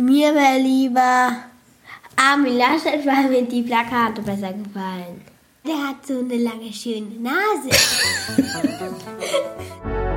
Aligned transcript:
Mir 0.00 0.32
wäre 0.32 0.62
lieber 0.62 1.32
Armin 2.14 2.56
Laschet, 2.56 3.04
weil 3.04 3.30
mir 3.30 3.42
die 3.42 3.62
Plakate 3.62 4.22
besser 4.22 4.52
gefallen. 4.52 5.22
Der 5.66 5.88
hat 5.88 6.06
so 6.06 6.20
eine 6.20 6.36
lange, 6.36 6.72
schöne 6.72 7.18
Nase. 7.20 7.68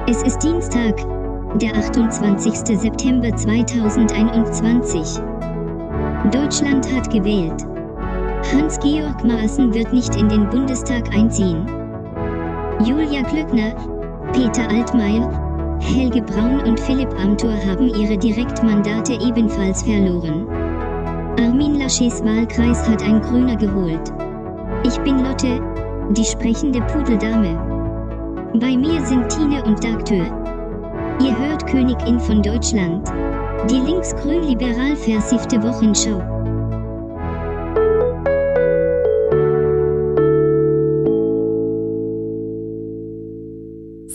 Es 0.07 0.21
ist 0.21 0.43
Dienstag, 0.43 0.97
der 1.55 1.75
28. 1.75 2.79
September 2.79 3.35
2021. 3.35 5.19
Deutschland 6.31 6.87
hat 6.93 7.09
gewählt. 7.09 7.65
Hans-Georg 8.53 9.23
Maaßen 9.23 9.73
wird 9.73 9.91
nicht 9.91 10.15
in 10.15 10.29
den 10.29 10.47
Bundestag 10.49 11.11
einziehen. 11.11 11.65
Julia 12.85 13.23
Glückner, 13.23 13.73
Peter 14.33 14.69
Altmaier, 14.69 15.50
Helge 15.81 16.21
Braun 16.21 16.61
und 16.61 16.79
Philipp 16.79 17.11
Amthor 17.19 17.55
haben 17.65 17.89
ihre 17.89 18.17
Direktmandate 18.17 19.13
ebenfalls 19.13 19.81
verloren. 19.83 20.47
Armin 21.39 21.79
Laschets 21.79 22.23
Wahlkreis 22.23 22.87
hat 22.87 23.03
ein 23.03 23.19
Grüner 23.21 23.55
geholt. 23.55 24.13
Ich 24.83 24.97
bin 24.99 25.23
Lotte, 25.23 25.59
die 26.11 26.23
sprechende 26.23 26.81
Pudeldame. 26.81 27.57
Bei 28.53 28.77
mir 28.77 29.03
sind 29.05 29.29
Tine 29.29 29.63
und 29.65 29.83
Dagtür. 29.83 30.25
Ihr 31.19 31.37
hört 31.37 31.65
Königin 31.67 32.19
von 32.19 32.41
Deutschland. 32.41 33.11
Die 33.69 33.79
linksgrün-liberal 33.79 34.95
versiffte 34.95 35.61
Wochenschau. 35.61 36.40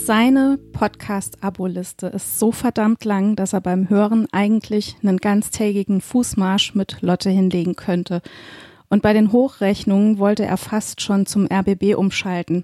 Seine 0.07 0.57
Podcast-Abo-Liste 0.71 2.07
ist 2.07 2.39
so 2.39 2.53
verdammt 2.53 3.05
lang, 3.05 3.35
dass 3.35 3.53
er 3.55 3.61
beim 3.61 3.91
Hören 3.91 4.29
eigentlich 4.31 4.95
einen 5.03 5.17
ganztägigen 5.17 6.01
Fußmarsch 6.01 6.77
mit 6.77 7.03
Lotte 7.03 7.29
hinlegen 7.29 7.75
könnte. 7.75 8.23
Und 8.89 9.03
bei 9.03 9.13
den 9.13 9.33
Hochrechnungen 9.33 10.21
wollte 10.21 10.45
er 10.45 10.59
fast 10.59 11.01
schon 11.01 11.27
zum 11.27 11.49
RBB 11.53 11.97
umschalten. 11.97 12.63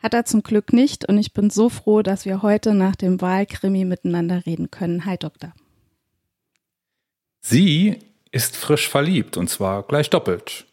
Hat 0.00 0.14
er 0.14 0.26
zum 0.26 0.44
Glück 0.44 0.72
nicht 0.72 1.08
und 1.08 1.18
ich 1.18 1.34
bin 1.34 1.50
so 1.50 1.70
froh, 1.70 2.02
dass 2.02 2.24
wir 2.24 2.40
heute 2.40 2.72
nach 2.72 2.94
dem 2.94 3.20
Wahlkrimi 3.20 3.84
miteinander 3.84 4.46
reden 4.46 4.70
können. 4.70 5.06
Hi, 5.06 5.16
Doktor. 5.18 5.52
Sie 7.40 7.98
ist 8.30 8.56
frisch 8.56 8.88
verliebt 8.88 9.36
und 9.36 9.50
zwar 9.50 9.82
gleich 9.82 10.08
doppelt. 10.08 10.66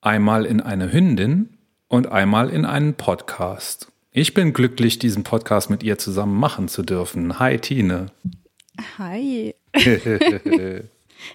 Einmal 0.00 0.44
in 0.44 0.60
eine 0.60 0.92
Hündin 0.92 1.50
und 1.86 2.08
einmal 2.08 2.50
in 2.50 2.64
einen 2.64 2.94
Podcast. 2.94 3.89
Ich 4.12 4.34
bin 4.34 4.52
glücklich, 4.52 4.98
diesen 4.98 5.22
Podcast 5.22 5.70
mit 5.70 5.84
ihr 5.84 5.96
zusammen 5.96 6.36
machen 6.36 6.66
zu 6.66 6.82
dürfen. 6.82 7.38
Hi, 7.38 7.58
Tine. 7.58 8.06
Hi. 8.98 9.54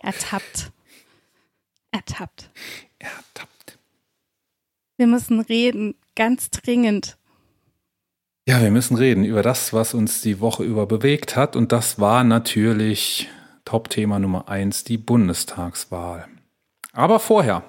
Ertappt. 0.04 0.72
Ertappt. 1.92 2.50
Ertappt. 3.00 3.80
Wir 4.98 5.08
müssen 5.08 5.40
reden, 5.40 5.95
ganz 6.16 6.50
dringend. 6.50 7.17
Ja, 8.45 8.62
wir 8.62 8.72
müssen 8.72 8.98
reden 8.98 9.23
über 9.23 9.42
das, 9.42 9.72
was 9.72 9.94
uns 9.94 10.22
die 10.22 10.42
Woche 10.42 10.66
über 10.66 10.86
bewegt 10.86 11.38
hat. 11.38 11.56
Und 11.56 11.72
das 11.72 11.98
war 12.02 12.26
natürlich 12.26 13.30
Top-Thema 13.64 14.20
Nummer 14.20 14.50
eins, 14.50 14.84
die 14.84 14.98
Bundestagswahl. 14.98 16.28
Aber 16.92 17.22
vorher 17.22 17.64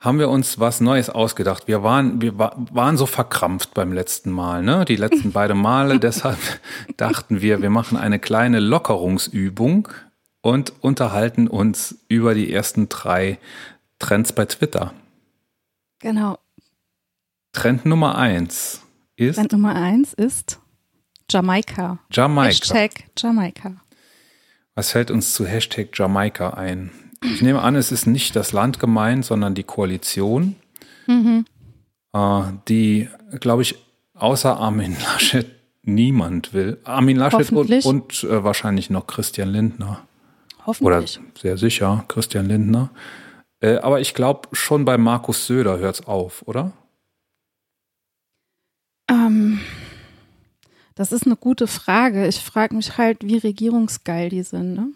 haben 0.00 0.18
wir 0.18 0.30
uns 0.30 0.58
was 0.58 0.80
Neues 0.80 1.10
ausgedacht. 1.10 1.68
Wir 1.68 1.82
waren, 1.82 2.22
wir 2.22 2.38
waren 2.38 2.96
so 2.96 3.04
verkrampft 3.04 3.74
beim 3.74 3.92
letzten 3.92 4.30
Mal, 4.30 4.62
ne? 4.62 4.86
Die 4.86 4.96
letzten 4.96 5.32
beiden 5.32 5.58
Male. 5.58 6.00
Deshalb 6.00 6.38
dachten 6.96 7.42
wir, 7.42 7.60
wir 7.60 7.70
machen 7.70 7.98
eine 7.98 8.18
kleine 8.18 8.60
Lockerungsübung 8.60 9.88
und 10.40 10.72
unterhalten 10.80 11.48
uns 11.48 11.98
über 12.08 12.32
die 12.34 12.50
ersten 12.50 12.88
drei 12.88 13.38
Trends 13.98 14.32
bei 14.32 14.46
Twitter. 14.46 14.94
Genau. 15.98 16.38
Trend 17.52 17.84
Nummer 17.84 18.16
eins 18.16 18.80
ist. 19.16 19.36
Trend 19.36 19.52
Nummer 19.52 19.74
eins 19.74 20.14
ist 20.14 20.58
Jamaika. 21.28 21.98
Jamaika. 22.10 22.48
Hashtag 22.48 22.90
Jamaika. 23.18 23.74
Was 24.74 24.92
fällt 24.92 25.10
uns 25.10 25.34
zu 25.34 25.44
Hashtag 25.44 25.90
Jamaika 25.92 26.50
ein? 26.50 26.90
Ich 27.22 27.42
nehme 27.42 27.60
an, 27.60 27.76
es 27.76 27.92
ist 27.92 28.06
nicht 28.06 28.34
das 28.34 28.52
Land 28.52 28.78
gemeint, 28.78 29.24
sondern 29.24 29.54
die 29.54 29.62
Koalition, 29.62 30.56
mhm. 31.06 31.44
äh, 32.14 32.42
die, 32.68 33.08
glaube 33.40 33.62
ich, 33.62 33.76
außer 34.14 34.56
Armin 34.56 34.96
Laschet 35.04 35.46
niemand 35.82 36.54
will. 36.54 36.78
Armin 36.84 37.16
Laschet 37.16 37.52
und, 37.52 37.84
und 37.84 38.24
äh, 38.24 38.44
wahrscheinlich 38.44 38.90
noch 38.90 39.06
Christian 39.06 39.50
Lindner. 39.50 40.06
Hoffentlich. 40.66 41.18
Oder 41.18 41.40
sehr 41.40 41.56
sicher 41.56 42.04
Christian 42.08 42.46
Lindner. 42.46 42.90
Äh, 43.60 43.76
aber 43.78 44.00
ich 44.00 44.14
glaube, 44.14 44.48
schon 44.52 44.84
bei 44.84 44.96
Markus 44.96 45.46
Söder 45.46 45.78
hört 45.78 46.00
es 46.00 46.06
auf, 46.06 46.42
oder? 46.46 46.72
Ähm, 49.10 49.60
das 50.94 51.12
ist 51.12 51.26
eine 51.26 51.36
gute 51.36 51.66
Frage. 51.66 52.26
Ich 52.26 52.40
frage 52.40 52.74
mich 52.74 52.96
halt, 52.96 53.24
wie 53.24 53.38
regierungsgeil 53.38 54.30
die 54.30 54.42
sind. 54.42 54.74
Ne? 54.74 54.92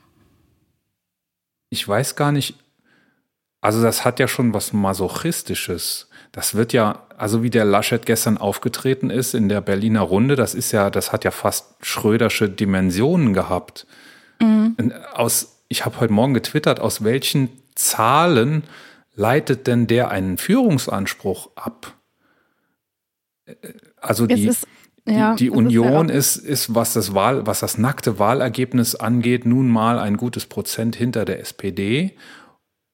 Ich 1.74 1.86
weiß 1.86 2.14
gar 2.14 2.30
nicht, 2.30 2.54
also 3.60 3.82
das 3.82 4.04
hat 4.04 4.20
ja 4.20 4.28
schon 4.28 4.54
was 4.54 4.72
Masochistisches. 4.72 6.08
Das 6.30 6.54
wird 6.54 6.72
ja, 6.72 7.02
also 7.16 7.42
wie 7.42 7.50
der 7.50 7.64
Laschet 7.64 8.06
gestern 8.06 8.38
aufgetreten 8.38 9.10
ist 9.10 9.34
in 9.34 9.48
der 9.48 9.60
Berliner 9.60 10.02
Runde, 10.02 10.36
das 10.36 10.54
ist 10.54 10.70
ja, 10.70 10.88
das 10.88 11.12
hat 11.12 11.24
ja 11.24 11.32
fast 11.32 11.74
schrödersche 11.80 12.48
Dimensionen 12.48 13.34
gehabt. 13.34 13.86
Mhm. 14.40 14.92
Aus, 15.14 15.64
ich 15.68 15.84
habe 15.84 15.98
heute 15.98 16.12
Morgen 16.12 16.34
getwittert, 16.34 16.78
aus 16.78 17.02
welchen 17.02 17.48
Zahlen 17.74 18.62
leitet 19.16 19.66
denn 19.66 19.88
der 19.88 20.10
einen 20.10 20.38
Führungsanspruch 20.38 21.50
ab? 21.56 21.92
Also 24.00 24.26
die, 24.26 24.46
ist, 24.46 24.68
ja, 25.06 25.34
die, 25.34 25.44
die 25.44 25.50
Union 25.50 26.09
ist, 26.09 26.37
ist, 26.37 26.75
was 26.75 26.94
das 26.94 27.15
Wahl, 27.15 27.47
was 27.47 27.60
das 27.60 27.76
nackte 27.76 28.19
Wahlergebnis 28.19 28.94
angeht, 28.94 29.44
nun 29.44 29.69
mal 29.69 29.98
ein 29.98 30.16
gutes 30.16 30.47
Prozent 30.47 30.97
hinter 30.97 31.25
der 31.25 31.41
SPD. 31.41 32.16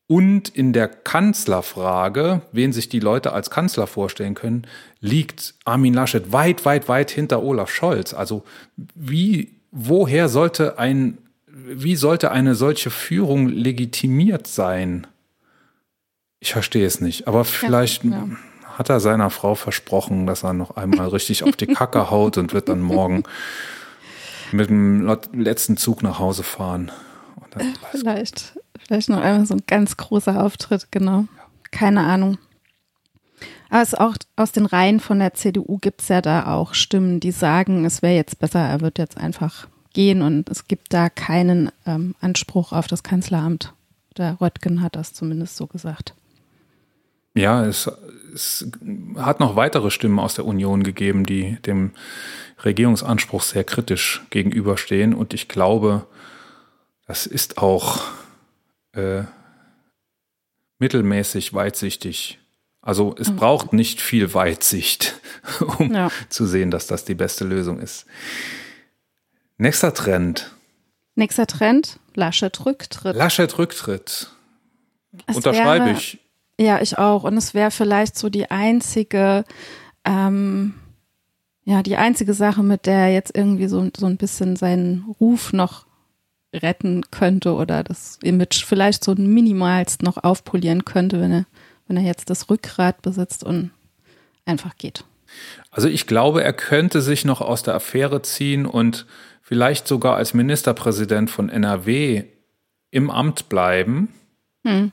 Und 0.08 0.48
in 0.48 0.72
der 0.72 0.88
Kanzlerfrage, 0.88 2.42
wen 2.50 2.72
sich 2.72 2.88
die 2.88 2.98
Leute 2.98 3.32
als 3.32 3.48
Kanzler 3.48 3.86
vorstellen 3.86 4.34
können, 4.34 4.66
liegt 4.98 5.54
Armin 5.64 5.94
Laschet 5.94 6.32
weit, 6.32 6.64
weit, 6.64 6.88
weit 6.88 7.12
hinter 7.12 7.44
Olaf 7.44 7.70
Scholz. 7.70 8.12
Also 8.12 8.42
wie, 8.76 9.60
woher 9.70 10.28
sollte 10.28 10.80
ein, 10.80 11.18
wie 11.46 11.94
sollte 11.94 12.32
eine 12.32 12.56
solche 12.56 12.90
Führung 12.90 13.48
legitimiert 13.48 14.48
sein? 14.48 15.06
Ich 16.40 16.52
verstehe 16.54 16.86
es 16.86 17.00
nicht. 17.00 17.28
Aber 17.28 17.44
vielleicht, 17.44 18.02
ja, 18.02 18.10
ja 18.10 18.28
hat 18.80 18.88
er 18.88 18.98
seiner 18.98 19.28
Frau 19.28 19.56
versprochen, 19.56 20.26
dass 20.26 20.42
er 20.42 20.54
noch 20.54 20.70
einmal 20.78 21.08
richtig 21.08 21.44
auf 21.44 21.54
die 21.54 21.66
Kacke 21.66 22.10
haut 22.10 22.38
und 22.38 22.54
wird 22.54 22.70
dann 22.70 22.80
morgen 22.80 23.24
mit 24.52 24.70
dem 24.70 25.06
letzten 25.34 25.76
Zug 25.76 26.02
nach 26.02 26.18
Hause 26.18 26.44
fahren. 26.44 26.90
vielleicht, 27.90 28.58
vielleicht 28.78 29.10
noch 29.10 29.20
einmal 29.20 29.44
so 29.44 29.52
ein 29.52 29.64
ganz 29.66 29.98
großer 29.98 30.42
Auftritt, 30.42 30.90
genau. 30.90 31.26
Keine 31.70 32.04
Ahnung. 32.04 32.38
Aber 33.68 33.82
es 33.82 33.94
auch 33.94 34.16
aus 34.36 34.52
den 34.52 34.64
Reihen 34.64 34.98
von 34.98 35.18
der 35.18 35.34
CDU 35.34 35.76
gibt 35.76 36.00
es 36.00 36.08
ja 36.08 36.22
da 36.22 36.46
auch 36.46 36.72
Stimmen, 36.72 37.20
die 37.20 37.32
sagen, 37.32 37.84
es 37.84 38.00
wäre 38.00 38.14
jetzt 38.14 38.38
besser, 38.38 38.60
er 38.60 38.80
wird 38.80 38.96
jetzt 38.96 39.18
einfach 39.18 39.68
gehen 39.92 40.22
und 40.22 40.48
es 40.48 40.68
gibt 40.68 40.94
da 40.94 41.10
keinen 41.10 41.70
ähm, 41.84 42.14
Anspruch 42.22 42.72
auf 42.72 42.86
das 42.86 43.02
Kanzleramt. 43.02 43.74
Der 44.16 44.40
Röttgen 44.40 44.80
hat 44.80 44.96
das 44.96 45.12
zumindest 45.12 45.58
so 45.58 45.66
gesagt. 45.66 46.14
Ja, 47.34 47.64
es, 47.64 47.90
es 48.34 48.66
hat 49.16 49.40
noch 49.40 49.56
weitere 49.56 49.90
Stimmen 49.90 50.18
aus 50.18 50.34
der 50.34 50.46
Union 50.46 50.82
gegeben, 50.82 51.24
die 51.24 51.56
dem 51.62 51.92
Regierungsanspruch 52.64 53.42
sehr 53.42 53.64
kritisch 53.64 54.22
gegenüberstehen. 54.30 55.14
Und 55.14 55.32
ich 55.34 55.48
glaube, 55.48 56.06
das 57.06 57.26
ist 57.26 57.58
auch 57.58 58.02
äh, 58.92 59.22
mittelmäßig 60.78 61.54
weitsichtig. 61.54 62.38
Also 62.82 63.14
es 63.18 63.30
mhm. 63.30 63.36
braucht 63.36 63.72
nicht 63.72 64.00
viel 64.00 64.32
Weitsicht, 64.34 65.20
um 65.78 65.92
ja. 65.92 66.10
zu 66.28 66.46
sehen, 66.46 66.70
dass 66.70 66.86
das 66.86 67.04
die 67.04 67.14
beste 67.14 67.44
Lösung 67.44 67.78
ist. 67.78 68.06
Nächster 69.58 69.92
Trend. 69.92 70.50
Nächster 71.14 71.46
Trend, 71.46 71.98
Laschet 72.14 72.64
Rücktritt. 72.64 73.14
Laschet 73.14 73.58
Rücktritt. 73.58 74.30
Es 75.26 75.36
Unterschreibe 75.36 75.90
ich. 75.90 76.18
Ja, 76.60 76.82
ich 76.82 76.98
auch. 76.98 77.24
Und 77.24 77.38
es 77.38 77.54
wäre 77.54 77.70
vielleicht 77.70 78.18
so 78.18 78.28
die 78.28 78.50
einzige, 78.50 79.44
ähm, 80.04 80.74
ja, 81.64 81.82
die 81.82 81.96
einzige 81.96 82.34
Sache, 82.34 82.62
mit 82.62 82.84
der 82.84 82.98
er 82.98 83.14
jetzt 83.14 83.34
irgendwie 83.34 83.66
so, 83.66 83.88
so 83.96 84.04
ein 84.04 84.18
bisschen 84.18 84.56
seinen 84.56 85.06
Ruf 85.18 85.54
noch 85.54 85.86
retten 86.52 87.02
könnte 87.10 87.54
oder 87.54 87.82
das 87.82 88.18
Image 88.22 88.62
vielleicht 88.66 89.04
so 89.04 89.14
minimalst 89.14 90.02
noch 90.02 90.22
aufpolieren 90.22 90.84
könnte, 90.84 91.18
wenn 91.22 91.32
er, 91.32 91.46
wenn 91.88 91.96
er 91.96 92.02
jetzt 92.02 92.28
das 92.28 92.50
Rückgrat 92.50 93.00
besitzt 93.00 93.42
und 93.42 93.70
einfach 94.44 94.76
geht. 94.76 95.04
Also 95.70 95.88
ich 95.88 96.06
glaube, 96.06 96.44
er 96.44 96.52
könnte 96.52 97.00
sich 97.00 97.24
noch 97.24 97.40
aus 97.40 97.62
der 97.62 97.74
Affäre 97.74 98.20
ziehen 98.20 98.66
und 98.66 99.06
vielleicht 99.40 99.88
sogar 99.88 100.16
als 100.16 100.34
Ministerpräsident 100.34 101.30
von 101.30 101.48
NRW 101.48 102.24
im 102.90 103.08
Amt 103.08 103.48
bleiben. 103.48 104.08
Hm. 104.62 104.92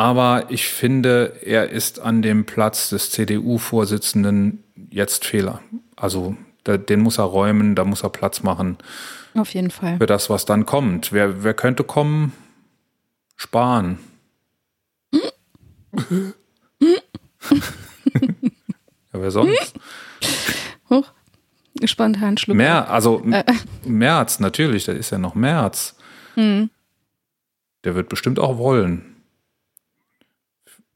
Aber 0.00 0.46
ich 0.48 0.66
finde, 0.66 1.40
er 1.44 1.68
ist 1.68 2.00
an 2.00 2.22
dem 2.22 2.46
Platz 2.46 2.88
des 2.88 3.10
CDU-Vorsitzenden 3.10 4.64
jetzt 4.90 5.26
Fehler. 5.26 5.60
Also 5.94 6.38
den 6.66 7.00
muss 7.00 7.18
er 7.18 7.24
räumen, 7.24 7.74
da 7.74 7.84
muss 7.84 8.02
er 8.02 8.08
Platz 8.08 8.42
machen. 8.42 8.78
Auf 9.34 9.52
jeden 9.52 9.70
Fall. 9.70 9.98
Für 9.98 10.06
das, 10.06 10.30
was 10.30 10.46
dann 10.46 10.64
kommt. 10.64 11.12
Wer, 11.12 11.44
wer 11.44 11.52
könnte 11.52 11.84
kommen? 11.84 12.32
Sparen. 13.36 13.98
ja, 15.12 16.32
wer 19.12 19.30
sonst? 19.30 19.74
Hoch. 20.88 21.12
Spontan 21.84 22.38
Schluck. 22.38 22.56
Mehr, 22.56 22.88
also 22.88 23.22
äh. 23.30 23.44
März, 23.84 24.40
natürlich, 24.40 24.86
da 24.86 24.92
ist 24.92 25.10
ja 25.10 25.18
noch 25.18 25.34
März. 25.34 25.94
Hm. 26.36 26.70
Der 27.84 27.94
wird 27.94 28.08
bestimmt 28.08 28.38
auch 28.38 28.56
wollen. 28.56 29.09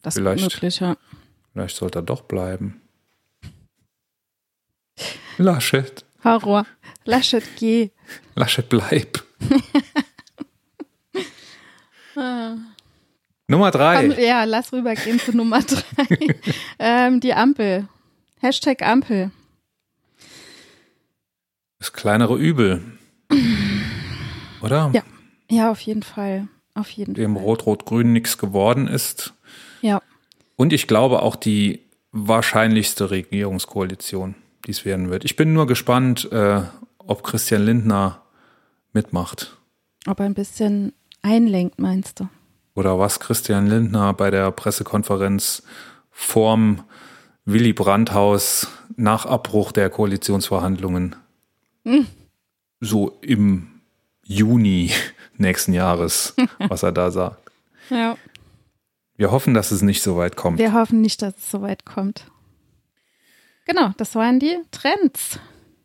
Das 0.04 0.14
vielleicht, 0.14 0.46
ist 0.46 0.54
möglich, 0.54 0.80
ja. 0.80 0.96
Vielleicht 1.52 1.76
sollte 1.76 2.00
er 2.00 2.02
doch 2.02 2.22
bleiben. 2.22 2.82
Laschet. 5.38 6.04
Horror. 6.22 6.66
Laschet, 7.06 7.42
geh. 7.56 7.90
Laschet, 8.34 8.68
bleib. 8.68 9.24
ah. 12.16 12.56
Nummer 13.48 13.70
drei. 13.70 14.08
Komm, 14.08 14.18
ja, 14.22 14.44
lass 14.44 14.74
rübergehen 14.74 15.18
zu 15.18 15.34
Nummer 15.34 15.62
drei. 15.62 16.06
ähm, 16.78 17.20
die 17.20 17.32
Ampel. 17.32 17.88
Hashtag 18.40 18.82
Ampel. 18.82 19.30
Das 21.78 21.94
kleinere 21.94 22.36
Übel. 22.36 22.82
Oder? 24.60 24.90
Ja. 24.92 25.02
Ja, 25.50 25.70
auf 25.70 25.80
jeden 25.80 26.02
Fall. 26.02 26.48
Auf 26.74 26.90
jeden 26.90 27.14
Dem. 27.14 27.36
Rot-Rot-Grün 27.36 28.12
nichts 28.12 28.36
geworden 28.36 28.86
ist. 28.86 29.33
Ja. 29.84 30.00
Und 30.56 30.72
ich 30.72 30.86
glaube 30.86 31.20
auch 31.20 31.36
die 31.36 31.82
wahrscheinlichste 32.10 33.10
Regierungskoalition, 33.10 34.34
die 34.66 34.70
es 34.70 34.86
werden 34.86 35.10
wird. 35.10 35.26
Ich 35.26 35.36
bin 35.36 35.52
nur 35.52 35.66
gespannt, 35.66 36.32
äh, 36.32 36.62
ob 36.96 37.22
Christian 37.22 37.66
Lindner 37.66 38.22
mitmacht. 38.94 39.58
Ob 40.06 40.20
er 40.20 40.26
ein 40.26 40.32
bisschen 40.32 40.94
einlenkt, 41.20 41.78
meinst 41.78 42.20
du? 42.20 42.28
Oder 42.74 42.98
was 42.98 43.20
Christian 43.20 43.66
Lindner 43.66 44.14
bei 44.14 44.30
der 44.30 44.50
Pressekonferenz 44.52 45.62
vorm 46.10 46.84
Willy 47.44 47.74
Brandt-Haus 47.74 48.68
nach 48.96 49.26
Abbruch 49.26 49.70
der 49.70 49.90
Koalitionsverhandlungen 49.90 51.14
hm. 51.84 52.06
so 52.80 53.18
im 53.20 53.82
Juni 54.24 54.92
nächsten 55.36 55.74
Jahres, 55.74 56.34
was 56.58 56.82
er 56.82 56.92
da 56.92 57.10
sagt. 57.10 57.50
Ja. 57.90 58.16
Wir 59.16 59.30
hoffen, 59.30 59.54
dass 59.54 59.70
es 59.70 59.82
nicht 59.82 60.02
so 60.02 60.16
weit 60.16 60.36
kommt. 60.36 60.58
Wir 60.58 60.72
hoffen 60.72 61.00
nicht, 61.00 61.22
dass 61.22 61.34
es 61.36 61.50
so 61.50 61.62
weit 61.62 61.84
kommt. 61.84 62.26
Genau, 63.66 63.92
das 63.96 64.14
waren 64.14 64.40
die 64.40 64.58
Trends. 64.72 65.38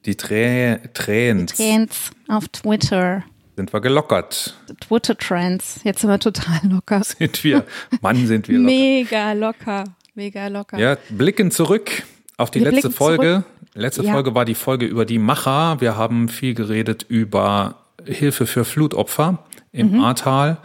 Die 0.05 0.15
Trä 0.15 0.79
Trends. 0.93 1.53
Die 1.53 1.63
Trends 1.63 2.11
auf 2.27 2.47
Twitter. 2.49 3.23
Sind 3.55 3.71
wir 3.71 3.81
gelockert. 3.81 4.57
Twitter 4.79 5.15
Trends. 5.17 5.81
Jetzt 5.83 6.01
sind 6.01 6.09
wir 6.09 6.19
total 6.19 6.59
locker. 6.63 7.03
Sind 7.03 7.43
wir. 7.43 7.65
Mann, 8.01 8.25
sind 8.25 8.47
wir 8.47 8.57
locker. 8.57 8.71
Mega 8.71 9.33
locker. 9.33 9.83
Mega 10.15 10.47
locker. 10.47 10.77
Ja, 10.77 10.97
blicken 11.09 11.51
zurück 11.51 12.03
auf 12.37 12.51
die 12.51 12.63
wir 12.63 12.71
letzte 12.71 12.89
Folge. 12.89 13.43
Zurück. 13.43 13.75
Letzte 13.75 14.03
ja. 14.03 14.13
Folge 14.13 14.33
war 14.33 14.45
die 14.45 14.55
Folge 14.55 14.85
über 14.85 15.05
die 15.05 15.19
Macher. 15.19 15.79
Wir 15.81 15.95
haben 15.95 16.29
viel 16.29 16.53
geredet 16.53 17.05
über 17.07 17.75
Hilfe 18.05 18.47
für 18.47 18.65
Flutopfer 18.65 19.43
im 19.71 19.91
mhm. 19.91 20.01
Ahrtal. 20.01 20.57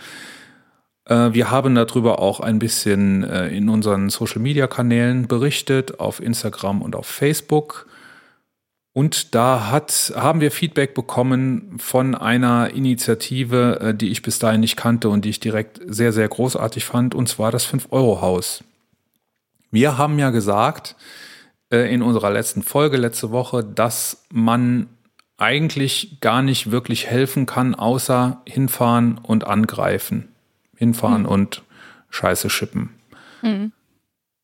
Äh, 1.06 1.32
wir 1.32 1.50
haben 1.50 1.74
darüber 1.74 2.18
auch 2.18 2.40
ein 2.40 2.58
bisschen 2.58 3.24
äh, 3.24 3.48
in 3.48 3.68
unseren 3.68 4.10
Social-Media-Kanälen 4.10 5.28
berichtet, 5.28 6.00
auf 6.00 6.20
Instagram 6.20 6.82
und 6.82 6.96
auf 6.96 7.06
Facebook. 7.06 7.86
Und 8.92 9.34
da 9.34 9.70
hat, 9.70 10.12
haben 10.14 10.40
wir 10.40 10.52
Feedback 10.52 10.94
bekommen 10.94 11.76
von 11.78 12.14
einer 12.14 12.70
Initiative, 12.70 13.80
äh, 13.80 13.94
die 13.94 14.10
ich 14.10 14.22
bis 14.22 14.38
dahin 14.38 14.60
nicht 14.60 14.76
kannte 14.76 15.08
und 15.08 15.24
die 15.24 15.30
ich 15.30 15.40
direkt 15.40 15.80
sehr, 15.86 16.12
sehr 16.12 16.28
großartig 16.28 16.84
fand, 16.84 17.14
und 17.14 17.28
zwar 17.28 17.50
das 17.50 17.66
5-Euro-Haus. 17.66 18.64
Wir 19.70 19.98
haben 19.98 20.18
ja 20.18 20.30
gesagt 20.30 20.94
in 21.70 22.02
unserer 22.02 22.30
letzten 22.30 22.62
Folge 22.62 22.96
letzte 22.96 23.32
Woche, 23.32 23.64
dass 23.64 24.24
man 24.30 24.86
eigentlich 25.38 26.20
gar 26.20 26.42
nicht 26.42 26.70
wirklich 26.70 27.08
helfen 27.08 27.46
kann, 27.46 27.74
außer 27.74 28.42
hinfahren 28.46 29.18
und 29.18 29.44
angreifen. 29.48 30.33
Hinfahren 30.84 31.22
mhm. 31.22 31.28
und 31.28 31.62
Scheiße 32.10 32.50
schippen. 32.50 32.90
Mhm. 33.42 33.72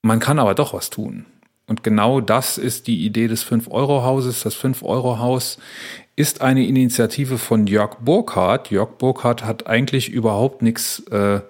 Man 0.03 0.21
kann 0.21 0.39
aber 0.39 0.55
doch 0.55 0.73
was 0.73 0.91
tun. 0.91 1.27
Und 1.67 1.85
genau 1.85 2.21
das 2.21 2.59
ist 2.59 2.89
die 2.89 3.05
Idee 3.05 3.29
des 3.29 3.47
5-Euro-Hauses. 3.47 4.43
Das 4.43 4.57
5-Euro-Haus 4.57 5.59
ist 6.17 6.41
eine 6.41 6.67
Initiative 6.67 7.39
von 7.39 7.67
Jörg 7.67 7.97
Burkhardt. 8.01 8.71
Jörg 8.71 8.99
Burkhardt 8.99 9.45
hat 9.45 9.69
eigentlich 9.69 10.09
überhaupt 10.09 10.63
nichts 10.63 11.01
äh, 11.11 11.41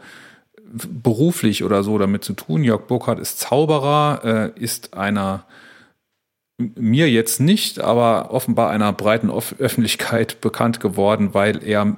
beruflich 0.72 1.64
oder 1.64 1.82
so 1.82 1.96
damit 1.96 2.22
zu 2.22 2.34
tun. 2.34 2.64
Jörg 2.64 2.82
Burkhardt 2.82 3.18
ist 3.18 3.40
Zauberer, 3.40 4.52
äh, 4.56 4.60
ist 4.60 4.94
einer 4.94 5.46
mir 6.76 7.10
jetzt 7.10 7.40
nicht, 7.40 7.80
aber 7.80 8.30
offenbar 8.32 8.70
einer 8.70 8.92
breiten 8.92 9.30
Öffentlichkeit 9.30 10.40
bekannt 10.40 10.80
geworden, 10.80 11.32
weil 11.32 11.64
er 11.64 11.96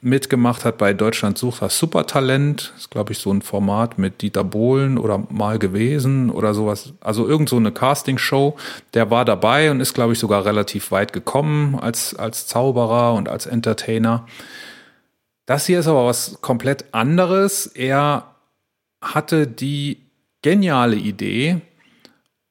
mitgemacht 0.00 0.64
hat 0.64 0.78
bei 0.78 0.92
Deutschland 0.92 1.38
sucht 1.38 1.62
das 1.62 1.78
Supertalent. 1.78 2.72
Das 2.74 2.82
ist, 2.82 2.90
glaube 2.90 3.12
ich, 3.12 3.18
so 3.18 3.32
ein 3.32 3.42
Format 3.42 3.98
mit 3.98 4.22
Dieter 4.22 4.44
Bohlen 4.44 4.98
oder 4.98 5.24
mal 5.30 5.58
gewesen 5.58 6.30
oder 6.30 6.54
sowas. 6.54 6.92
Also 7.00 7.26
irgend 7.26 7.48
so 7.48 7.56
eine 7.56 7.72
Castingshow. 7.72 8.56
Der 8.94 9.10
war 9.10 9.24
dabei 9.24 9.70
und 9.70 9.80
ist, 9.80 9.94
glaube 9.94 10.12
ich, 10.12 10.18
sogar 10.18 10.44
relativ 10.44 10.90
weit 10.90 11.12
gekommen 11.12 11.78
als, 11.78 12.14
als 12.14 12.46
Zauberer 12.46 13.14
und 13.14 13.28
als 13.28 13.46
Entertainer. 13.46 14.26
Das 15.46 15.66
hier 15.66 15.80
ist 15.80 15.88
aber 15.88 16.06
was 16.06 16.40
komplett 16.40 16.86
anderes. 16.92 17.66
Er 17.66 18.26
hatte 19.00 19.46
die 19.46 20.02
geniale 20.42 20.96
Idee, 20.96 21.60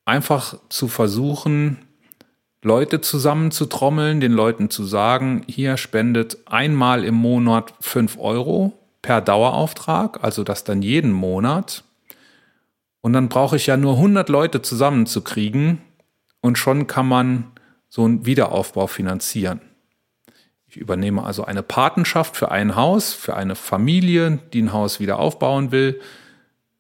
einfach 0.06 0.56
zu 0.70 0.88
versuchen, 0.88 1.78
Leute 2.64 3.02
zusammenzutrommeln, 3.02 4.20
den 4.20 4.34
Leuten 4.34 4.70
zu 4.70 4.84
sagen, 4.84 5.44
hier 5.48 5.78
spendet 5.78 6.38
einmal 6.46 7.04
im 7.04 7.16
Monat 7.16 7.74
fünf 7.80 8.20
Euro 8.20 8.78
per 9.02 9.20
Dauerauftrag, 9.20 10.24
also 10.24 10.44
das 10.44 10.64
dann 10.64 10.84
jeden 10.84 11.12
Monat. 11.12 11.84
Und 13.02 13.14
dann 13.14 13.30
brauche 13.30 13.56
ich 13.56 13.66
ja 13.66 13.78
nur 13.78 13.96
100 13.96 14.30
Leute 14.30 14.62
zusammenzukriegen 14.62 15.80
und 16.42 16.60
schon 16.60 16.86
kann 16.86 17.08
man 17.08 17.46
so 17.90 18.06
einen 18.06 18.28
Wiederaufbau 18.28 18.86
finanzieren. 18.86 19.60
Ich 20.68 20.78
übernehme 20.78 21.24
also 21.24 21.44
eine 21.44 21.64
Patenschaft 21.64 22.38
für 22.38 22.52
ein 22.52 22.76
Haus, 22.76 23.14
für 23.14 23.36
eine 23.36 23.56
Familie, 23.56 24.38
die 24.54 24.62
ein 24.62 24.72
Haus 24.72 25.00
wieder 25.00 25.18
aufbauen 25.18 25.72
will, 25.72 26.00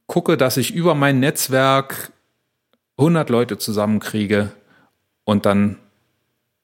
gucke, 0.05 0.37
dass 0.37 0.57
ich 0.57 0.73
über 0.73 0.93
mein 0.93 1.19
Netzwerk 1.19 2.11
100 2.97 3.29
Leute 3.31 3.57
zusammenkriege 3.57 4.51
und 5.23 5.45
dann 5.45 5.77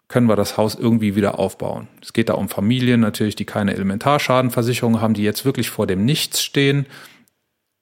können 0.08 0.28
wir 0.28 0.36
das 0.36 0.58
Haus 0.58 0.76
irgendwie 0.76 1.16
wieder 1.16 1.38
aufbauen. 1.38 1.88
Es 2.02 2.14
geht 2.14 2.30
da 2.30 2.34
um 2.34 2.48
Familien 2.48 3.02
natürlich, 3.02 3.36
die 3.36 3.46
keine 3.46 3.74
Elementarschadenversicherung 3.74 5.02
haben, 5.02 5.14
die 5.14 5.24
jetzt 5.24 5.44
wirklich 5.44 5.70
vor 5.70 5.86
dem 5.86 6.06
Nichts 6.06 6.42
stehen, 6.42 6.86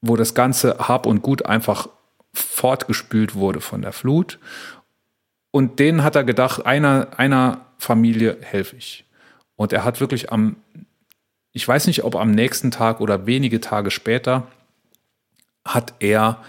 wo 0.01 0.15
das 0.15 0.33
ganze 0.33 0.77
Hab 0.79 1.05
und 1.05 1.21
Gut 1.21 1.45
einfach 1.45 1.87
fortgespült 2.33 3.35
wurde 3.35 3.61
von 3.61 3.81
der 3.81 3.93
Flut. 3.93 4.39
Und 5.51 5.79
denen 5.79 6.03
hat 6.03 6.15
er 6.15 6.23
gedacht, 6.23 6.65
einer, 6.65 7.09
einer 7.17 7.61
Familie 7.77 8.37
helfe 8.41 8.75
ich. 8.75 9.05
Und 9.55 9.71
er 9.71 9.85
hat 9.85 10.01
wirklich 10.01 10.31
am, 10.31 10.57
ich 11.51 11.65
weiß 11.65 11.87
nicht, 11.87 12.03
ob 12.03 12.15
am 12.15 12.31
nächsten 12.31 12.71
Tag 12.71 12.99
oder 12.99 13.25
wenige 13.25 13.61
Tage 13.61 13.91
später, 13.91 14.47
hat 15.63 15.93
er 15.99 16.43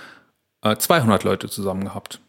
200 0.63 1.23
äh, 1.23 1.29
Leute 1.29 1.49
zusammen 1.49 1.85
gehabt. 1.85 2.21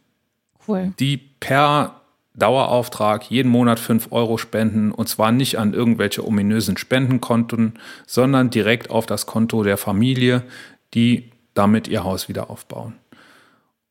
Cool. 0.67 0.93
Die 0.99 1.26
per 1.39 2.01
Dauerauftrag 2.33 3.29
jeden 3.31 3.49
Monat 3.49 3.79
5 3.79 4.11
Euro 4.11 4.37
spenden 4.37 4.91
und 4.91 5.09
zwar 5.09 5.31
nicht 5.31 5.57
an 5.57 5.73
irgendwelche 5.73 6.25
ominösen 6.25 6.77
Spendenkonten, 6.77 7.79
sondern 8.05 8.51
direkt 8.51 8.91
auf 8.91 9.07
das 9.07 9.25
Konto 9.25 9.63
der 9.63 9.77
Familie, 9.77 10.43
die 10.93 11.31
damit 11.55 11.87
ihr 11.87 12.03
Haus 12.03 12.29
wieder 12.29 12.49
aufbauen. 12.51 12.93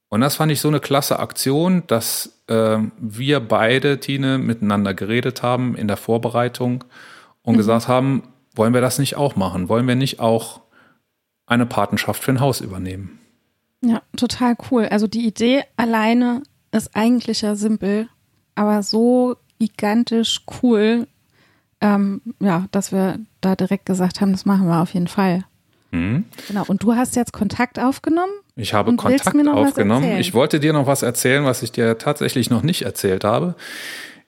Und 0.09 0.21
das 0.21 0.37
fand 0.37 0.53
ich 0.53 0.61
so 0.61 0.69
eine 0.69 0.79
klasse 0.79 1.19
Aktion, 1.19 1.83
dass 1.89 2.41
äh, 2.47 2.79
wir 2.99 3.41
beide, 3.41 3.99
Tine, 3.99 4.39
miteinander 4.39 4.95
geredet 4.95 5.43
haben 5.43 5.75
in 5.75 5.89
der 5.89 5.97
Vorbereitung 5.97 6.85
und 7.43 7.55
mhm. 7.55 7.59
gesagt 7.59 7.89
haben, 7.89 8.23
wollen 8.55 8.73
wir 8.73 8.81
das 8.81 9.01
nicht 9.01 9.17
auch 9.17 9.35
machen? 9.35 9.69
Wollen 9.69 9.89
wir 9.89 9.97
nicht 9.97 10.21
auch 10.21 10.61
eine 11.47 11.67
Patenschaft 11.67 12.23
für 12.23 12.31
ein 12.31 12.41
Haus 12.41 12.61
übernehmen? 12.61 13.19
Ja, 13.83 14.03
total 14.17 14.57
cool. 14.71 14.87
Also 14.87 15.09
die 15.09 15.27
Idee 15.27 15.65
alleine 15.77 16.43
ist 16.85 16.97
eigentlich 16.97 17.43
ja 17.43 17.55
simpel, 17.55 18.09
aber 18.55 18.83
so 18.83 19.37
gigantisch 19.59 20.43
cool, 20.63 21.07
ähm, 21.81 22.21
ja, 22.41 22.67
dass 22.71 22.93
wir 22.93 23.19
da 23.41 23.57
direkt 23.57 23.87
gesagt 23.87 24.21
haben, 24.21 24.33
das 24.33 24.47
machen 24.47 24.67
wir 24.67 24.81
auf 24.81 24.95
jeden 24.95 25.09
Fall. 25.09 25.45
Mhm. 25.91 26.25
Genau. 26.49 26.65
Und 26.67 26.83
du 26.83 26.95
hast 26.95 27.17
jetzt 27.17 27.33
Kontakt 27.33 27.79
aufgenommen? 27.79 28.33
Ich 28.57 28.75
habe 28.75 28.95
Kontakt 28.97 29.37
aufgenommen. 29.49 30.19
Ich 30.19 30.35
wollte 30.35 30.61
dir 30.61 30.73
noch 30.73 30.87
was 30.87 31.03
erzählen, 31.03 31.45
was 31.45 31.63
ich 31.63 31.73
dir 31.73 31.99
tatsächlich 31.99 32.51
noch 32.51 32.63
nicht 32.63 32.83
erzählt 32.83 33.25
habe. 33.25 33.55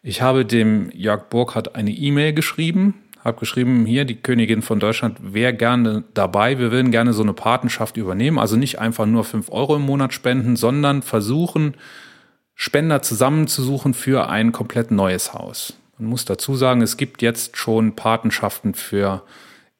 Ich 0.02 0.22
habe 0.22 0.44
dem 0.44 0.90
Jörg 0.92 1.28
Burkhardt 1.28 1.74
eine 1.74 1.90
E-Mail 1.90 2.32
geschrieben, 2.32 2.94
habe 3.24 3.40
geschrieben, 3.40 3.84
hier, 3.84 4.04
die 4.04 4.16
Königin 4.16 4.62
von 4.62 4.78
Deutschland 4.78 5.18
wäre 5.34 5.52
gerne 5.52 6.04
dabei. 6.14 6.58
Wir 6.58 6.70
würden 6.70 6.90
gerne 6.90 7.12
so 7.12 7.22
eine 7.22 7.32
Patenschaft 7.32 7.96
übernehmen. 7.96 8.38
Also 8.38 8.56
nicht 8.56 8.78
einfach 8.78 9.06
nur 9.06 9.24
fünf 9.24 9.50
Euro 9.50 9.76
im 9.76 9.82
Monat 9.82 10.14
spenden, 10.14 10.56
sondern 10.56 11.02
versuchen, 11.02 11.74
Spender 12.60 13.02
zusammenzusuchen 13.02 13.94
für 13.94 14.28
ein 14.28 14.50
komplett 14.50 14.90
neues 14.90 15.32
Haus. 15.32 15.74
Man 15.96 16.10
muss 16.10 16.24
dazu 16.24 16.56
sagen, 16.56 16.82
es 16.82 16.96
gibt 16.96 17.22
jetzt 17.22 17.56
schon 17.56 17.94
Patenschaften 17.94 18.74
für 18.74 19.22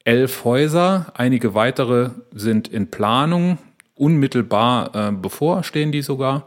elf 0.05 0.45
Häuser. 0.45 1.13
Einige 1.15 1.55
weitere 1.55 2.11
sind 2.33 2.69
in 2.69 2.89
Planung. 2.89 3.59
Unmittelbar 3.97 4.95
äh, 4.95 5.11
bevor 5.11 5.65
stehen 5.65 5.91
die 5.91 6.03
sogar. 6.03 6.47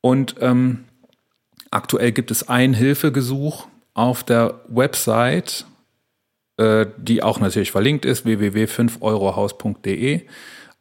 Und 0.00 0.36
ähm, 0.40 0.84
aktuell 1.70 2.12
gibt 2.12 2.30
es 2.30 2.48
ein 2.48 2.72
Hilfegesuch 2.72 3.66
auf 3.92 4.24
der 4.24 4.62
Website, 4.68 5.66
äh, 6.56 6.86
die 6.96 7.22
auch 7.22 7.40
natürlich 7.40 7.72
verlinkt 7.72 8.06
ist, 8.06 8.24
www.5eurohaus.de. 8.24 10.22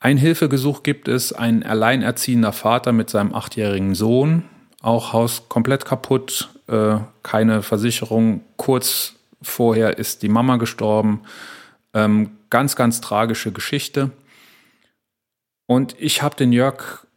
Ein 0.06 0.18
Hilfegesuch 0.18 0.84
gibt 0.84 1.08
es, 1.08 1.34
ein 1.34 1.64
alleinerziehender 1.64 2.54
Vater 2.54 2.92
mit 2.92 3.10
seinem 3.10 3.34
achtjährigen 3.34 3.96
Sohn, 3.96 4.44
auch 4.84 5.14
Haus 5.14 5.50
komplett 5.50 5.84
kaputt, 5.84 6.52
äh, 6.68 6.98
keine 7.24 7.64
Versicherung. 7.64 8.42
Kurz 8.56 9.16
vorher 9.42 9.98
ist 9.98 10.22
die 10.22 10.30
Mama 10.30 10.58
gestorben. 10.58 11.22
Ähm, 11.96 12.38
ganz, 12.52 12.76
ganz 12.76 13.02
tragische 13.02 13.52
Geschichte. 13.52 14.12
Und 15.66 15.96
ich 15.98 16.22
habe 16.22 16.36
den 16.36 16.54
Jörg 16.54 17.08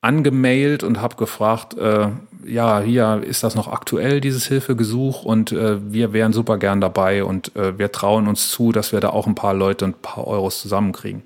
angemailt 0.00 0.82
und 0.82 1.02
habe 1.02 1.16
gefragt, 1.16 1.76
äh, 1.76 2.08
ja, 2.46 2.80
hier 2.80 3.22
ist 3.22 3.44
das 3.44 3.54
noch 3.54 3.68
aktuell, 3.68 4.22
dieses 4.22 4.46
Hilfegesuch 4.46 5.24
und 5.26 5.52
äh, 5.52 5.92
wir 5.92 6.14
wären 6.14 6.32
super 6.32 6.56
gern 6.56 6.80
dabei 6.80 7.22
und 7.22 7.54
äh, 7.54 7.78
wir 7.78 7.92
trauen 7.92 8.26
uns 8.26 8.48
zu, 8.48 8.72
dass 8.72 8.92
wir 8.92 9.00
da 9.00 9.10
auch 9.10 9.26
ein 9.26 9.34
paar 9.34 9.52
Leute 9.52 9.84
und 9.84 9.96
ein 9.96 10.00
paar 10.00 10.26
Euros 10.26 10.62
zusammenkriegen 10.62 11.24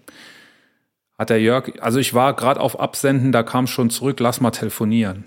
hat 1.19 1.31
der 1.31 1.41
Jörg, 1.41 1.73
also 1.81 1.99
ich 1.99 2.15
war 2.15 2.35
gerade 2.35 2.61
auf 2.61 2.79
Absenden, 2.79 3.33
da 3.33 3.43
kam 3.43 3.67
schon 3.67 3.91
zurück, 3.91 4.21
lass 4.21 4.41
mal 4.41 4.51
telefonieren. 4.51 5.25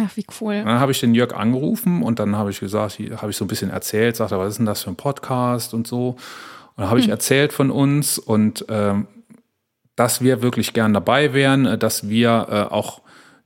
Ach, 0.00 0.16
wie 0.16 0.26
cool. 0.40 0.62
Dann 0.64 0.80
habe 0.80 0.92
ich 0.92 1.00
den 1.00 1.14
Jörg 1.14 1.34
angerufen 1.34 2.02
und 2.02 2.18
dann 2.18 2.36
habe 2.36 2.50
ich 2.50 2.60
gesagt, 2.60 2.98
habe 2.98 3.30
ich 3.30 3.36
so 3.36 3.44
ein 3.44 3.48
bisschen 3.48 3.70
erzählt, 3.70 4.16
sagte, 4.16 4.38
was 4.38 4.50
ist 4.50 4.58
denn 4.58 4.66
das 4.66 4.82
für 4.82 4.90
ein 4.90 4.96
Podcast 4.96 5.74
und 5.74 5.86
so. 5.86 6.10
Und 6.10 6.18
dann 6.76 6.88
habe 6.88 6.98
hm. 6.98 7.04
ich 7.04 7.10
erzählt 7.10 7.52
von 7.52 7.70
uns 7.70 8.18
und 8.18 8.66
ähm, 8.68 9.06
dass 9.96 10.20
wir 10.20 10.42
wirklich 10.42 10.74
gern 10.74 10.92
dabei 10.92 11.32
wären, 11.32 11.66
äh, 11.66 11.78
dass 11.78 12.08
wir 12.08 12.46
äh, 12.50 12.72
auch, 12.72 13.00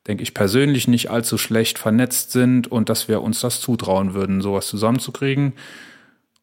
denke 0.07 0.23
ich, 0.23 0.35
persönlich 0.35 0.89
nicht 0.89 1.11
allzu 1.11 1.39
schlecht 1.39 1.79
vernetzt 1.79 2.33
sind 2.33 2.71
und 2.71 2.89
dass 2.89 3.09
wir 3.09 3.23
uns 3.23 3.41
das 3.41 3.61
zutrauen 3.61 4.15
würden, 4.15 4.41
sowas 4.41 4.67
zusammenzukriegen. 4.67 5.55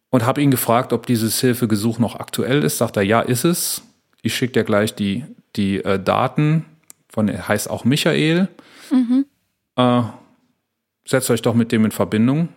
Und 0.09 0.25
habe 0.25 0.41
ihn 0.41 0.51
gefragt, 0.51 0.93
ob 0.93 1.05
dieses 1.05 1.41
Hilfegesuch 1.41 1.99
noch 1.99 2.15
aktuell 2.15 2.63
ist. 2.63 2.77
Sagt 2.77 2.95
er, 2.95 3.03
ja, 3.03 3.19
ist 3.19 3.43
es. 3.43 3.81
Ich 4.21 4.33
schicke 4.33 4.53
dir 4.53 4.63
gleich 4.63 4.95
die, 4.95 5.25
die 5.57 5.83
äh, 5.83 6.01
Daten 6.01 6.65
von, 7.09 7.27
er 7.27 7.47
heißt 7.47 7.69
auch 7.69 7.83
Michael. 7.83 8.47
Mhm. 8.91 9.25
Äh, 9.75 10.03
setzt 11.05 11.29
euch 11.29 11.41
doch 11.41 11.53
mit 11.53 11.71
dem 11.71 11.85
in 11.85 11.91
Verbindung 11.91 12.49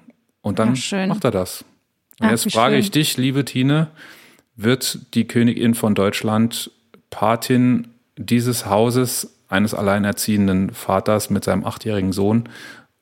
und 0.42 0.58
dann 0.58 0.74
ja, 0.74 1.06
macht 1.06 1.24
er 1.24 1.30
das. 1.30 1.64
Und 2.20 2.26
Ach, 2.26 2.30
jetzt 2.30 2.52
frage 2.52 2.74
schön. 2.74 2.80
ich 2.80 2.90
dich, 2.90 3.16
liebe 3.16 3.44
Tine, 3.44 3.88
wird 4.56 5.14
die 5.14 5.26
Königin 5.26 5.74
von 5.74 5.94
Deutschland 5.94 6.70
Patin 7.08 7.88
dieses 8.16 8.66
Hauses 8.66 9.34
eines 9.48 9.74
alleinerziehenden 9.74 10.70
Vaters 10.70 11.30
mit 11.30 11.44
seinem 11.44 11.64
achtjährigen 11.64 12.12
Sohn 12.12 12.48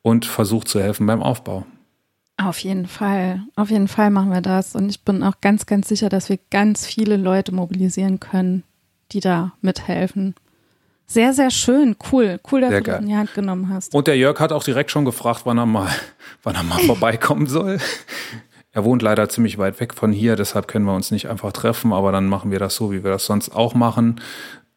und 0.02 0.24
versucht 0.24 0.68
zu 0.68 0.80
helfen 0.80 1.06
beim 1.06 1.22
Aufbau? 1.22 1.66
Auf 2.36 2.60
jeden 2.60 2.86
Fall. 2.86 3.42
Auf 3.56 3.70
jeden 3.70 3.88
Fall 3.88 4.10
machen 4.10 4.30
wir 4.30 4.40
das. 4.40 4.76
Und 4.76 4.88
ich 4.88 5.02
bin 5.02 5.24
auch 5.24 5.40
ganz, 5.40 5.66
ganz 5.66 5.88
sicher, 5.88 6.08
dass 6.08 6.28
wir 6.28 6.38
ganz 6.50 6.86
viele 6.86 7.16
Leute 7.16 7.52
mobilisieren 7.52 8.20
können, 8.20 8.62
die 9.12 9.20
da 9.20 9.52
mithelfen. 9.60 10.34
Sehr, 11.06 11.32
sehr 11.32 11.50
schön. 11.50 11.96
Cool. 12.12 12.38
Cool, 12.50 12.60
dass 12.60 12.70
sehr 12.70 12.80
du 12.82 12.90
das 12.90 13.00
in 13.00 13.08
die 13.08 13.16
Hand 13.16 13.32
genommen 13.34 13.70
hast. 13.70 13.94
Und 13.94 14.06
der 14.06 14.16
Jörg 14.16 14.38
hat 14.40 14.52
auch 14.52 14.62
direkt 14.62 14.90
schon 14.90 15.06
gefragt, 15.06 15.42
wann 15.44 15.58
er 15.58 15.66
mal, 15.66 15.88
wann 16.42 16.54
er 16.54 16.62
mal 16.62 16.80
vorbeikommen 16.80 17.46
soll. 17.46 17.78
Er 18.72 18.84
wohnt 18.84 19.02
leider 19.02 19.28
ziemlich 19.28 19.56
weit 19.58 19.80
weg 19.80 19.94
von 19.94 20.12
hier, 20.12 20.36
deshalb 20.36 20.68
können 20.68 20.84
wir 20.84 20.94
uns 20.94 21.10
nicht 21.10 21.28
einfach 21.28 21.52
treffen, 21.52 21.92
aber 21.92 22.12
dann 22.12 22.26
machen 22.26 22.50
wir 22.50 22.58
das 22.58 22.76
so, 22.76 22.92
wie 22.92 23.02
wir 23.02 23.10
das 23.10 23.24
sonst 23.24 23.48
auch 23.48 23.74
machen, 23.74 24.20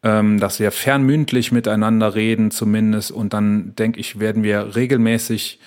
ähm, 0.02 0.40
dass 0.40 0.58
wir 0.58 0.72
fernmündlich 0.72 1.52
miteinander 1.52 2.14
reden 2.14 2.50
zumindest 2.50 3.12
und 3.12 3.34
dann 3.34 3.76
denke 3.76 4.00
ich, 4.00 4.18
werden 4.18 4.42
wir 4.42 4.74
regelmäßig 4.74 5.60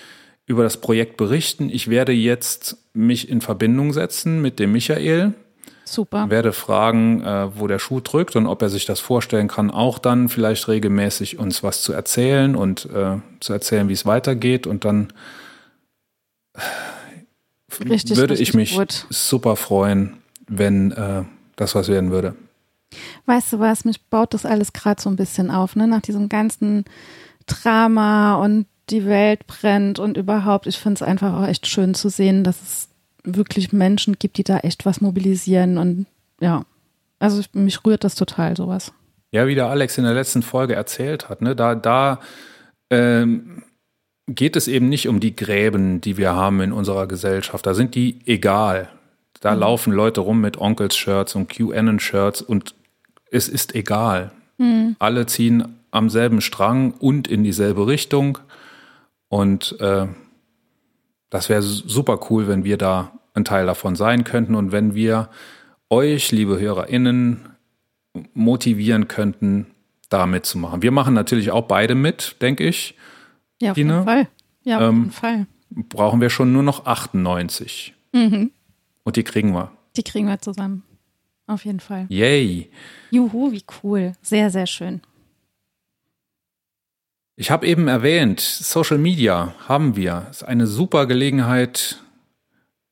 über 0.47 0.63
das 0.63 0.77
Projekt 0.77 1.17
berichten. 1.17 1.69
Ich 1.69 1.89
werde 1.89 2.11
jetzt 2.11 2.77
mich 2.93 3.29
in 3.29 3.41
Verbindung 3.41 3.93
setzen 3.93 4.41
mit 4.41 4.59
dem 4.59 4.71
Michael. 4.71 5.33
Super. 5.85 6.29
Werde 6.31 6.51
fragen, 6.51 7.21
äh, 7.21 7.59
wo 7.59 7.67
der 7.67 7.77
Schuh 7.77 7.99
drückt 7.99 8.35
und 8.35 8.47
ob 8.47 8.61
er 8.63 8.69
sich 8.69 8.85
das 8.85 8.99
vorstellen 8.99 9.47
kann, 9.47 9.69
auch 9.69 9.99
dann 9.99 10.29
vielleicht 10.29 10.67
regelmäßig 10.67 11.37
uns 11.37 11.61
was 11.61 11.83
zu 11.83 11.93
erzählen 11.93 12.55
und 12.55 12.85
äh, 12.85 13.17
zu 13.39 13.53
erzählen, 13.53 13.87
wie 13.87 13.93
es 13.93 14.05
weitergeht. 14.05 14.65
Und 14.65 14.83
dann 14.83 15.13
richtig, 17.87 18.17
würde 18.17 18.33
richtig 18.33 18.49
ich 18.49 18.53
mich 18.55 18.75
gut. 18.75 19.05
super 19.09 19.55
freuen, 19.55 20.17
wenn 20.47 20.91
äh, 20.91 21.23
das 21.55 21.75
was 21.75 21.87
werden 21.87 22.09
würde. 22.09 22.35
Weißt 23.27 23.53
du 23.53 23.59
was, 23.59 23.85
mich 23.85 24.01
baut 24.05 24.33
das 24.33 24.45
alles 24.45 24.73
gerade 24.73 25.01
so 25.01 25.09
ein 25.09 25.15
bisschen 25.15 25.51
auf, 25.51 25.75
ne? 25.75 25.87
Nach 25.87 26.01
diesem 26.01 26.29
ganzen 26.29 26.85
Drama 27.45 28.35
und 28.35 28.65
die 28.89 29.05
Welt 29.05 29.45
brennt 29.47 29.99
und 29.99 30.17
überhaupt, 30.17 30.67
ich 30.67 30.77
finde 30.77 30.95
es 30.95 31.01
einfach 31.01 31.33
auch 31.33 31.47
echt 31.47 31.67
schön 31.67 31.93
zu 31.93 32.09
sehen, 32.09 32.43
dass 32.43 32.61
es 32.61 32.89
wirklich 33.25 33.73
Menschen 33.73 34.17
gibt, 34.19 34.37
die 34.37 34.43
da 34.43 34.59
echt 34.59 34.85
was 34.85 35.01
mobilisieren 35.01 35.77
und 35.77 36.05
ja, 36.39 36.65
also 37.19 37.41
mich 37.53 37.85
rührt 37.85 38.03
das 38.03 38.15
total, 38.15 38.55
sowas. 38.55 38.93
Ja, 39.31 39.47
wie 39.47 39.55
der 39.55 39.67
Alex 39.67 39.97
in 39.97 40.03
der 40.03 40.13
letzten 40.13 40.43
Folge 40.43 40.75
erzählt 40.75 41.29
hat, 41.29 41.41
ne, 41.41 41.55
da, 41.55 41.75
da 41.75 42.19
ähm, 42.89 43.63
geht 44.27 44.55
es 44.55 44.67
eben 44.67 44.89
nicht 44.89 45.07
um 45.07 45.19
die 45.19 45.35
Gräben, 45.35 46.01
die 46.01 46.17
wir 46.17 46.33
haben 46.33 46.61
in 46.61 46.71
unserer 46.71 47.07
Gesellschaft. 47.07 47.65
Da 47.65 47.73
sind 47.73 47.95
die 47.95 48.19
egal. 48.25 48.89
Da 49.41 49.53
mhm. 49.53 49.59
laufen 49.59 49.93
Leute 49.93 50.21
rum 50.21 50.41
mit 50.41 50.57
Onkels-Shirts 50.57 51.35
und 51.35 51.49
QAnon-Shirts 51.49 52.41
und 52.41 52.75
es 53.31 53.47
ist 53.47 53.75
egal. 53.75 54.31
Mhm. 54.57 54.95
Alle 54.99 55.25
ziehen 55.25 55.79
am 55.91 56.09
selben 56.09 56.41
Strang 56.41 56.91
und 56.91 57.27
in 57.27 57.43
dieselbe 57.43 57.87
Richtung. 57.87 58.37
Und 59.29 59.79
äh, 59.79 60.07
das 61.29 61.49
wäre 61.49 61.61
super 61.61 62.19
cool, 62.29 62.47
wenn 62.47 62.63
wir 62.63 62.77
da 62.77 63.11
ein 63.33 63.45
Teil 63.45 63.65
davon 63.65 63.95
sein 63.95 64.23
könnten 64.23 64.55
und 64.55 64.71
wenn 64.71 64.95
wir 64.95 65.29
euch, 65.89 66.31
liebe 66.31 66.59
HörerInnen, 66.59 67.49
motivieren 68.33 69.07
könnten, 69.07 69.67
da 70.09 70.25
mitzumachen. 70.25 70.81
Wir 70.81 70.91
machen 70.91 71.13
natürlich 71.13 71.51
auch 71.51 71.63
beide 71.67 71.95
mit, 71.95 72.41
denke 72.41 72.63
ich. 72.63 72.95
Ja, 73.61 73.71
auf 73.71 73.75
Dina. 73.75 73.93
jeden 73.95 74.05
Fall. 74.05 74.27
Ja, 74.63 74.77
auf 74.77 74.83
ähm, 74.83 74.97
jeden 74.97 75.11
Fall. 75.11 75.47
Brauchen 75.69 76.21
wir 76.21 76.29
schon 76.29 76.53
nur 76.53 76.63
noch 76.63 76.85
98. 76.85 77.93
Mhm. 78.13 78.51
Und 79.03 79.15
die 79.15 79.23
kriegen 79.23 79.53
wir. 79.53 79.71
Die 79.97 80.03
kriegen 80.03 80.27
wir 80.27 80.39
zusammen. 80.39 80.83
Auf 81.47 81.65
jeden 81.65 81.79
Fall. 81.79 82.05
Yay. 82.09 82.71
Juhu, 83.11 83.51
wie 83.51 83.63
cool. 83.83 84.13
Sehr, 84.21 84.49
sehr 84.49 84.65
schön. 84.65 85.01
Ich 87.37 87.51
habe 87.51 87.67
eben 87.67 87.89
erwähnt, 87.89 88.39
Social 88.39 88.97
Media 88.97 89.53
haben 89.67 89.97
wir. 89.97 90.27
Ist 90.31 90.43
eine 90.43 90.67
super 90.67 91.05
Gelegenheit 91.05 92.01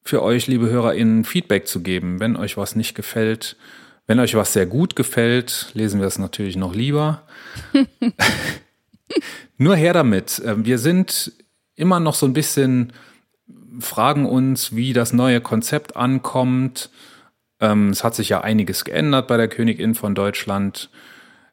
für 0.04 0.22
euch, 0.22 0.48
liebe 0.48 0.70
HörerInnen, 0.70 1.24
Feedback 1.24 1.66
zu 1.66 1.82
geben. 1.82 2.20
Wenn 2.20 2.36
euch 2.36 2.58
was 2.58 2.76
nicht 2.76 2.94
gefällt, 2.94 3.56
wenn 4.06 4.20
euch 4.20 4.36
was 4.36 4.52
sehr 4.52 4.66
gut 4.66 4.98
gefällt, 4.98 5.72
lesen 5.76 6.02
wir 6.02 6.08
es 6.08 6.20
natürlich 6.20 6.58
noch 6.58 6.76
lieber. 6.76 7.24
Nur 9.58 9.78
her 9.78 9.94
damit. 9.94 10.42
Ähm, 10.46 10.66
wir 10.66 10.78
sind 10.78 11.32
immer 11.76 12.02
noch 12.02 12.16
so 12.16 12.26
ein 12.26 12.34
bisschen, 12.34 12.92
fragen 13.80 14.26
uns, 14.26 14.76
wie 14.76 14.92
das 14.92 15.14
neue 15.14 15.40
Konzept 15.40 15.96
ankommt. 15.96 16.90
Ähm, 17.62 17.92
es 17.92 18.04
hat 18.04 18.14
sich 18.14 18.28
ja 18.28 18.42
einiges 18.42 18.84
geändert 18.84 19.30
bei 19.30 19.38
der 19.38 19.48
Königin 19.48 19.96
von 19.96 20.16
Deutschland. 20.16 20.90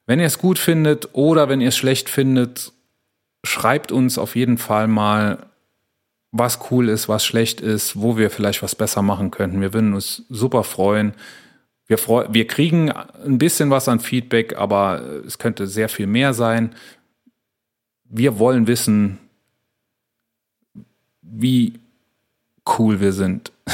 Wenn 0.07 0.19
ihr 0.19 0.27
es 0.27 0.39
gut 0.39 0.59
findet 0.59 1.11
oder 1.13 1.49
wenn 1.49 1.61
ihr 1.61 1.69
es 1.69 1.77
schlecht 1.77 2.09
findet, 2.09 2.73
schreibt 3.45 3.93
uns 3.93 4.19
auf 4.19 4.37
jeden 4.37 4.59
Fall 4.59 4.89
mal, 4.89 5.51
was 6.33 6.71
cool 6.71 6.89
ist, 6.89 7.09
was 7.09 7.25
schlecht 7.25 7.61
ist, 7.61 8.01
wo 8.01 8.17
wir 8.17 8.31
vielleicht 8.31 8.63
was 8.63 8.75
besser 8.75 9.03
machen 9.03 9.31
könnten. 9.31 9.61
Wir 9.61 9.75
würden 9.75 9.95
uns 9.95 10.25
super 10.29 10.63
freuen. 10.63 11.15
Wir, 11.87 11.99
freu 11.99 12.27
wir 12.31 12.47
kriegen 12.47 12.93
ein 12.93 13.39
bisschen 13.39 13.71
was 13.71 13.89
an 13.89 13.99
Feedback, 13.99 14.57
aber 14.57 15.03
es 15.27 15.39
könnte 15.39 15.67
sehr 15.67 15.89
viel 15.89 16.07
mehr 16.07 16.33
sein. 16.35 16.75
Wir 18.05 18.39
wollen 18.39 18.69
wissen, 18.69 19.19
wie 21.21 21.81
cool 22.79 23.01
wir 23.01 23.13
sind. 23.13 23.51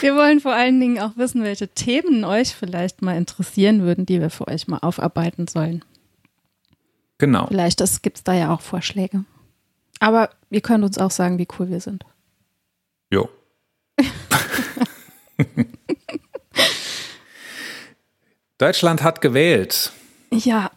wir 0.00 0.14
wollen 0.14 0.38
vor 0.40 0.54
allen 0.54 0.78
Dingen 0.78 1.00
auch 1.00 1.16
wissen, 1.16 1.42
welche 1.42 1.66
Themen 1.66 2.24
euch 2.24 2.54
vielleicht 2.54 3.02
mal 3.02 3.16
interessieren 3.16 3.82
würden, 3.82 4.06
die 4.06 4.20
wir 4.20 4.30
für 4.30 4.46
euch 4.46 4.68
mal 4.68 4.78
aufarbeiten 4.78 5.48
sollen. 5.48 5.84
Genau. 7.18 7.46
Vielleicht 7.48 8.02
gibt 8.02 8.16
es 8.18 8.24
da 8.24 8.32
ja 8.32 8.52
auch 8.54 8.60
Vorschläge. 8.60 9.24
Aber 10.00 10.30
ihr 10.50 10.60
könnt 10.60 10.84
uns 10.84 10.98
auch 10.98 11.10
sagen, 11.10 11.38
wie 11.38 11.48
cool 11.58 11.68
wir 11.68 11.80
sind. 11.80 12.04
Jo. 13.10 13.28
Deutschland 18.58 19.02
hat 19.02 19.20
gewählt. 19.20 19.92
Ja. 20.30 20.70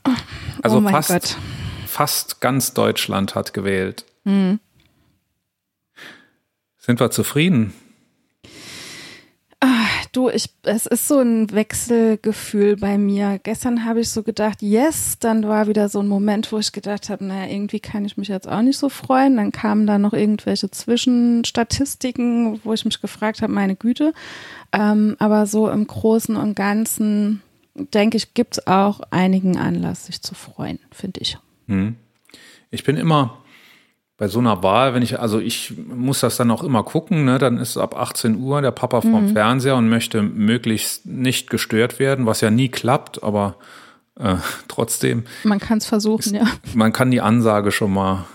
Also 0.63 0.77
oh 0.77 0.89
fast, 0.89 1.09
Gott. 1.09 1.37
fast 1.85 2.41
ganz 2.41 2.73
Deutschland 2.73 3.35
hat 3.35 3.53
gewählt. 3.53 4.05
Mhm. 4.23 4.59
Sind 6.77 6.99
wir 6.99 7.11
zufrieden? 7.11 7.73
Du, 10.13 10.29
ich, 10.29 10.49
es 10.63 10.87
ist 10.87 11.07
so 11.07 11.19
ein 11.19 11.49
Wechselgefühl 11.51 12.75
bei 12.75 12.97
mir. 12.97 13.39
Gestern 13.41 13.85
habe 13.85 14.01
ich 14.01 14.09
so 14.09 14.23
gedacht, 14.23 14.61
yes, 14.61 15.17
dann 15.19 15.47
war 15.47 15.67
wieder 15.67 15.87
so 15.87 15.99
ein 15.99 16.07
Moment, 16.09 16.51
wo 16.51 16.57
ich 16.57 16.73
gedacht 16.73 17.09
habe, 17.09 17.23
naja, 17.23 17.49
irgendwie 17.49 17.79
kann 17.79 18.03
ich 18.03 18.17
mich 18.17 18.27
jetzt 18.27 18.47
auch 18.47 18.61
nicht 18.61 18.77
so 18.77 18.89
freuen. 18.89 19.37
Dann 19.37 19.53
kamen 19.53 19.87
da 19.87 19.97
noch 19.97 20.11
irgendwelche 20.11 20.69
Zwischenstatistiken, 20.69 22.59
wo 22.65 22.73
ich 22.73 22.83
mich 22.83 22.99
gefragt 22.99 23.41
habe, 23.41 23.53
meine 23.53 23.77
Güte. 23.77 24.13
Ähm, 24.73 25.15
aber 25.19 25.45
so 25.45 25.69
im 25.69 25.87
Großen 25.87 26.35
und 26.35 26.55
Ganzen, 26.55 27.41
denke 27.75 28.17
ich, 28.17 28.33
gibt 28.33 28.57
es 28.57 28.67
auch 28.67 28.99
einigen 29.11 29.57
Anlass, 29.57 30.07
sich 30.07 30.21
zu 30.21 30.35
freuen, 30.35 30.79
finde 30.91 31.21
ich. 31.21 31.37
Hm. 31.67 31.95
Ich 32.69 32.83
bin 32.83 32.97
immer 32.97 33.40
bei 34.21 34.27
so 34.27 34.37
einer 34.37 34.61
Wahl, 34.61 34.93
wenn 34.93 35.01
ich, 35.01 35.19
also 35.19 35.39
ich 35.39 35.73
muss 35.75 36.19
das 36.19 36.37
dann 36.37 36.51
auch 36.51 36.63
immer 36.63 36.83
gucken, 36.83 37.25
ne, 37.25 37.39
dann 37.39 37.57
ist 37.57 37.75
ab 37.75 37.97
18 37.97 38.37
Uhr 38.37 38.61
der 38.61 38.69
Papa 38.69 39.01
vorm 39.01 39.29
mhm. 39.29 39.33
Fernseher 39.33 39.75
und 39.75 39.89
möchte 39.89 40.21
möglichst 40.21 41.07
nicht 41.07 41.49
gestört 41.49 41.97
werden, 41.97 42.27
was 42.27 42.39
ja 42.39 42.51
nie 42.51 42.69
klappt, 42.69 43.23
aber 43.23 43.55
äh, 44.19 44.35
trotzdem. 44.67 45.23
Man 45.43 45.57
kann 45.57 45.79
es 45.79 45.87
versuchen, 45.87 46.19
ist, 46.19 46.31
ja. 46.33 46.45
Man 46.75 46.93
kann 46.93 47.09
die 47.09 47.19
Ansage 47.19 47.71
schon 47.71 47.93
mal. 47.93 48.25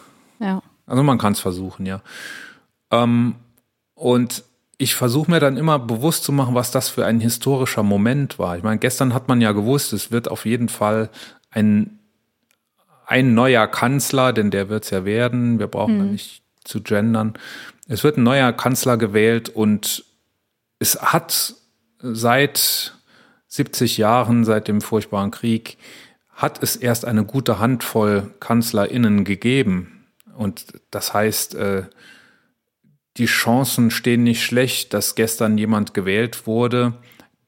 Ja. 0.41 0.61
Also 0.87 1.05
man 1.05 1.19
kann 1.19 1.35
es 1.35 1.39
versuchen, 1.39 1.87
ja. 1.87 2.01
Ähm, 2.91 3.37
und 3.95 4.43
ich 4.79 4.97
versuche 4.97 5.31
mir 5.31 5.39
dann 5.39 5.57
immer 5.57 5.79
bewusst 5.79 6.25
zu 6.25 6.33
machen, 6.33 6.57
was 6.57 6.73
das 6.73 6.89
für 6.89 7.07
ein 7.07 7.21
historischer 7.21 7.85
Moment 7.85 8.41
war. 8.41 8.57
Ich 8.57 8.65
meine, 8.65 8.81
gestern 8.81 9.15
hat 9.15 9.29
man 9.29 9.41
ja 9.41 9.53
gewusst, 9.53 9.93
es 9.93 10.11
wird 10.11 10.29
auf 10.33 10.47
jeden 10.47 10.69
Fall 10.69 11.11
ein 11.53 11.96
ein 13.07 13.35
neuer 13.35 13.67
Kanzler, 13.69 14.33
denn 14.33 14.51
der 14.51 14.69
wird 14.69 14.85
es 14.85 14.91
ja 14.91 15.05
werden, 15.05 15.59
wir 15.59 15.69
brauchen 15.69 16.07
mhm. 16.07 16.13
nicht 16.13 16.43
zu 16.65 16.83
gendern. 16.83 17.35
Es 17.89 18.03
wird 18.03 18.19
ein 18.19 18.25
neuer 18.25 18.53
Kanzler 18.53 18.97
gewählt 18.97 19.49
und 19.49 20.05
es 20.81 21.01
hat 21.01 21.55
seit 22.01 22.95
70 23.47 23.97
Jahren, 23.97 24.45
seit 24.45 24.69
dem 24.69 24.81
furchtbaren 24.81 25.31
Krieg, 25.31 25.79
hat 26.31 26.63
es 26.63 26.77
erst 26.77 27.05
eine 27.05 27.25
gute 27.25 27.61
Handvoll 27.61 28.35
KanzlerInnen 28.41 29.25
gegeben. 29.25 30.05
Und 30.37 30.67
das 30.91 31.15
heißt, 31.15 31.55
äh, 31.55 31.85
die 33.17 33.27
Chancen 33.27 33.91
stehen 33.91 34.25
nicht 34.25 34.45
schlecht, 34.45 34.93
dass 34.93 35.15
gestern 35.15 35.57
jemand 35.57 35.95
gewählt 35.95 36.47
wurde, 36.47 36.95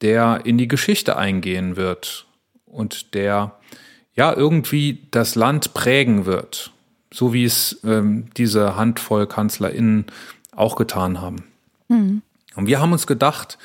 der 0.01 0.41
in 0.45 0.57
die 0.57 0.67
Geschichte 0.67 1.17
eingehen 1.17 1.75
wird 1.75 2.25
und 2.65 3.13
der 3.13 3.59
ja 4.15 4.35
irgendwie 4.35 5.07
das 5.11 5.35
Land 5.35 5.73
prägen 5.73 6.25
wird, 6.25 6.71
so 7.11 7.33
wie 7.33 7.45
es 7.45 7.79
ähm, 7.83 8.25
diese 8.37 8.75
Handvoll 8.75 9.27
KanzlerInnen 9.27 10.05
auch 10.55 10.75
getan 10.75 11.21
haben. 11.21 11.43
Mhm. 11.87 12.21
Und 12.55 12.67
wir 12.67 12.81
haben 12.81 12.91
uns 12.91 13.07
gedacht, 13.07 13.57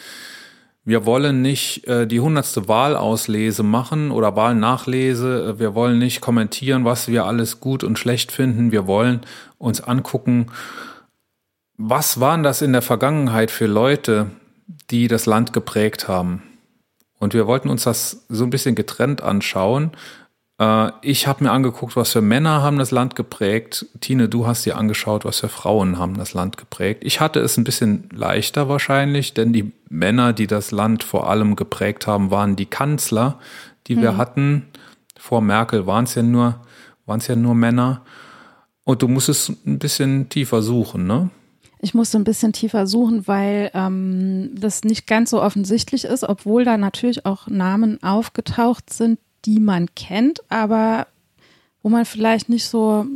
wir 0.84 1.06
wollen 1.06 1.40
nicht 1.40 1.86
äh, 1.86 2.06
die 2.06 2.20
hundertste 2.20 2.68
Wahlauslese 2.68 3.62
machen 3.62 4.10
oder 4.10 4.36
Wahlnachlese. 4.36 5.58
Wir 5.58 5.74
wollen 5.74 5.98
nicht 5.98 6.20
kommentieren, 6.20 6.84
was 6.84 7.08
wir 7.08 7.24
alles 7.24 7.60
gut 7.60 7.82
und 7.82 7.98
schlecht 7.98 8.30
finden. 8.30 8.70
Wir 8.70 8.86
wollen 8.86 9.22
uns 9.58 9.80
angucken, 9.80 10.48
was 11.78 12.20
waren 12.20 12.42
das 12.42 12.60
in 12.60 12.72
der 12.72 12.82
Vergangenheit 12.82 13.50
für 13.50 13.66
Leute, 13.66 14.30
die 14.90 15.08
das 15.08 15.26
Land 15.26 15.52
geprägt 15.52 16.06
haben. 16.06 16.42
Und 17.18 17.32
wir 17.32 17.46
wollten 17.46 17.70
uns 17.70 17.84
das 17.84 18.26
so 18.28 18.44
ein 18.44 18.50
bisschen 18.50 18.74
getrennt 18.74 19.22
anschauen 19.22 19.92
äh, 19.92 20.23
ich 21.02 21.26
habe 21.26 21.42
mir 21.42 21.50
angeguckt, 21.50 21.96
was 21.96 22.12
für 22.12 22.20
Männer 22.20 22.62
haben 22.62 22.78
das 22.78 22.92
Land 22.92 23.16
geprägt. 23.16 23.86
Tine, 24.00 24.28
du 24.28 24.46
hast 24.46 24.64
dir 24.64 24.76
angeschaut, 24.76 25.24
was 25.24 25.40
für 25.40 25.48
Frauen 25.48 25.98
haben 25.98 26.16
das 26.16 26.32
Land 26.32 26.56
geprägt. 26.56 27.02
Ich 27.04 27.20
hatte 27.20 27.40
es 27.40 27.56
ein 27.56 27.64
bisschen 27.64 28.08
leichter 28.12 28.68
wahrscheinlich, 28.68 29.34
denn 29.34 29.52
die 29.52 29.72
Männer, 29.88 30.32
die 30.32 30.46
das 30.46 30.70
Land 30.70 31.02
vor 31.02 31.28
allem 31.28 31.56
geprägt 31.56 32.06
haben, 32.06 32.30
waren 32.30 32.54
die 32.54 32.66
Kanzler, 32.66 33.40
die 33.88 34.00
wir 34.00 34.12
mhm. 34.12 34.16
hatten. 34.16 34.66
Vor 35.18 35.40
Merkel 35.40 35.88
waren 35.88 36.04
es 36.04 36.14
ja 36.14 36.22
nur, 36.22 36.60
waren 37.04 37.18
es 37.18 37.26
ja 37.26 37.34
nur 37.34 37.56
Männer. 37.56 38.02
Und 38.84 39.02
du 39.02 39.08
musstest 39.08 39.66
ein 39.66 39.80
bisschen 39.80 40.28
tiefer 40.28 40.62
suchen, 40.62 41.06
ne? 41.06 41.30
Ich 41.80 41.94
musste 41.94 42.16
ein 42.18 42.24
bisschen 42.24 42.52
tiefer 42.52 42.86
suchen, 42.86 43.26
weil 43.26 43.70
ähm, 43.74 44.52
das 44.54 44.84
nicht 44.84 45.06
ganz 45.06 45.30
so 45.30 45.42
offensichtlich 45.42 46.04
ist, 46.04 46.22
obwohl 46.24 46.64
da 46.64 46.78
natürlich 46.78 47.26
auch 47.26 47.46
Namen 47.46 48.02
aufgetaucht 48.02 48.90
sind, 48.90 49.18
die 49.44 49.60
man 49.60 49.94
kennt, 49.94 50.40
aber 50.50 51.06
wo 51.82 51.88
man 51.88 52.04
vielleicht 52.04 52.48
nicht 52.48 52.66
so 52.66 53.06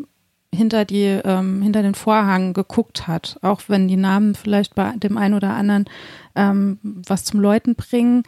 hinter 0.54 0.84
die 0.84 1.04
ähm, 1.04 1.62
hinter 1.62 1.82
den 1.82 1.94
Vorhang 1.94 2.54
geguckt 2.54 3.06
hat, 3.06 3.38
auch 3.42 3.62
wenn 3.68 3.88
die 3.88 3.96
Namen 3.96 4.34
vielleicht 4.34 4.74
bei 4.74 4.92
dem 4.96 5.18
einen 5.18 5.34
oder 5.34 5.54
anderen 5.54 5.86
ähm, 6.34 6.78
was 6.82 7.24
zum 7.24 7.40
Leuten 7.40 7.74
bringen, 7.74 8.22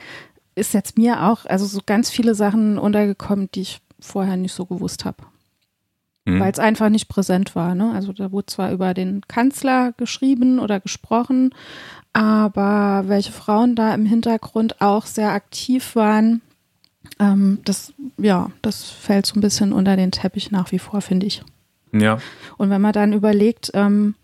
ist 0.55 0.75
jetzt 0.75 0.99
mir 0.99 1.25
auch 1.25 1.47
also 1.47 1.67
so 1.67 1.81
ganz 1.85 2.11
viele 2.11 2.35
Sachen 2.35 2.79
untergekommen, 2.79 3.49
die 3.55 3.63
ich 3.63 3.81
vorher 3.99 4.37
nicht 4.37 4.53
so 4.53 4.67
gewusst 4.67 5.05
habe. 5.05 5.25
Mhm. 6.27 6.41
Weil 6.41 6.53
es 6.53 6.59
einfach 6.59 6.91
nicht 6.91 7.09
präsent 7.09 7.55
war. 7.55 7.75
Ne? 7.75 7.93
Also 7.93 8.13
da 8.13 8.33
wurde 8.33 8.47
zwar 8.47 8.73
über 8.73 8.93
den 8.93 9.23
Kanzler 9.27 9.93
geschrieben 9.97 10.59
oder 10.59 10.81
gesprochen, 10.81 11.55
aber 12.13 13.05
welche 13.07 13.33
Frauen 13.33 13.77
da 13.77 13.95
im 13.95 14.05
Hintergrund 14.05 14.81
auch 14.81 15.07
sehr 15.07 15.33
aktiv 15.33 15.95
waren, 15.97 16.43
ähm, 17.19 17.59
das, 17.65 17.93
ja, 18.19 18.51
das 18.63 18.91
fällt 18.91 19.27
so 19.27 19.39
ein 19.39 19.43
bisschen 19.43 19.73
unter 19.73 19.97
den 19.97 20.11
Teppich 20.11 20.51
nach 20.51 20.73
wie 20.73 20.79
vor, 20.79 21.01
finde 21.01 21.27
ich. 21.27 21.43
Ja. 21.93 22.19
Und 22.57 22.71
wenn 22.71 22.81
man 22.81 22.93
dann 22.93 23.13
überlegt, 23.13 23.71
ähm, 23.75 24.15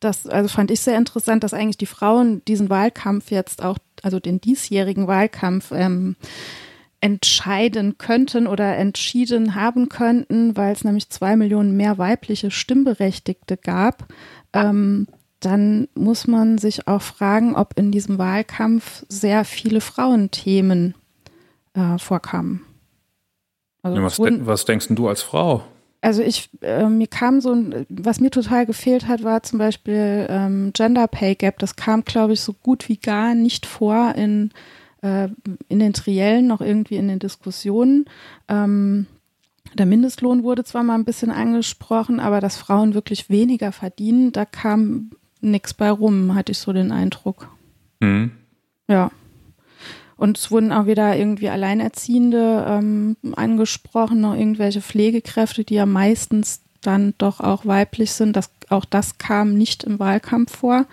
das, 0.00 0.26
also 0.26 0.48
fand 0.48 0.70
ich 0.70 0.80
sehr 0.80 0.98
interessant, 0.98 1.42
dass 1.42 1.54
eigentlich 1.54 1.78
die 1.78 1.86
Frauen 1.86 2.44
diesen 2.44 2.68
Wahlkampf 2.68 3.30
jetzt 3.30 3.62
auch, 3.62 3.78
also 4.02 4.20
den 4.20 4.40
diesjährigen 4.40 5.06
Wahlkampf, 5.06 5.72
ähm, 5.72 6.16
entscheiden 7.00 7.98
könnten 7.98 8.46
oder 8.46 8.76
entschieden 8.76 9.54
haben 9.54 9.88
könnten, 9.88 10.56
weil 10.56 10.72
es 10.72 10.84
nämlich 10.84 11.10
zwei 11.10 11.36
Millionen 11.36 11.76
mehr 11.76 11.98
weibliche 11.98 12.50
Stimmberechtigte 12.50 13.56
gab, 13.56 14.08
ähm, 14.52 15.06
dann 15.40 15.88
muss 15.94 16.26
man 16.26 16.58
sich 16.58 16.88
auch 16.88 17.02
fragen, 17.02 17.54
ob 17.54 17.78
in 17.78 17.92
diesem 17.92 18.18
Wahlkampf 18.18 19.04
sehr 19.08 19.44
viele 19.44 19.80
Frauenthemen 19.80 20.94
äh, 21.76 21.98
vorkamen. 21.98 22.64
Also 23.82 23.98
ja, 23.98 24.04
was, 24.04 24.18
wurden, 24.18 24.46
was 24.46 24.64
denkst 24.64 24.88
du 24.90 25.06
als 25.06 25.22
Frau? 25.22 25.62
Also 26.00 26.22
ich, 26.22 26.50
äh, 26.62 26.88
mir 26.88 27.06
kam 27.06 27.40
so 27.40 27.52
ein, 27.52 27.86
was 27.88 28.20
mir 28.20 28.30
total 28.30 28.66
gefehlt 28.66 29.06
hat, 29.06 29.22
war 29.22 29.42
zum 29.42 29.58
Beispiel 29.58 30.26
ähm, 30.28 30.72
Gender 30.72 31.06
Pay 31.06 31.36
Gap. 31.36 31.58
Das 31.58 31.76
kam, 31.76 32.04
glaube 32.04 32.32
ich, 32.32 32.40
so 32.40 32.52
gut 32.52 32.88
wie 32.88 32.96
gar 32.96 33.34
nicht 33.34 33.66
vor 33.66 34.14
in, 34.16 34.50
äh, 35.02 35.28
in 35.68 35.78
den 35.78 35.92
Triellen, 35.92 36.46
noch 36.46 36.60
irgendwie 36.60 36.96
in 36.96 37.08
den 37.08 37.18
Diskussionen. 37.18 38.06
Ähm, 38.48 39.06
der 39.74 39.86
Mindestlohn 39.86 40.42
wurde 40.42 40.64
zwar 40.64 40.82
mal 40.82 40.94
ein 40.94 41.04
bisschen 41.04 41.30
angesprochen, 41.30 42.20
aber 42.20 42.40
dass 42.40 42.56
Frauen 42.56 42.94
wirklich 42.94 43.28
weniger 43.28 43.72
verdienen, 43.72 44.32
da 44.32 44.44
kam 44.44 45.10
nichts 45.40 45.74
bei 45.74 45.90
rum, 45.90 46.34
hatte 46.34 46.52
ich 46.52 46.58
so 46.58 46.72
den 46.72 46.92
Eindruck. 46.92 47.48
Mhm. 48.00 48.32
Ja. 48.88 49.10
Und 50.16 50.38
es 50.38 50.50
wurden 50.50 50.72
auch 50.72 50.86
wieder 50.86 51.14
irgendwie 51.16 51.50
Alleinerziehende 51.50 52.64
ähm, 52.68 53.16
angesprochen, 53.36 54.20
noch 54.20 54.34
irgendwelche 54.34 54.80
Pflegekräfte, 54.80 55.64
die 55.64 55.74
ja 55.74 55.86
meistens 55.86 56.62
dann 56.80 57.14
doch 57.18 57.40
auch 57.40 57.66
weiblich 57.66 58.12
sind. 58.12 58.34
Das, 58.34 58.50
auch 58.70 58.86
das 58.86 59.18
kam 59.18 59.54
nicht 59.54 59.84
im 59.84 59.98
Wahlkampf 59.98 60.56
vor. 60.56 60.86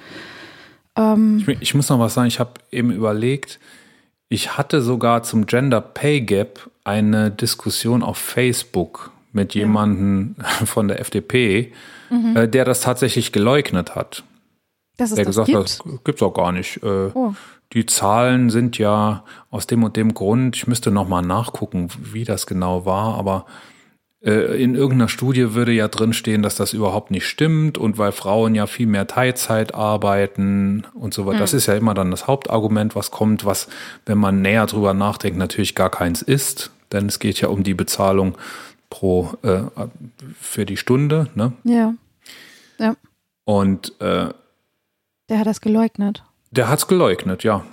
Ähm, 0.97 1.43
ich, 1.47 1.61
ich, 1.61 1.73
muss 1.73 1.89
noch 1.89 1.99
was 1.99 2.15
sagen, 2.15 2.27
ich 2.27 2.39
habe 2.39 2.53
eben 2.71 2.91
überlegt, 2.91 3.59
ich 4.27 4.57
hatte 4.57 4.81
sogar 4.81 5.23
zum 5.23 5.45
Gender 5.45 5.79
Pay 5.79 6.21
Gap 6.21 6.69
eine 6.83 7.31
Diskussion 7.31 8.03
auf 8.03 8.17
Facebook 8.17 9.11
mit 9.31 9.55
jemandem 9.55 10.35
ja. 10.37 10.45
von 10.65 10.89
der 10.89 10.99
FDP, 10.99 11.71
mhm. 12.09 12.35
äh, 12.35 12.47
der 12.49 12.65
das 12.65 12.81
tatsächlich 12.81 13.31
geleugnet 13.31 13.95
hat. 13.95 14.23
Dass 14.97 15.11
es 15.11 15.15
der 15.15 15.25
das 15.25 15.31
gesagt 15.31 15.47
gibt? 15.47 15.59
hat, 15.59 15.65
das 15.65 16.03
gibt's 16.03 16.21
auch 16.21 16.33
gar 16.33 16.51
nicht. 16.51 16.83
Äh, 16.83 17.09
oh 17.13 17.33
die 17.73 17.85
Zahlen 17.85 18.49
sind 18.49 18.77
ja 18.77 19.23
aus 19.49 19.67
dem 19.67 19.83
und 19.83 19.97
dem 19.97 20.13
Grund, 20.13 20.55
ich 20.55 20.67
müsste 20.67 20.91
nochmal 20.91 21.23
nachgucken, 21.23 21.89
wie 21.99 22.23
das 22.23 22.45
genau 22.45 22.85
war, 22.85 23.15
aber 23.15 23.45
äh, 24.23 24.61
in 24.61 24.75
irgendeiner 24.75 25.09
Studie 25.09 25.53
würde 25.53 25.71
ja 25.71 25.87
drinstehen, 25.87 26.43
dass 26.43 26.55
das 26.55 26.73
überhaupt 26.73 27.11
nicht 27.11 27.25
stimmt 27.27 27.77
und 27.77 27.97
weil 27.97 28.11
Frauen 28.11 28.55
ja 28.55 28.67
viel 28.67 28.87
mehr 28.87 29.07
Teilzeit 29.07 29.73
arbeiten 29.73 30.85
und 30.93 31.13
so 31.13 31.25
weiter. 31.25 31.37
Mhm. 31.37 31.41
Das 31.41 31.53
ist 31.53 31.65
ja 31.65 31.73
immer 31.75 31.93
dann 31.93 32.11
das 32.11 32.27
Hauptargument, 32.27 32.95
was 32.95 33.11
kommt, 33.11 33.43
was, 33.43 33.67
wenn 34.05 34.17
man 34.17 34.41
näher 34.41 34.65
drüber 34.65 34.93
nachdenkt, 34.93 35.37
natürlich 35.37 35.75
gar 35.75 35.89
keins 35.89 36.21
ist, 36.21 36.71
denn 36.91 37.07
es 37.07 37.19
geht 37.19 37.41
ja 37.41 37.49
um 37.49 37.63
die 37.63 37.73
Bezahlung 37.73 38.37
pro 38.89 39.33
äh, 39.41 39.63
für 40.39 40.65
die 40.65 40.77
Stunde. 40.77 41.27
Ne? 41.35 41.53
Ja. 41.63 41.93
Ja. 42.77 42.95
Und 43.45 43.99
äh, 43.99 44.29
der 45.29 45.39
hat 45.39 45.47
das 45.47 45.59
geleugnet. 45.59 46.23
Der 46.55 46.69
hat 46.69 46.79
es 46.79 46.87
geleugnet, 46.87 47.43
ja. 47.43 47.65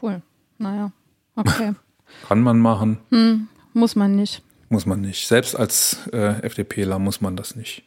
Cool. 0.00 0.22
Naja, 0.56 0.92
okay. 1.36 1.74
Kann 2.28 2.40
man 2.40 2.58
machen. 2.58 2.98
Hm, 3.10 3.48
muss 3.74 3.96
man 3.96 4.16
nicht. 4.16 4.42
Muss 4.70 4.86
man 4.86 5.02
nicht. 5.02 5.28
Selbst 5.28 5.54
als 5.54 6.06
äh, 6.12 6.40
FDPler 6.42 6.98
muss 6.98 7.20
man 7.20 7.36
das 7.36 7.54
nicht. 7.54 7.82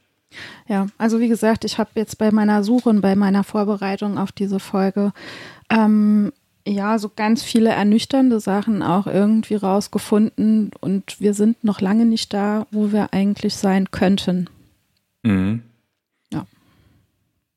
Ja, 0.68 0.88
also 1.00 1.20
wie 1.20 1.28
gesagt, 1.28 1.66
ich 1.66 1.80
habe 1.80 1.90
jetzt 1.96 2.20
bei 2.20 2.32
meiner 2.32 2.64
Suche 2.64 2.90
und 2.90 3.02
bei 3.02 3.16
meiner 3.16 3.44
Vorbereitung 3.44 4.20
auf 4.20 4.32
diese 4.32 4.60
Folge 4.60 5.12
ähm, 5.72 6.32
ja 6.68 7.00
so 7.00 7.10
ganz 7.16 7.42
viele 7.42 7.70
ernüchternde 7.70 8.40
Sachen 8.40 8.84
auch 8.84 9.08
irgendwie 9.08 9.56
rausgefunden 9.56 10.72
und 10.82 11.20
wir 11.20 11.34
sind 11.34 11.64
noch 11.64 11.82
lange 11.82 12.06
nicht 12.06 12.34
da, 12.34 12.68
wo 12.70 12.92
wir 12.92 13.14
eigentlich 13.14 13.56
sein 13.56 13.90
könnten. 13.92 14.50
Mhm. 15.24 15.64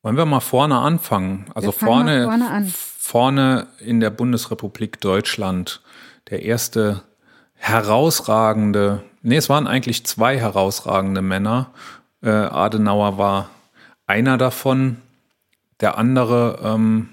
Wollen 0.02 0.16
wir 0.16 0.26
mal 0.26 0.40
vorne 0.40 0.78
anfangen? 0.78 1.46
Also 1.54 1.72
vorne, 1.72 2.24
vorne, 2.24 2.50
an. 2.50 2.66
vorne 2.66 3.66
in 3.80 4.00
der 4.00 4.11
Bundesrepublik 4.11 5.00
Deutschland 5.00 5.82
der 6.30 6.42
erste 6.42 7.02
herausragende 7.54 9.02
Nee, 9.22 9.37
es 9.37 9.48
waren 9.48 9.66
eigentlich 9.66 10.04
zwei 10.04 10.38
herausragende 10.38 11.22
Männer. 11.22 11.72
Äh, 12.22 12.30
Adenauer 12.30 13.18
war 13.18 13.50
einer 14.06 14.38
davon. 14.38 14.98
Der 15.80 15.98
andere 15.98 16.61
ähm, 16.62 17.11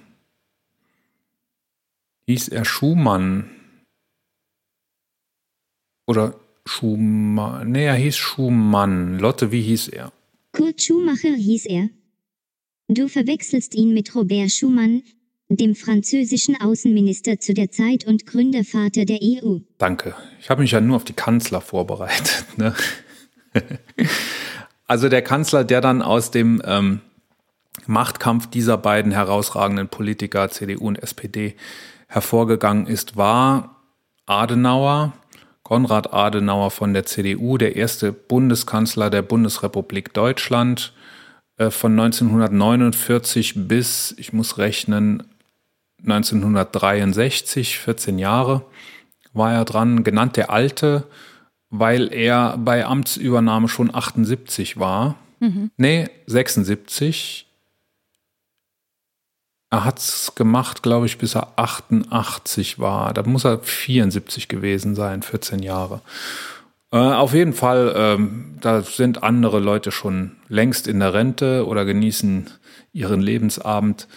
hieß 2.28 2.50
er 2.50 2.66
Schumann. 2.66 3.50
Oder 6.08 6.36
Schumann. 6.66 7.72
Nee, 7.72 7.86
er 7.86 7.96
hieß 7.96 8.16
Schumann. 8.16 9.20
Lotte, 9.20 9.52
wie 9.52 9.62
hieß 9.62 9.90
er? 9.90 10.12
Kurt 10.52 10.82
Schumacher 10.82 11.36
hieß 11.36 11.66
er. 11.66 11.90
Du 12.88 13.08
verwechselst 13.08 13.74
ihn 13.74 13.96
mit 13.96 14.14
Robert 14.14 14.52
Schumann, 14.52 15.02
dem 15.50 15.74
französischen 15.74 16.60
Außenminister 16.62 17.40
zu 17.40 17.56
der 17.56 17.72
Zeit 17.72 18.06
und 18.06 18.28
Gründervater 18.28 19.06
der 19.06 19.20
EU. 19.24 19.60
Danke. 19.80 20.14
Ich 20.40 20.52
habe 20.52 20.62
mich 20.62 20.72
ja 20.72 20.82
nur 20.82 20.98
auf 20.98 21.04
die 21.04 21.14
Kanzler 21.14 21.62
vorbereitet. 21.62 22.46
Ne? 22.58 22.76
also 24.88 25.10
der 25.10 25.24
Kanzler, 25.24 25.64
der 25.64 25.82
dann 25.82 26.04
aus 26.04 26.30
dem 26.30 26.62
ähm, 26.64 27.02
Machtkampf 27.88 28.48
dieser 28.48 28.78
beiden 28.78 29.12
herausragenden 29.12 29.88
Politiker, 29.88 30.50
CDU 30.50 30.88
und 30.88 31.02
SPD, 31.02 31.56
hervorgegangen 32.08 32.86
ist, 32.86 33.18
war 33.18 33.82
Adenauer, 34.28 35.14
Konrad 35.64 36.14
Adenauer 36.14 36.70
von 36.70 36.94
der 36.94 37.06
CDU, 37.06 37.58
der 37.58 37.76
erste 37.76 38.14
Bundeskanzler 38.14 39.10
der 39.10 39.24
Bundesrepublik 39.24 40.14
Deutschland 40.14 40.94
von 41.58 41.92
1949 41.94 43.68
bis, 43.68 44.14
ich 44.18 44.34
muss 44.34 44.58
rechnen, 44.58 45.24
1963, 46.04 47.80
14 47.80 48.20
Jahre 48.20 48.66
war 49.34 49.54
er 49.54 49.66
dran, 49.66 50.04
genannt 50.04 50.38
der 50.38 50.50
Alte, 50.50 51.04
weil 51.70 52.14
er 52.14 52.58
bei 52.58 52.86
Amtsübernahme 52.86 53.68
schon 53.68 53.94
78 53.94 54.80
war. 54.80 55.16
Mhm. 55.40 55.72
Nee, 55.78 56.10
76. 56.28 57.48
Er 59.72 59.84
hat 59.84 60.00
es 60.00 60.34
gemacht, 60.36 60.84
glaube 60.84 61.06
ich, 61.06 61.18
bis 61.18 61.36
er 61.36 61.54
88 61.58 62.80
war. 62.80 63.14
Da 63.14 63.24
muss 63.24 63.44
er 63.46 63.60
74 63.60 64.48
gewesen 64.48 64.96
sein, 64.96 65.22
14 65.22 65.60
Jahre. 65.60 66.02
Äh, 66.96 66.98
auf 66.98 67.34
jeden 67.34 67.52
Fall, 67.52 67.94
ähm, 67.98 68.56
da 68.62 68.82
sind 68.82 69.22
andere 69.22 69.60
Leute 69.60 69.92
schon 69.92 70.38
längst 70.48 70.88
in 70.88 71.02
der 71.02 71.14
Rente 71.14 71.68
oder 71.68 71.84
genießen 71.84 72.50
ihren 72.94 73.20
Lebensabend. 73.20 74.08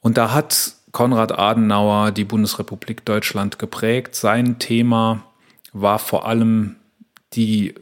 Und 0.00 0.16
da 0.16 0.32
hat 0.32 0.76
Konrad 0.92 1.38
Adenauer 1.38 2.10
die 2.10 2.24
Bundesrepublik 2.24 3.04
Deutschland 3.04 3.58
geprägt. 3.58 4.14
Sein 4.14 4.58
Thema 4.58 5.26
war 5.74 5.98
vor 5.98 6.26
allem 6.26 6.76
die, 7.34 7.74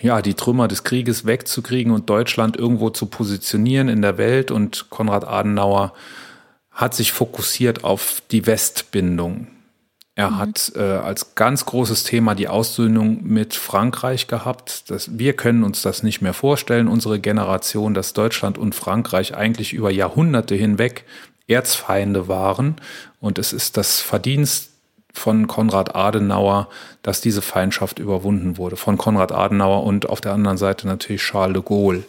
ja, 0.00 0.22
die 0.22 0.32
Trümmer 0.32 0.66
des 0.66 0.82
Krieges 0.82 1.26
wegzukriegen 1.26 1.92
und 1.92 2.08
Deutschland 2.08 2.56
irgendwo 2.56 2.88
zu 2.88 3.04
positionieren 3.04 3.90
in 3.90 4.00
der 4.00 4.16
Welt. 4.16 4.50
Und 4.50 4.88
Konrad 4.88 5.28
Adenauer 5.28 5.92
hat 6.70 6.94
sich 6.94 7.12
fokussiert 7.12 7.84
auf 7.84 8.22
die 8.30 8.46
Westbindung. 8.46 9.48
Er 10.16 10.30
mhm. 10.30 10.38
hat 10.38 10.72
äh, 10.76 10.80
als 10.80 11.34
ganz 11.34 11.64
großes 11.66 12.04
Thema 12.04 12.34
die 12.34 12.48
Aussöhnung 12.48 13.22
mit 13.22 13.54
Frankreich 13.54 14.26
gehabt. 14.26 14.90
Das, 14.90 15.18
wir 15.18 15.34
können 15.34 15.62
uns 15.62 15.82
das 15.82 16.02
nicht 16.02 16.20
mehr 16.20 16.34
vorstellen, 16.34 16.88
unsere 16.88 17.20
Generation, 17.20 17.94
dass 17.94 18.12
Deutschland 18.12 18.58
und 18.58 18.74
Frankreich 18.74 19.34
eigentlich 19.36 19.72
über 19.72 19.90
Jahrhunderte 19.90 20.54
hinweg 20.54 21.04
Erzfeinde 21.46 22.28
waren. 22.28 22.76
Und 23.20 23.38
es 23.38 23.52
ist 23.52 23.76
das 23.76 24.00
Verdienst 24.00 24.70
von 25.12 25.46
Konrad 25.46 25.96
Adenauer, 25.96 26.68
dass 27.02 27.20
diese 27.20 27.42
Feindschaft 27.42 27.98
überwunden 27.98 28.58
wurde. 28.58 28.76
Von 28.76 28.96
Konrad 28.96 29.32
Adenauer 29.32 29.84
und 29.84 30.08
auf 30.08 30.20
der 30.20 30.32
anderen 30.32 30.58
Seite 30.58 30.86
natürlich 30.86 31.22
Charles 31.22 31.54
de 31.54 31.62
Gaulle. 31.62 32.04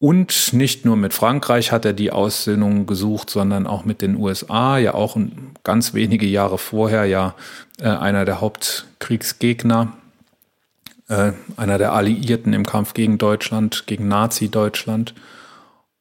Und 0.00 0.52
nicht 0.52 0.84
nur 0.84 0.96
mit 0.96 1.12
Frankreich 1.12 1.72
hat 1.72 1.84
er 1.84 1.92
die 1.92 2.12
Aussöhnung 2.12 2.86
gesucht, 2.86 3.30
sondern 3.30 3.66
auch 3.66 3.84
mit 3.84 4.00
den 4.00 4.16
USA, 4.16 4.78
ja 4.78 4.94
auch 4.94 5.16
ganz 5.64 5.92
wenige 5.92 6.26
Jahre 6.26 6.58
vorher 6.58 7.04
ja 7.06 7.34
äh, 7.80 7.88
einer 7.88 8.24
der 8.24 8.40
Hauptkriegsgegner, 8.40 9.92
äh, 11.08 11.32
einer 11.56 11.78
der 11.78 11.94
Alliierten 11.94 12.52
im 12.52 12.64
Kampf 12.64 12.94
gegen 12.94 13.18
Deutschland, 13.18 13.88
gegen 13.88 14.06
Nazi-Deutschland. 14.06 15.14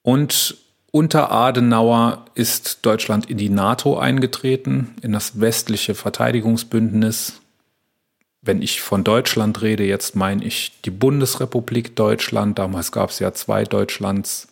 Und 0.03 0.57
unter 0.91 1.31
Adenauer 1.31 2.25
ist 2.35 2.85
Deutschland 2.85 3.29
in 3.29 3.37
die 3.37 3.49
NATO 3.49 3.97
eingetreten, 3.97 4.95
in 5.01 5.11
das 5.11 5.39
westliche 5.39 5.95
Verteidigungsbündnis. 5.95 7.41
Wenn 8.41 8.61
ich 8.61 8.81
von 8.81 9.03
Deutschland 9.03 9.61
rede, 9.61 9.83
jetzt 9.83 10.15
meine 10.15 10.43
ich 10.43 10.79
die 10.85 10.91
Bundesrepublik 10.91 11.95
Deutschland. 11.95 12.59
Damals 12.59 12.91
gab 12.91 13.09
es 13.09 13.19
ja 13.19 13.33
zwei 13.33 13.63
Deutschlands. 13.63 14.47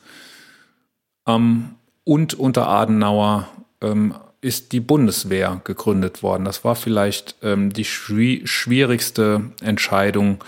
Ähm, 1.28 1.76
und 2.04 2.34
unter 2.34 2.67
Adenauer 2.67 3.48
ähm, 3.82 4.15
ist 4.41 4.71
die 4.71 4.80
Bundeswehr 4.80 5.62
gegründet 5.63 6.24
worden. 6.24 6.45
Das 6.45 6.63
war 6.63 6.76
vielleicht 6.76 7.36
ähm, 7.41 7.71
die 7.71 7.86
schwierigste 7.86 9.52
Entscheidung 9.62 10.43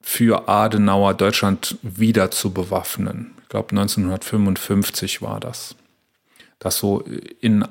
für 0.00 0.48
Adenauer, 0.48 1.14
Deutschland 1.14 1.78
wieder 1.82 2.30
zu 2.30 2.52
bewaffnen 2.52 3.36
ich 3.46 3.50
glaube 3.50 3.70
1955 3.70 5.22
war 5.22 5.38
das. 5.38 5.76
Das 6.58 6.78
so 6.78 7.04
in, 7.40 7.64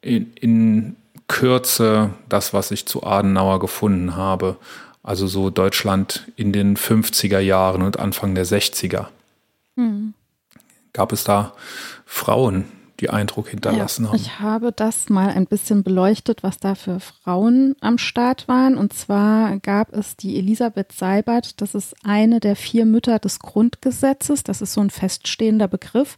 in, 0.00 0.32
in 0.32 0.96
Kürze 1.30 2.10
das, 2.28 2.52
was 2.52 2.72
ich 2.72 2.86
zu 2.86 3.04
Adenauer 3.04 3.60
gefunden 3.60 4.16
habe. 4.16 4.56
Also 5.04 5.28
so 5.28 5.48
Deutschland 5.48 6.26
in 6.34 6.52
den 6.52 6.76
50er 6.76 7.38
Jahren 7.38 7.82
und 7.82 8.00
Anfang 8.00 8.34
der 8.34 8.44
60er. 8.44 9.06
Mhm. 9.76 10.12
Gab 10.92 11.12
es 11.12 11.22
da 11.22 11.52
Frauen, 12.04 12.64
die 12.98 13.10
Eindruck 13.10 13.48
hinterlassen 13.48 14.04
ja, 14.04 14.08
haben. 14.08 14.16
Ich 14.16 14.40
habe 14.40 14.72
das 14.72 15.08
mal 15.08 15.28
ein 15.28 15.46
bisschen 15.46 15.84
beleuchtet, 15.84 16.42
was 16.42 16.58
da 16.58 16.74
für 16.74 16.98
Frauen 16.98 17.76
am 17.80 17.96
Start 17.96 18.48
waren. 18.48 18.76
Und 18.76 18.92
zwar 18.92 19.56
gab 19.60 19.94
es 19.94 20.16
die 20.16 20.36
Elisabeth 20.36 20.90
Seibert, 20.90 21.60
das 21.60 21.76
ist 21.76 21.94
eine 22.04 22.40
der 22.40 22.56
vier 22.56 22.86
Mütter 22.86 23.20
des 23.20 23.38
Grundgesetzes. 23.38 24.42
Das 24.42 24.60
ist 24.60 24.72
so 24.72 24.80
ein 24.80 24.90
feststehender 24.90 25.68
Begriff. 25.68 26.16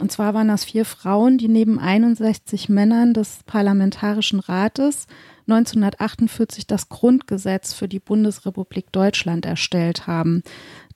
Und 0.00 0.10
zwar 0.10 0.34
waren 0.34 0.48
das 0.48 0.64
vier 0.64 0.84
Frauen, 0.84 1.38
die 1.38 1.48
neben 1.48 1.78
61 1.78 2.68
Männern 2.68 3.12
des 3.12 3.40
Parlamentarischen 3.44 4.40
Rates 4.40 5.06
1948 5.46 6.66
das 6.66 6.88
Grundgesetz 6.88 7.74
für 7.74 7.88
die 7.88 7.98
Bundesrepublik 7.98 8.92
Deutschland 8.92 9.44
erstellt 9.44 10.06
haben. 10.06 10.42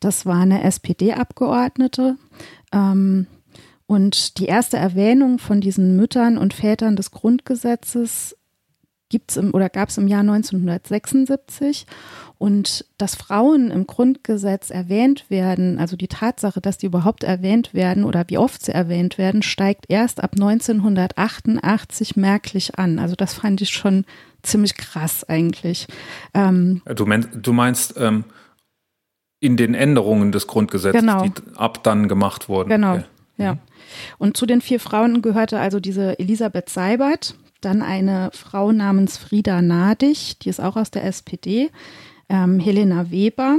Das 0.01 0.27
war 0.27 0.41
eine 0.41 0.63
SPD-Abgeordnete. 0.63 2.17
Ähm, 2.73 3.27
und 3.87 4.39
die 4.39 4.47
erste 4.47 4.77
Erwähnung 4.77 5.39
von 5.39 5.61
diesen 5.61 5.97
Müttern 5.97 6.39
und 6.39 6.55
Vätern 6.55 6.97
des 6.97 7.11
Grundgesetzes 7.11 8.37
gibt's 9.11 9.37
im, 9.37 9.53
oder 9.55 9.69
gab 9.69 9.91
es 9.91 9.99
im 9.99 10.09
Jahr 10.09 10.21
1976. 10.21 11.87
Und 12.39 12.85
dass 12.99 13.15
Frauen 13.15 13.71
im 13.71 13.87
Grundgesetz 13.87 14.71
erwähnt 14.71 15.27
werden, 15.29 15.79
also 15.79 15.97
die 15.97 16.09
Tatsache, 16.09 16.61
dass 16.61 16.79
die 16.79 16.87
überhaupt 16.87 17.25
erwähnt 17.25 17.75
werden 17.75 18.05
oder 18.05 18.25
wie 18.29 18.39
oft 18.39 18.65
sie 18.65 18.73
erwähnt 18.73 19.19
werden, 19.19 19.43
steigt 19.43 19.87
erst 19.89 20.23
ab 20.23 20.33
1988 20.35 22.17
merklich 22.17 22.79
an. 22.79 22.99
Also 22.99 23.15
das 23.15 23.35
fand 23.35 23.63
ich 23.63 23.71
schon 23.71 24.05
ziemlich 24.43 24.77
krass 24.77 25.25
eigentlich. 25.25 25.87
Ähm, 26.35 26.83
du 26.85 27.07
meinst, 27.07 27.29
du 27.33 27.53
meinst 27.53 27.95
ähm, 27.99 28.25
in 29.41 29.57
den 29.57 29.75
Änderungen 29.75 30.33
des 30.33 30.47
Grundgesetzes, 30.47 31.01
genau. 31.01 31.23
die 31.23 31.33
ab 31.57 31.83
dann 31.85 32.09
gemacht 32.09 32.49
wurden. 32.49 32.71
Genau, 32.71 32.95
okay. 32.95 33.05
ja. 33.37 33.55
Mhm. 33.55 33.59
Und 34.19 34.37
zu 34.37 34.47
den 34.47 34.61
vier 34.61 34.81
Frauen 34.81 35.23
gehörte 35.23 35.61
also 35.61 35.81
diese 35.81 36.19
Elisabeth 36.19 36.69
Seibert, 36.69 37.37
dann 37.61 37.83
eine 37.83 38.31
Frau 38.33 38.73
namens 38.73 39.17
Frieda 39.17 39.63
Nadig, 39.63 40.39
die 40.41 40.49
ist 40.49 40.61
auch 40.61 40.77
aus 40.77 40.91
der 40.91 41.05
SPD, 41.05 41.71
ähm, 42.29 42.61
Helena 42.61 43.11
Weber 43.11 43.59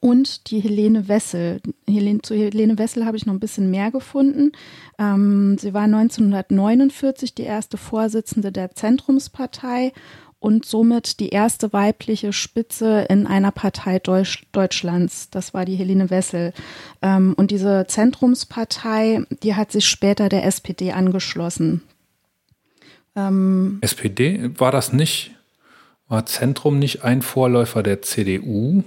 und 0.00 0.50
die 0.50 0.60
Helene 0.60 1.08
Wessel. 1.08 1.60
Helene, 1.86 2.22
zu 2.22 2.34
Helene 2.34 2.78
Wessel 2.78 3.04
habe 3.04 3.16
ich 3.16 3.26
noch 3.26 3.34
ein 3.34 3.40
bisschen 3.40 3.70
mehr 3.70 3.90
gefunden. 3.90 4.52
Ähm, 4.98 5.58
sie 5.58 5.74
war 5.74 5.82
1949 5.82 7.34
die 7.34 7.42
erste 7.42 7.76
Vorsitzende 7.76 8.52
der 8.52 8.74
Zentrumspartei 8.74 9.92
und 10.38 10.64
somit 10.64 11.20
die 11.20 11.30
erste 11.30 11.72
weibliche 11.72 12.32
Spitze 12.32 13.06
in 13.08 13.26
einer 13.26 13.50
Partei 13.50 13.98
Deutsch, 13.98 14.46
Deutschlands. 14.52 15.30
Das 15.30 15.54
war 15.54 15.64
die 15.64 15.76
Helene 15.76 16.10
Wessel. 16.10 16.52
Ähm, 17.02 17.34
und 17.36 17.50
diese 17.50 17.86
Zentrumspartei, 17.88 19.24
die 19.42 19.54
hat 19.54 19.72
sich 19.72 19.88
später 19.88 20.28
der 20.28 20.44
SPD 20.44 20.92
angeschlossen. 20.92 21.82
Ähm, 23.14 23.78
SPD 23.80 24.50
war 24.58 24.70
das 24.70 24.92
nicht? 24.92 25.35
War 26.08 26.26
Zentrum 26.26 26.78
nicht 26.78 27.02
ein 27.02 27.22
Vorläufer 27.22 27.82
der 27.82 28.02
CDU? 28.02 28.82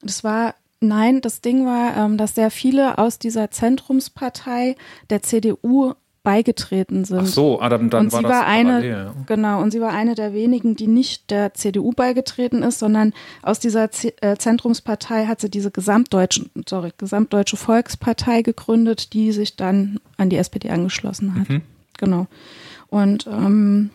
Das 0.00 0.22
war 0.22 0.54
Nein, 0.80 1.20
das 1.20 1.40
Ding 1.40 1.64
war, 1.64 1.96
ähm, 1.96 2.18
dass 2.18 2.34
sehr 2.34 2.50
viele 2.50 2.98
aus 2.98 3.18
dieser 3.18 3.50
Zentrumspartei 3.50 4.76
der 5.08 5.22
CDU 5.22 5.94
beigetreten 6.22 7.04
sind. 7.04 7.20
Ach 7.20 7.26
so, 7.26 7.60
ah, 7.60 7.68
dann, 7.68 7.90
dann 7.90 8.06
und 8.06 8.12
war 8.12 8.20
sie 8.20 8.28
war 8.28 8.46
eine, 8.46 8.86
ja. 8.86 9.14
genau, 9.26 9.60
und 9.60 9.70
sie 9.72 9.80
war 9.80 9.92
eine 9.92 10.14
der 10.14 10.32
wenigen, 10.32 10.74
die 10.74 10.86
nicht 10.86 11.30
der 11.30 11.52
CDU 11.52 11.92
beigetreten 11.92 12.62
ist, 12.62 12.78
sondern 12.78 13.12
aus 13.42 13.60
dieser 13.60 13.90
Z 13.90 14.14
äh, 14.22 14.36
Zentrumspartei 14.36 15.26
hat 15.26 15.40
sie 15.40 15.50
diese 15.50 15.70
gesamtdeutsche, 15.70 16.46
sorry, 16.66 16.92
gesamtdeutsche 16.96 17.58
Volkspartei 17.58 18.40
gegründet, 18.40 19.12
die 19.12 19.32
sich 19.32 19.56
dann 19.56 20.00
an 20.16 20.30
die 20.30 20.38
SPD 20.38 20.70
angeschlossen 20.70 21.38
hat. 21.38 21.48
Mhm. 21.48 21.62
Genau. 21.98 22.26
Und 22.88 23.26
ähm, 23.26 23.90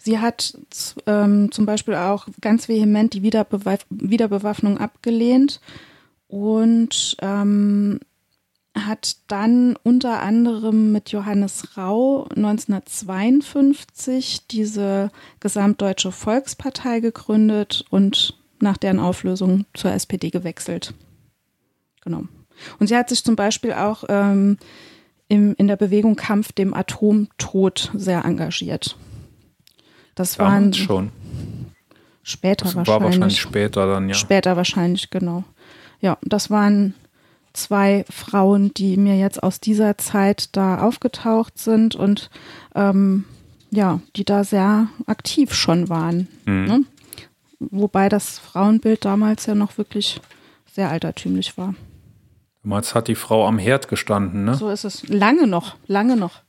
sie 0.00 0.18
hat 0.18 0.58
ähm, 1.06 1.52
zum 1.52 1.66
Beispiel 1.66 1.94
auch 1.94 2.26
ganz 2.40 2.68
vehement 2.68 3.14
die 3.14 3.22
Wiederbewaff 3.22 3.86
Wiederbewaffnung 3.90 4.78
abgelehnt 4.78 5.60
und 6.26 7.16
ähm, 7.20 8.00
hat 8.74 9.18
dann 9.28 9.76
unter 9.82 10.22
anderem 10.22 10.90
mit 10.92 11.10
Johannes 11.10 11.76
Rau 11.76 12.24
1952 12.36 14.46
diese 14.46 15.10
Gesamtdeutsche 15.40 16.12
Volkspartei 16.12 17.00
gegründet 17.00 17.84
und 17.90 18.38
nach 18.60 18.76
deren 18.76 19.00
Auflösung 19.00 19.64
zur 19.74 19.90
SPD 19.92 20.30
gewechselt. 20.30 20.94
Genau. 22.02 22.24
Und 22.78 22.86
sie 22.86 22.96
hat 22.96 23.08
sich 23.08 23.24
zum 23.24 23.34
Beispiel 23.36 23.72
auch 23.72 24.04
ähm, 24.08 24.56
im, 25.28 25.54
in 25.58 25.66
der 25.66 25.76
Bewegung 25.76 26.16
Kampf 26.16 26.52
dem 26.52 26.74
Atomtod 26.74 27.90
sehr 27.94 28.24
engagiert. 28.24 28.96
Das 30.14 30.38
waren 30.38 30.72
schon. 30.72 31.10
Später 32.22 32.64
das 32.64 32.76
wahrscheinlich. 32.76 33.00
War 33.00 33.06
wahrscheinlich 33.06 33.40
später 33.40 33.86
dann, 33.86 34.08
ja. 34.08 34.14
Später 34.14 34.56
wahrscheinlich, 34.56 35.10
genau. 35.10 35.44
Ja, 36.00 36.18
das 36.22 36.50
waren 36.50 36.94
zwei 37.52 38.04
Frauen, 38.10 38.72
die 38.74 38.96
mir 38.96 39.16
jetzt 39.16 39.42
aus 39.42 39.60
dieser 39.60 39.98
Zeit 39.98 40.56
da 40.56 40.80
aufgetaucht 40.80 41.58
sind 41.58 41.94
und 41.94 42.30
ähm, 42.74 43.24
ja, 43.70 44.00
die 44.16 44.24
da 44.24 44.44
sehr 44.44 44.88
aktiv 45.06 45.54
schon 45.54 45.88
waren. 45.88 46.28
Mhm. 46.46 46.64
Ne? 46.64 46.84
Wobei 47.58 48.08
das 48.08 48.38
Frauenbild 48.38 49.04
damals 49.04 49.46
ja 49.46 49.54
noch 49.54 49.78
wirklich 49.78 50.20
sehr 50.72 50.90
altertümlich 50.90 51.58
war. 51.58 51.74
Damals 52.62 52.94
hat 52.94 53.08
die 53.08 53.14
Frau 53.14 53.46
am 53.46 53.58
Herd 53.58 53.88
gestanden, 53.88 54.44
ne? 54.44 54.54
So 54.54 54.70
ist 54.70 54.84
es. 54.84 55.08
Lange 55.08 55.46
noch, 55.46 55.76
lange 55.86 56.16
noch. 56.16 56.42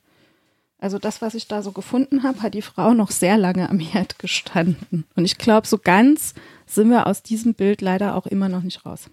Also 0.81 0.97
das, 0.97 1.21
was 1.21 1.35
ich 1.35 1.47
da 1.47 1.61
so 1.61 1.71
gefunden 1.71 2.23
habe, 2.23 2.41
hat 2.41 2.55
die 2.55 2.63
Frau 2.63 2.93
noch 2.93 3.11
sehr 3.11 3.37
lange 3.37 3.69
am 3.69 3.79
Herd 3.79 4.17
gestanden. 4.17 5.05
Und 5.15 5.25
ich 5.25 5.37
glaube, 5.37 5.67
so 5.67 5.77
ganz 5.77 6.33
sind 6.65 6.89
wir 6.89 7.05
aus 7.05 7.21
diesem 7.21 7.53
Bild 7.53 7.81
leider 7.81 8.15
auch 8.15 8.25
immer 8.25 8.49
noch 8.49 8.63
nicht 8.63 8.83
raus. 8.83 9.09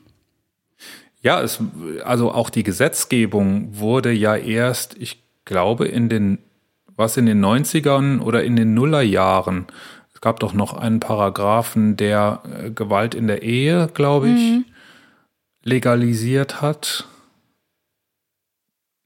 Ja, 1.21 1.43
es, 1.43 1.61
also 2.05 2.33
auch 2.33 2.49
die 2.49 2.63
Gesetzgebung 2.63 3.79
wurde 3.79 4.13
ja 4.13 4.35
erst, 4.35 4.97
ich 4.99 5.23
glaube, 5.45 5.87
in 5.87 6.09
den, 6.09 6.39
was 6.97 7.19
in 7.19 7.27
den 7.27 7.45
90ern 7.45 8.21
oder 8.21 8.43
in 8.45 8.57
den 8.57 8.73
Nullerjahren. 8.73 9.67
Es 10.15 10.23
gab 10.23 10.41
doch 10.41 10.55
noch 10.55 10.73
einen 10.73 11.01
Paragraphen, 11.01 11.99
der 11.99 12.43
äh, 12.65 12.71
Gewalt 12.71 13.15
in 13.15 13.27
der 13.27 13.43
Ehe, 13.43 13.91
glaube 13.93 14.31
ich, 14.31 14.41
mhm. 14.41 14.65
legalisiert 15.65 16.63
hat. 16.63 17.07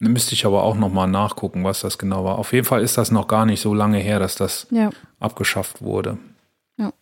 Müsste 0.08 0.34
ich 0.34 0.44
aber 0.46 0.64
auch 0.64 0.74
noch 0.74 0.92
mal 0.92 1.06
nachgucken, 1.06 1.62
was 1.62 1.80
das 1.80 1.96
genau 1.96 2.24
war. 2.24 2.38
Auf 2.38 2.52
jeden 2.52 2.64
Fall 2.64 2.82
ist 2.82 2.98
das 2.98 3.12
noch 3.12 3.28
gar 3.28 3.46
nicht 3.46 3.60
so 3.60 3.72
lange 3.72 3.98
her, 3.98 4.18
dass 4.18 4.34
das 4.34 4.66
ja. 4.70 4.90
abgeschafft 5.20 5.80
wurde. 5.80 6.18
Ja. 6.76 6.92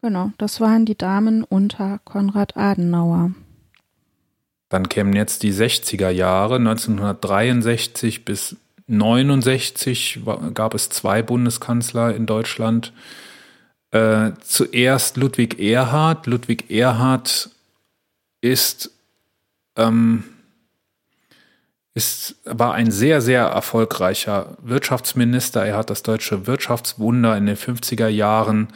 Genau, 0.00 0.32
das 0.38 0.58
waren 0.60 0.86
die 0.86 0.96
Damen 0.96 1.44
unter 1.44 2.00
Konrad 2.04 2.56
Adenauer. 2.56 3.32
Dann 4.70 4.88
kämen 4.88 5.12
jetzt 5.12 5.42
die 5.42 5.52
60er 5.52 6.08
Jahre, 6.08 6.56
1963 6.56 8.24
bis 8.24 8.56
69 8.86 10.20
gab 10.54 10.74
es 10.74 10.88
zwei 10.88 11.22
Bundeskanzler 11.22 12.14
in 12.14 12.24
Deutschland. 12.24 12.94
Äh, 13.90 14.32
zuerst 14.40 15.18
Ludwig 15.18 15.60
Erhard. 15.60 16.26
Ludwig 16.26 16.70
Erhard 16.70 17.50
ist, 18.40 18.90
ähm, 19.76 20.24
ist, 21.94 22.36
war 22.44 22.74
ein 22.74 22.90
sehr, 22.90 23.20
sehr 23.20 23.44
erfolgreicher 23.44 24.56
Wirtschaftsminister. 24.62 25.64
Er 25.64 25.76
hat 25.76 25.90
das 25.90 26.02
deutsche 26.02 26.46
Wirtschaftswunder 26.46 27.36
in 27.36 27.46
den 27.46 27.56
50er 27.56 28.08
Jahren 28.08 28.68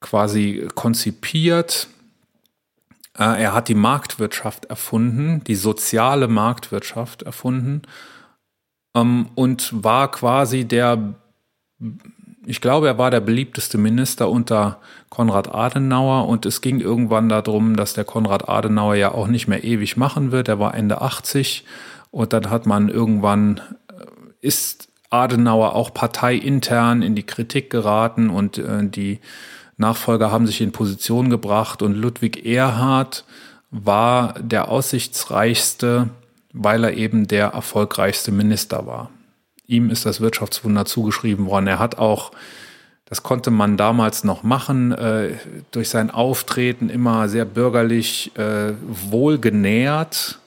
quasi 0.00 0.68
konzipiert 0.74 1.88
äh, 3.18 3.42
er 3.42 3.54
hat 3.54 3.68
die 3.68 3.74
Marktwirtschaft 3.74 4.66
erfunden, 4.66 5.42
die 5.44 5.54
soziale 5.54 6.28
Marktwirtschaft 6.28 7.22
erfunden 7.22 7.82
ähm, 8.94 9.28
und 9.34 9.70
war 9.72 10.10
quasi 10.10 10.66
der, 10.66 11.14
ich 12.44 12.60
glaube, 12.60 12.88
er 12.88 12.98
war 12.98 13.10
der 13.10 13.20
beliebteste 13.20 13.78
Minister 13.78 14.28
unter 14.28 14.80
Konrad 15.08 15.54
Adenauer 15.54 16.28
und 16.28 16.44
es 16.44 16.60
ging 16.60 16.80
irgendwann 16.80 17.28
darum, 17.28 17.76
dass 17.76 17.94
der 17.94 18.04
Konrad 18.04 18.48
Adenauer 18.48 18.96
ja 18.96 19.12
auch 19.12 19.28
nicht 19.28 19.48
mehr 19.48 19.64
ewig 19.64 19.96
machen 19.96 20.30
wird. 20.30 20.48
Er 20.48 20.58
war 20.58 20.74
Ende 20.74 21.00
80 21.00 21.64
und 22.16 22.32
dann 22.32 22.48
hat 22.48 22.64
man 22.64 22.88
irgendwann, 22.88 23.60
äh, 23.90 24.06
ist 24.40 24.88
Adenauer 25.10 25.74
auch 25.74 25.92
parteiintern 25.92 27.02
in 27.02 27.14
die 27.14 27.24
Kritik 27.24 27.68
geraten 27.68 28.30
und 28.30 28.56
äh, 28.56 28.88
die 28.88 29.20
Nachfolger 29.76 30.30
haben 30.30 30.46
sich 30.46 30.62
in 30.62 30.72
Position 30.72 31.28
gebracht 31.28 31.82
und 31.82 31.94
Ludwig 31.94 32.46
Erhard 32.46 33.26
war 33.70 34.32
der 34.40 34.68
aussichtsreichste, 34.68 36.08
weil 36.54 36.84
er 36.84 36.94
eben 36.94 37.26
der 37.28 37.48
erfolgreichste 37.48 38.32
Minister 38.32 38.86
war. 38.86 39.10
Ihm 39.66 39.90
ist 39.90 40.06
das 40.06 40.22
Wirtschaftswunder 40.22 40.86
zugeschrieben 40.86 41.44
worden. 41.44 41.66
Er 41.66 41.78
hat 41.78 41.98
auch, 41.98 42.32
das 43.04 43.22
konnte 43.22 43.50
man 43.50 43.76
damals 43.76 44.24
noch 44.24 44.42
machen, 44.42 44.92
äh, 44.92 45.34
durch 45.70 45.90
sein 45.90 46.10
Auftreten 46.10 46.88
immer 46.88 47.28
sehr 47.28 47.44
bürgerlich, 47.44 48.34
äh, 48.38 48.72
wohlgenährt, 49.10 50.38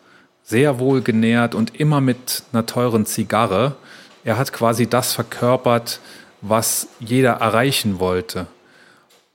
sehr 0.49 0.79
wohlgenährt 0.79 1.53
und 1.53 1.79
immer 1.79 2.01
mit 2.01 2.41
einer 2.51 2.65
teuren 2.65 3.05
Zigarre. 3.05 3.75
Er 4.23 4.39
hat 4.39 4.51
quasi 4.51 4.87
das 4.87 5.13
verkörpert, 5.13 5.99
was 6.41 6.87
jeder 6.99 7.33
erreichen 7.33 7.99
wollte. 7.99 8.47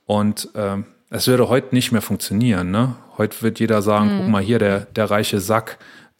Und 0.05 0.49
ähm, 0.55 0.83
es 1.09 1.27
würde 1.27 1.47
heute 1.47 1.73
nicht 1.73 1.93
mehr 1.93 2.01
funktionieren. 2.01 2.69
Ne? 2.69 2.95
Heute 3.17 3.41
wird 3.43 3.59
jeder 3.61 3.81
sagen, 3.81 4.13
mhm. 4.13 4.19
guck 4.19 4.27
mal 4.27 4.43
hier, 4.43 4.59
der, 4.59 4.81
der 4.81 5.09
reiche 5.09 5.39
Sack 5.39 5.77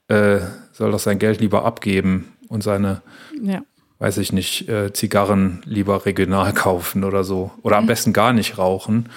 äh, 0.07 0.39
soll 0.71 0.91
doch 0.91 0.99
sein 0.99 1.19
Geld 1.19 1.41
lieber 1.41 1.65
abgeben 1.65 2.31
und 2.47 2.63
seine, 2.63 3.01
ja. 3.41 3.63
weiß 3.99 4.17
ich 4.19 4.31
nicht, 4.31 4.69
äh, 4.69 4.93
Zigarren 4.93 5.61
lieber 5.65 6.05
regional 6.05 6.53
kaufen 6.53 7.03
oder 7.03 7.25
so. 7.25 7.51
Oder 7.63 7.75
am 7.75 7.85
besten 7.85 8.13
gar 8.13 8.31
nicht 8.31 8.57
rauchen, 8.57 9.09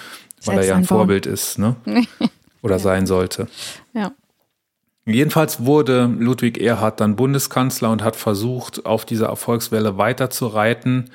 weil 0.45 0.57
Selbst 0.57 0.59
er 0.59 0.65
ja 0.65 0.75
ein 0.75 0.83
anbauen. 0.83 0.99
Vorbild 0.99 1.27
ist, 1.27 1.61
ne? 1.61 1.77
oder 2.63 2.77
ja. 2.77 2.81
sein 2.81 3.07
sollte. 3.07 3.47
Ja. 3.93 4.11
Jedenfalls 5.09 5.65
wurde 5.65 6.05
Ludwig 6.19 6.61
Erhard 6.61 7.01
dann 7.01 7.17
Bundeskanzler 7.17 7.91
und 7.91 8.03
hat 8.03 8.15
versucht, 8.15 8.85
auf 8.85 9.07
dieser 9.07 9.29
Erfolgswelle 9.29 9.97
weiterzureiten. 9.97 11.11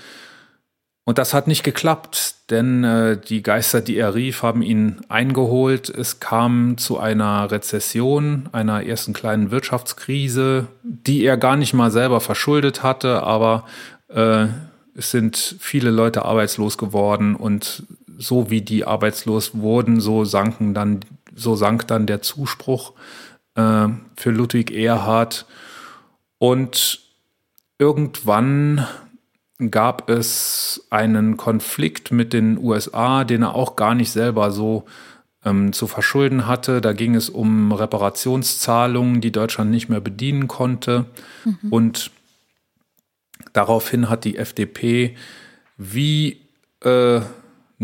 Und 1.06 1.18
das 1.20 1.34
hat 1.34 1.48
nicht 1.48 1.64
geklappt, 1.64 2.36
denn 2.50 2.84
äh, 2.84 3.18
die 3.20 3.44
Geister, 3.44 3.82
die 3.82 3.98
er 3.98 4.16
rief, 4.16 4.42
haben 4.42 4.62
ihn 4.62 5.02
eingeholt. 5.10 5.90
Es 5.90 6.20
kam 6.20 6.78
zu 6.78 6.98
einer 6.98 7.52
Rezession, 7.52 8.50
einer 8.52 8.84
ersten 8.84 9.14
kleinen 9.14 9.52
Wirtschaftskrise, 9.52 10.68
die 10.84 11.24
er 11.24 11.38
gar 11.38 11.58
nicht 11.58 11.74
mal 11.74 11.92
selber 11.92 12.20
verschuldet 12.20 12.82
hatte, 12.84 13.22
aber 13.22 13.66
äh, 14.08 14.48
es 14.96 15.12
sind 15.12 15.58
viele 15.60 15.92
Leute 15.92 16.26
arbeitslos 16.26 16.78
geworden 16.78 17.36
und 17.36 17.84
so 18.18 18.50
wie 18.50 18.62
die 18.62 18.86
arbeitslos 18.86 19.56
wurden, 19.56 20.00
so 20.00 20.24
sanken 20.24 20.74
dann, 20.74 21.02
so 21.36 21.56
sank 21.56 21.88
dann 21.88 22.08
der 22.08 22.22
Zuspruch 22.22 22.94
äh, 23.56 23.88
für 24.16 24.32
Ludwig 24.32 24.72
Erhard. 24.72 25.46
Und 26.38 27.02
irgendwann 27.78 28.86
gab 29.72 30.10
es 30.10 30.86
einen 30.90 31.38
Konflikt 31.38 32.12
mit 32.12 32.34
den 32.34 32.58
USA, 32.58 33.24
den 33.24 33.44
er 33.44 33.56
auch 33.56 33.76
gar 33.76 33.96
nicht 33.96 34.12
selber 34.12 34.52
so 34.52 34.86
ähm, 35.46 35.74
zu 35.74 35.88
verschulden 35.88 36.48
hatte. 36.48 36.82
Da 36.82 36.94
ging 36.94 37.16
es 37.16 37.30
um 37.30 37.72
Reparationszahlungen, 37.72 39.22
die 39.22 39.32
Deutschland 39.32 39.72
nicht 39.72 39.90
mehr 39.90 40.02
bedienen 40.02 40.48
konnte. 40.48 41.06
Mhm. 41.46 41.58
Und 41.70 42.12
daraufhin 43.54 44.10
hat 44.10 44.24
die 44.24 44.38
FDP 44.38 45.16
wie 45.78 46.42
äh, 46.82 47.22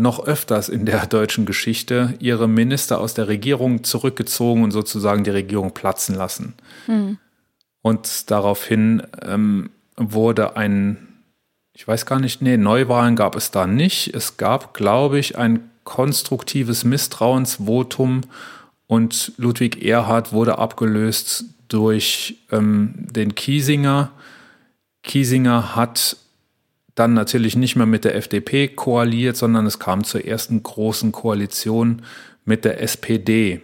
noch 0.00 0.24
öfters 0.24 0.68
in 0.68 0.86
der 0.86 1.06
deutschen 1.06 1.46
Geschichte 1.46 2.14
ihre 2.18 2.48
Minister 2.48 3.00
aus 3.00 3.14
der 3.14 3.28
Regierung 3.28 3.84
zurückgezogen 3.84 4.64
und 4.64 4.70
sozusagen 4.70 5.24
die 5.24 5.30
Regierung 5.30 5.72
platzen 5.72 6.14
lassen. 6.14 6.54
Mhm. 6.86 7.18
Und 7.82 8.30
daraufhin 8.30 9.02
ähm, 9.22 9.70
wurde 9.96 10.56
ein, 10.56 11.08
ich 11.72 11.86
weiß 11.86 12.06
gar 12.06 12.20
nicht, 12.20 12.42
nee, 12.42 12.56
Neuwahlen 12.56 13.16
gab 13.16 13.36
es 13.36 13.50
da 13.50 13.66
nicht. 13.66 14.14
Es 14.14 14.36
gab, 14.36 14.74
glaube 14.74 15.18
ich, 15.18 15.38
ein 15.38 15.70
konstruktives 15.84 16.84
Misstrauensvotum 16.84 18.22
und 18.86 19.32
Ludwig 19.36 19.84
Erhard 19.84 20.32
wurde 20.32 20.58
abgelöst 20.58 21.44
durch 21.68 22.38
ähm, 22.50 22.94
den 22.96 23.34
Kiesinger. 23.34 24.10
Kiesinger 25.02 25.74
hat 25.76 26.16
dann 27.00 27.14
natürlich 27.14 27.56
nicht 27.56 27.76
mehr 27.76 27.86
mit 27.86 28.04
der 28.04 28.14
FDP 28.14 28.68
koaliert, 28.68 29.36
sondern 29.36 29.64
es 29.64 29.78
kam 29.78 30.04
zur 30.04 30.26
ersten 30.26 30.62
großen 30.62 31.12
Koalition 31.12 32.02
mit 32.44 32.66
der 32.66 32.82
SPD. 32.82 33.62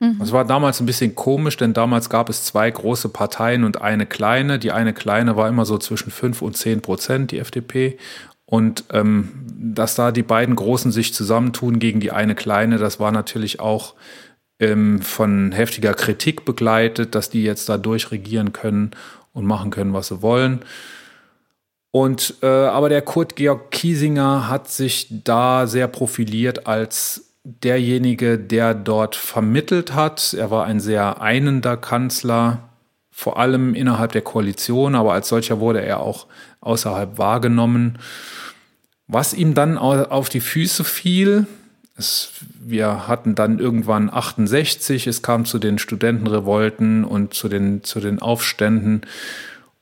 Mhm. 0.00 0.18
Das 0.18 0.32
war 0.32 0.44
damals 0.44 0.80
ein 0.80 0.86
bisschen 0.86 1.14
komisch, 1.14 1.56
denn 1.56 1.72
damals 1.72 2.10
gab 2.10 2.28
es 2.28 2.44
zwei 2.44 2.68
große 2.68 3.10
Parteien 3.10 3.62
und 3.62 3.80
eine 3.80 4.06
kleine. 4.06 4.58
Die 4.58 4.72
eine 4.72 4.92
kleine 4.92 5.36
war 5.36 5.48
immer 5.48 5.64
so 5.64 5.78
zwischen 5.78 6.10
5 6.10 6.42
und 6.42 6.56
10 6.56 6.82
Prozent, 6.82 7.30
die 7.30 7.38
FDP. 7.38 7.96
Und 8.44 8.84
ähm, 8.92 9.28
dass 9.46 9.94
da 9.94 10.10
die 10.10 10.24
beiden 10.24 10.56
Großen 10.56 10.90
sich 10.90 11.14
zusammentun 11.14 11.78
gegen 11.78 12.00
die 12.00 12.10
eine 12.10 12.34
Kleine, 12.34 12.78
das 12.78 12.98
war 12.98 13.12
natürlich 13.12 13.60
auch 13.60 13.94
ähm, 14.58 15.00
von 15.00 15.52
heftiger 15.52 15.94
Kritik 15.94 16.44
begleitet, 16.44 17.14
dass 17.14 17.30
die 17.30 17.44
jetzt 17.44 17.68
da 17.68 17.78
durchregieren 17.78 18.52
können 18.52 18.90
und 19.32 19.46
machen 19.46 19.70
können, 19.70 19.92
was 19.92 20.08
sie 20.08 20.22
wollen. 20.22 20.60
Und 21.90 22.36
äh, 22.42 22.46
aber 22.46 22.88
der 22.88 23.02
Kurt 23.02 23.36
Georg 23.36 23.70
Kiesinger 23.70 24.48
hat 24.48 24.68
sich 24.68 25.06
da 25.24 25.66
sehr 25.66 25.88
profiliert 25.88 26.66
als 26.66 27.34
derjenige, 27.44 28.38
der 28.38 28.74
dort 28.74 29.16
vermittelt 29.16 29.94
hat. 29.94 30.34
Er 30.34 30.50
war 30.50 30.66
ein 30.66 30.80
sehr 30.80 31.22
einender 31.22 31.76
Kanzler, 31.76 32.68
vor 33.10 33.38
allem 33.38 33.74
innerhalb 33.74 34.12
der 34.12 34.22
Koalition, 34.22 34.94
aber 34.94 35.14
als 35.14 35.28
solcher 35.28 35.60
wurde 35.60 35.82
er 35.82 36.00
auch 36.00 36.26
außerhalb 36.60 37.18
wahrgenommen. 37.18 37.98
Was 39.06 39.32
ihm 39.32 39.54
dann 39.54 39.78
auf 39.78 40.28
die 40.28 40.40
Füße 40.40 40.84
fiel, 40.84 41.46
es, 41.96 42.30
wir 42.60 43.08
hatten 43.08 43.34
dann 43.34 43.58
irgendwann 43.58 44.08
68, 44.12 45.06
es 45.06 45.22
kam 45.22 45.46
zu 45.46 45.58
den 45.58 45.78
Studentenrevolten 45.78 47.04
und 47.04 47.34
zu 47.34 47.48
den, 47.48 47.82
zu 47.82 48.00
den 48.00 48.20
Aufständen. 48.20 49.00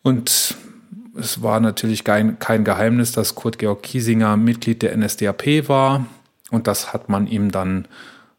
Und 0.03 0.55
es 1.19 1.43
war 1.43 1.61
natürlich 1.61 2.05
kein, 2.05 2.39
kein 2.39 2.65
Geheimnis, 2.65 3.13
dass 3.13 3.35
Kurt 3.35 3.59
Georg 3.59 3.83
Kiesinger 3.83 4.37
Mitglied 4.37 4.83
der 4.83 4.97
NSDAP 4.97 5.69
war. 5.69 6.07
Und 6.51 6.67
das 6.67 6.93
hat 6.93 7.09
man 7.09 7.27
ihm 7.27 7.51
dann 7.51 7.89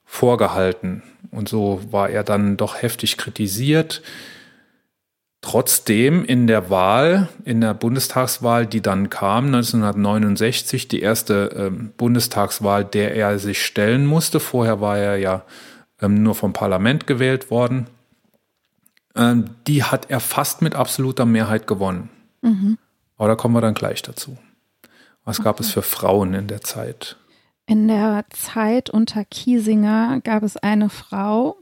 vorgehalten. 0.06 1.04
Und 1.32 1.50
so 1.50 1.82
war 1.92 2.10
er 2.10 2.24
dann 2.24 2.58
doch 2.58 2.82
heftig 2.82 3.18
kritisiert. 3.18 4.02
Trotzdem 5.42 6.26
in 6.26 6.48
der 6.48 6.70
Wahl, 6.70 7.30
in 7.46 7.62
der 7.62 7.74
Bundestagswahl, 7.74 8.66
die 8.66 8.82
dann 8.82 9.10
kam, 9.10 9.46
1969, 9.46 10.88
die 10.88 11.02
erste 11.02 11.52
ähm, 11.56 11.94
Bundestagswahl, 11.96 12.84
der 12.86 13.16
er 13.16 13.38
sich 13.38 13.64
stellen 13.64 14.06
musste. 14.06 14.40
Vorher 14.40 14.82
war 14.82 14.98
er 14.98 15.18
ja 15.18 15.44
ähm, 16.02 16.24
nur 16.24 16.36
vom 16.36 16.54
Parlament 16.54 17.08
gewählt 17.08 17.52
worden. 17.52 17.88
Ähm, 19.16 19.46
die 19.68 19.84
hat 19.84 20.10
er 20.10 20.20
fast 20.20 20.62
mit 20.62 20.76
absoluter 20.76 21.26
Mehrheit 21.26 21.68
gewonnen. 21.68 22.10
Mhm. 22.42 22.78
Aber 23.18 23.30
da 23.30 23.36
kommen 23.36 23.56
wir 23.56 23.62
dann 23.62 23.74
gleich 23.74 24.02
dazu. 24.02 24.38
Was 25.24 25.40
okay. 25.40 25.46
gab 25.46 25.60
es 25.60 25.72
für 25.72 25.82
Frauen 25.82 26.34
in 26.34 26.48
der 26.48 26.62
Zeit? 26.62 27.18
In 27.66 27.88
der 27.88 28.26
Zeit 28.30 28.90
unter 28.90 29.26
Kiesinger 29.26 30.22
gab 30.24 30.44
es 30.44 30.56
eine 30.56 30.90
Frau, 30.90 31.58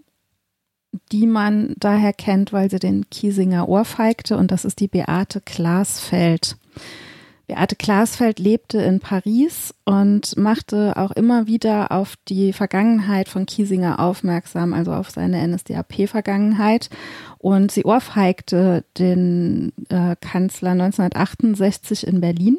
die 1.12 1.26
man 1.26 1.74
daher 1.78 2.14
kennt, 2.14 2.54
weil 2.54 2.70
sie 2.70 2.80
den 2.80 3.10
Kiesinger 3.10 3.68
ohrfeigte, 3.68 4.38
und 4.38 4.52
das 4.52 4.66
ist 4.66 4.80
die 4.80 4.88
Beate 4.88 5.42
Glasfeld. 5.42 6.58
Beate 7.48 7.76
Glasfeld 7.76 8.40
lebte 8.40 8.82
in 8.82 9.00
Paris 9.00 9.74
und 9.84 10.36
machte 10.36 10.98
auch 10.98 11.12
immer 11.12 11.46
wieder 11.46 11.92
auf 11.92 12.16
die 12.28 12.54
Vergangenheit 12.54 13.30
von 13.30 13.46
Kiesinger 13.46 14.00
aufmerksam, 14.00 14.74
also 14.74 14.94
auf 14.94 15.12
seine 15.12 15.48
NSDAP-Vergangenheit. 15.48 16.90
Und 17.46 17.72
sie 17.72 17.86
ohrfeigte 17.86 18.86
den 18.98 19.72
äh, 19.90 20.16
Kanzler 20.20 20.72
1968 20.72 22.08
in 22.08 22.20
Berlin. 22.20 22.58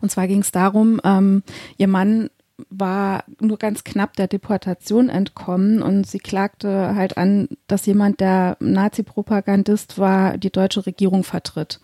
Und 0.00 0.10
zwar 0.10 0.26
ging 0.26 0.40
es 0.40 0.52
darum, 0.52 1.02
ähm, 1.04 1.42
ihr 1.76 1.86
Mann 1.86 2.30
war 2.70 3.24
nur 3.40 3.58
ganz 3.58 3.84
knapp 3.84 4.16
der 4.16 4.26
Deportation 4.26 5.10
entkommen 5.10 5.82
und 5.82 6.06
sie 6.06 6.18
klagte 6.18 6.94
halt 6.94 7.18
an, 7.18 7.46
dass 7.66 7.84
jemand, 7.84 8.20
der 8.20 8.56
Nazi-Propagandist 8.58 9.98
war, 9.98 10.38
die 10.38 10.50
deutsche 10.50 10.86
Regierung 10.86 11.22
vertritt. 11.22 11.78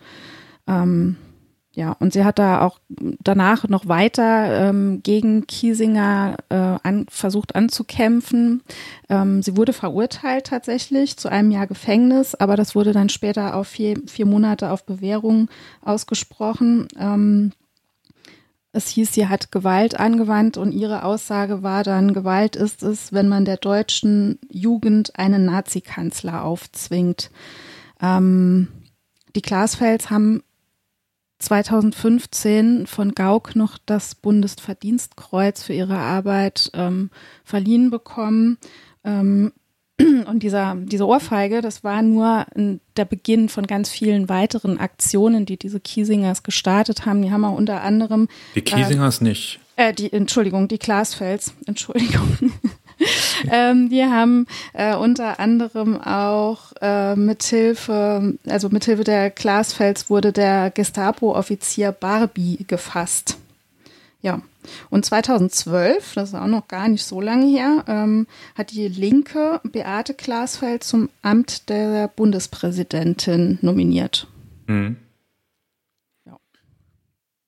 Ähm, 0.65 1.17
ja, 1.75 1.91
und 1.99 2.13
sie 2.13 2.23
hat 2.23 2.39
da 2.39 2.61
auch 2.61 2.79
danach 2.89 3.67
noch 3.67 3.85
weiter 3.87 4.69
ähm, 4.69 5.01
gegen 5.03 5.45
Kiesinger 5.45 6.37
äh, 6.47 6.55
an, 6.55 7.05
versucht 7.09 7.53
anzukämpfen. 7.53 8.63
Ähm, 9.09 9.41
sie 9.41 9.57
wurde 9.57 9.73
verurteilt 9.73 10.47
tatsächlich 10.47 11.17
zu 11.17 11.27
einem 11.27 11.51
Jahr 11.51 11.67
Gefängnis, 11.67 12.33
aber 12.33 12.55
das 12.55 12.75
wurde 12.75 12.93
dann 12.93 13.09
später 13.09 13.55
auf 13.55 13.67
vier, 13.67 14.01
vier 14.07 14.25
Monate 14.25 14.71
auf 14.71 14.85
Bewährung 14.85 15.49
ausgesprochen. 15.81 16.87
Ähm, 16.97 17.51
es 18.71 18.87
hieß, 18.87 19.11
sie 19.13 19.27
hat 19.27 19.51
Gewalt 19.51 19.99
angewandt 19.99 20.55
und 20.55 20.71
ihre 20.71 21.03
Aussage 21.03 21.61
war 21.61 21.83
dann, 21.83 22.13
Gewalt 22.13 22.55
ist 22.55 22.83
es, 22.83 23.11
wenn 23.11 23.27
man 23.27 23.43
der 23.43 23.57
deutschen 23.57 24.39
Jugend 24.49 25.19
einen 25.19 25.43
Nazi-Kanzler 25.43 26.45
aufzwingt. 26.45 27.31
Ähm, 28.01 28.69
die 29.35 29.41
Glasfels 29.41 30.09
haben 30.09 30.41
2015 31.45 32.87
von 32.87 33.13
Gauck 33.13 33.55
noch 33.55 33.77
das 33.85 34.15
Bundesverdienstkreuz 34.15 35.63
für 35.63 35.73
ihre 35.73 35.97
Arbeit 35.97 36.71
ähm, 36.73 37.09
verliehen 37.43 37.89
bekommen. 37.89 38.57
Ähm, 39.03 39.53
und 39.99 40.43
dieser, 40.43 40.75
diese 40.75 41.07
Ohrfeige, 41.07 41.61
das 41.61 41.83
war 41.83 42.01
nur 42.01 42.45
der 42.97 43.05
Beginn 43.05 43.47
von 43.47 43.67
ganz 43.67 43.89
vielen 43.89 44.27
weiteren 44.27 44.77
Aktionen, 44.79 45.45
die 45.45 45.57
diese 45.57 45.79
Kiesingers 45.79 46.43
gestartet 46.43 47.05
haben. 47.05 47.21
Die 47.21 47.31
haben 47.31 47.45
auch 47.45 47.57
unter 47.57 47.81
anderem. 47.81 48.27
Die 48.55 48.61
Kiesingers 48.61 49.21
äh, 49.21 49.23
nicht. 49.23 49.59
Äh, 49.77 49.93
die, 49.93 50.11
Entschuldigung, 50.11 50.67
die 50.67 50.79
Glasfels. 50.79 51.53
Entschuldigung. 51.65 52.37
ähm, 53.51 53.89
die 53.89 54.03
haben 54.03 54.47
äh, 54.73 54.95
unter 54.95 55.39
anderem 55.39 55.99
auch 56.01 56.73
äh, 56.81 57.15
mithilfe, 57.15 58.37
also 58.47 58.69
mithilfe 58.69 59.03
der 59.03 59.29
Glasfels 59.29 60.09
wurde 60.09 60.31
der 60.31 60.71
Gestapo-Offizier 60.71 61.91
Barbie 61.91 62.65
gefasst. 62.67 63.37
Ja. 64.21 64.41
Und 64.89 65.05
2012, 65.05 66.15
das 66.15 66.29
ist 66.29 66.35
auch 66.35 66.47
noch 66.47 66.67
gar 66.67 66.87
nicht 66.87 67.03
so 67.03 67.21
lange 67.21 67.45
her, 67.45 67.83
ähm, 67.87 68.25
hat 68.55 68.71
die 68.71 68.87
Linke 68.87 69.61
Beate 69.63 70.15
Glasfeld 70.15 70.83
zum 70.83 71.09
Amt 71.21 71.69
der 71.69 72.07
Bundespräsidentin 72.07 73.59
nominiert. 73.61 74.27
Mhm. 74.65 74.97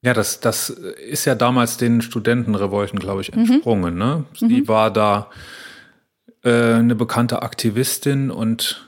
Ja, 0.02 0.14
das, 0.14 0.39
das 0.39 0.70
ist 0.70 1.26
ja 1.26 1.36
damals 1.36 1.78
den 1.78 2.02
Studentenrevolten, 2.02 3.00
glaube 3.00 3.22
ich, 3.22 3.34
mhm. 3.34 3.39
entsprungen. 3.39 3.93
Mhm. 3.93 4.00
Ne? 4.00 4.26
Sie 4.36 4.62
mhm. 4.62 4.68
war 4.68 4.91
da 4.91 5.30
äh, 6.43 6.74
eine 6.76 6.95
bekannte 6.95 7.41
Aktivistin 7.41 8.30
und 8.30 8.88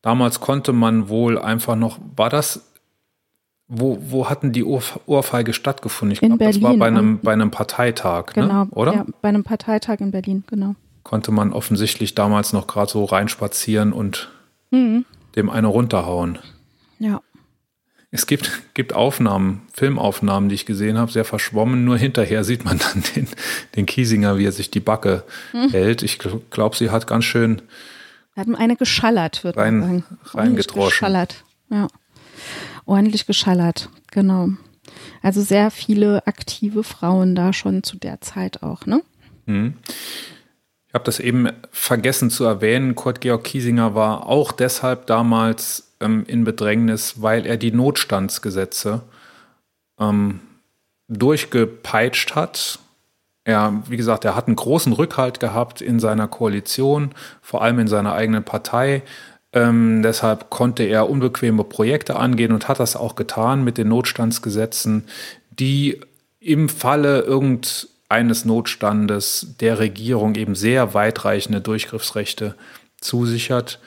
damals 0.00 0.40
konnte 0.40 0.72
man 0.72 1.08
wohl 1.08 1.38
einfach 1.38 1.76
noch, 1.76 1.98
war 2.16 2.30
das, 2.30 2.72
wo, 3.66 3.98
wo 4.00 4.30
hatten 4.30 4.52
die 4.52 4.64
Ohr, 4.64 4.82
Ohrfeige 5.06 5.52
stattgefunden? 5.52 6.12
Ich 6.12 6.20
glaube, 6.20 6.42
das 6.42 6.62
war 6.62 6.76
bei 6.76 6.86
einem, 6.86 7.18
bei 7.20 7.32
einem 7.32 7.50
Parteitag, 7.50 8.28
ne? 8.28 8.42
genau, 8.42 8.64
ne? 8.64 8.70
oder? 8.70 8.94
Ja, 8.94 9.06
bei 9.20 9.28
einem 9.28 9.44
Parteitag 9.44 10.00
in 10.00 10.10
Berlin, 10.10 10.44
genau. 10.46 10.74
Konnte 11.02 11.32
man 11.32 11.52
offensichtlich 11.52 12.14
damals 12.14 12.52
noch 12.52 12.66
gerade 12.66 12.90
so 12.90 13.04
reinspazieren 13.04 13.92
und 13.92 14.30
mhm. 14.70 15.04
dem 15.36 15.50
eine 15.50 15.66
runterhauen. 15.66 16.38
Ja. 16.98 17.20
Es 18.10 18.26
gibt, 18.26 18.62
gibt 18.72 18.94
Aufnahmen, 18.94 19.62
Filmaufnahmen, 19.74 20.48
die 20.48 20.54
ich 20.54 20.64
gesehen 20.64 20.96
habe, 20.96 21.12
sehr 21.12 21.26
verschwommen. 21.26 21.84
Nur 21.84 21.98
hinterher 21.98 22.42
sieht 22.42 22.64
man 22.64 22.78
dann 22.78 23.02
den, 23.14 23.28
den 23.76 23.86
Kiesinger, 23.86 24.38
wie 24.38 24.46
er 24.46 24.52
sich 24.52 24.70
die 24.70 24.80
Backe 24.80 25.24
hm. 25.50 25.70
hält. 25.70 26.02
Ich 26.02 26.18
glaube, 26.18 26.76
sie 26.76 26.90
hat 26.90 27.06
ganz 27.06 27.24
schön. 27.24 27.60
Hat 28.34 28.48
eine 28.54 28.76
geschallert, 28.76 29.44
wird 29.44 29.56
rein, 29.56 29.80
man 29.80 30.04
sagen. 30.24 30.38
Reingedroschen. 30.38 30.90
Geschallert, 30.90 31.44
ja. 31.70 31.88
Ordentlich 32.86 33.26
geschallert, 33.26 33.90
genau. 34.10 34.50
Also 35.22 35.42
sehr 35.42 35.70
viele 35.70 36.26
aktive 36.26 36.84
Frauen 36.84 37.34
da 37.34 37.52
schon 37.52 37.82
zu 37.82 37.98
der 37.98 38.20
Zeit 38.22 38.62
auch, 38.62 38.86
ne? 38.86 39.02
Hm. 39.46 39.74
Ich 40.86 40.94
habe 40.94 41.04
das 41.04 41.20
eben 41.20 41.50
vergessen 41.70 42.30
zu 42.30 42.44
erwähnen. 42.44 42.94
Kurt 42.94 43.20
Georg 43.20 43.44
Kiesinger 43.44 43.94
war 43.94 44.26
auch 44.26 44.52
deshalb 44.52 45.06
damals 45.06 45.87
ähm, 46.00 46.24
in 46.26 46.44
Bedrängnis, 46.44 47.20
weil 47.22 47.46
er 47.46 47.56
die 47.56 47.72
Notstandsgesetze 47.72 49.02
ähm, 49.98 50.40
durchgepeitscht 51.08 52.34
hat. 52.34 52.78
Er, 53.44 53.82
wie 53.88 53.96
gesagt, 53.96 54.24
er 54.24 54.36
hat 54.36 54.46
einen 54.46 54.56
großen 54.56 54.92
Rückhalt 54.92 55.40
gehabt 55.40 55.80
in 55.80 56.00
seiner 56.00 56.28
Koalition, 56.28 57.12
vor 57.40 57.62
allem 57.62 57.78
in 57.78 57.88
seiner 57.88 58.12
eigenen 58.12 58.44
Partei. 58.44 59.02
Ähm, 59.52 60.02
deshalb 60.02 60.50
konnte 60.50 60.82
er 60.82 61.08
unbequeme 61.08 61.64
Projekte 61.64 62.16
angehen 62.16 62.52
und 62.52 62.68
hat 62.68 62.80
das 62.80 62.96
auch 62.96 63.16
getan 63.16 63.64
mit 63.64 63.78
den 63.78 63.88
Notstandsgesetzen, 63.88 65.04
die 65.50 66.00
im 66.40 66.68
Falle 66.68 67.20
irgend 67.20 67.88
eines 68.10 68.44
Notstandes 68.44 69.54
der 69.60 69.78
Regierung 69.78 70.34
eben 70.34 70.54
sehr 70.54 70.94
weitreichende 70.94 71.60
Durchgriffsrechte 71.60 72.54
zusichert. 73.00 73.80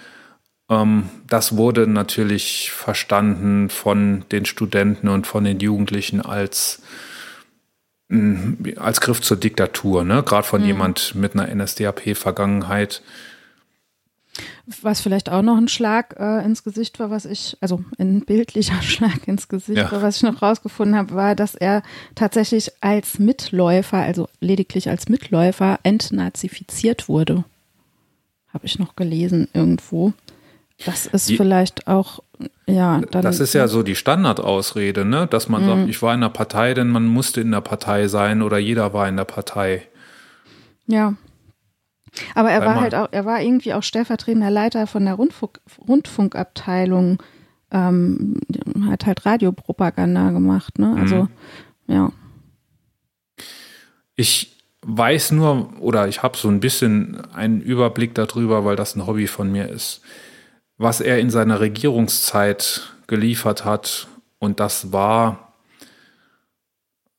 Ähm, 0.71 1.09
das 1.27 1.57
wurde 1.57 1.85
natürlich 1.85 2.71
verstanden 2.71 3.69
von 3.69 4.23
den 4.31 4.45
Studenten 4.45 5.09
und 5.09 5.27
von 5.27 5.43
den 5.43 5.59
Jugendlichen 5.59 6.21
als, 6.21 6.81
mm, 8.07 8.53
als 8.77 9.01
Griff 9.01 9.21
zur 9.21 9.37
Diktatur, 9.37 10.05
ne? 10.05 10.23
gerade 10.23 10.47
von 10.47 10.61
mhm. 10.61 10.67
jemand 10.67 11.15
mit 11.15 11.35
einer 11.35 11.53
NSDAP-Vergangenheit. 11.53 13.03
Was 14.81 15.01
vielleicht 15.01 15.29
auch 15.29 15.41
noch 15.41 15.57
ein 15.57 15.67
Schlag 15.67 16.15
äh, 16.17 16.45
ins 16.45 16.63
Gesicht 16.63 16.99
war, 16.99 17.09
was 17.09 17.25
ich, 17.25 17.57
also 17.59 17.83
ein 17.99 18.21
bildlicher 18.21 18.81
Schlag 18.81 19.27
ins 19.27 19.49
Gesicht 19.49 19.77
ja. 19.77 19.91
war, 19.91 20.01
was 20.01 20.17
ich 20.17 20.23
noch 20.23 20.41
rausgefunden 20.41 20.95
habe, 20.95 21.15
war, 21.15 21.35
dass 21.35 21.53
er 21.53 21.83
tatsächlich 22.15 22.71
als 22.79 23.19
Mitläufer, 23.19 23.97
also 23.97 24.29
lediglich 24.39 24.87
als 24.87 25.09
Mitläufer, 25.09 25.79
entnazifiziert 25.83 27.09
wurde. 27.09 27.43
Habe 28.53 28.65
ich 28.65 28.79
noch 28.79 28.95
gelesen 28.95 29.49
irgendwo. 29.53 30.13
Das 30.85 31.05
ist 31.07 31.29
die, 31.29 31.37
vielleicht 31.37 31.87
auch, 31.87 32.21
ja. 32.67 33.01
Dann, 33.11 33.21
das 33.21 33.39
ist 33.39 33.53
ja 33.53 33.67
so 33.67 33.83
die 33.83 33.95
Standardausrede, 33.95 35.05
ne? 35.05 35.27
dass 35.27 35.49
man 35.49 35.65
sagt, 35.65 35.81
mhm. 35.81 35.89
ich 35.89 36.01
war 36.01 36.13
in 36.13 36.21
der 36.21 36.29
Partei, 36.29 36.73
denn 36.73 36.89
man 36.89 37.05
musste 37.05 37.41
in 37.41 37.51
der 37.51 37.61
Partei 37.61 38.07
sein 38.07 38.41
oder 38.41 38.57
jeder 38.57 38.93
war 38.93 39.07
in 39.07 39.17
der 39.17 39.25
Partei. 39.25 39.87
Ja, 40.87 41.13
aber 42.35 42.51
er 42.51 42.65
war 42.65 42.81
halt 42.81 42.93
auch, 42.95 43.07
er 43.11 43.25
war 43.25 43.41
irgendwie 43.41 43.73
auch 43.73 43.83
stellvertretender 43.83 44.49
Leiter 44.49 44.85
von 44.85 45.05
der 45.05 45.13
Rundfunk, 45.13 45.59
Rundfunkabteilung, 45.87 47.23
ähm, 47.71 48.39
hat 48.89 49.05
halt 49.05 49.25
Radiopropaganda 49.25 50.31
gemacht, 50.31 50.77
ne? 50.77 50.95
Also, 50.99 51.23
mhm. 51.23 51.29
ja. 51.87 52.11
Ich 54.15 54.57
weiß 54.81 55.31
nur, 55.31 55.71
oder 55.79 56.07
ich 56.07 56.21
habe 56.21 56.37
so 56.37 56.49
ein 56.49 56.59
bisschen 56.59 57.21
einen 57.33 57.61
Überblick 57.61 58.13
darüber, 58.13 58.65
weil 58.65 58.75
das 58.75 58.95
ein 58.95 59.07
Hobby 59.07 59.27
von 59.27 59.51
mir 59.51 59.69
ist, 59.69 60.01
was 60.81 60.99
er 60.99 61.19
in 61.19 61.29
seiner 61.29 61.59
Regierungszeit 61.59 62.89
geliefert 63.05 63.65
hat. 63.65 64.07
Und 64.39 64.59
das 64.59 64.91
war 64.91 65.53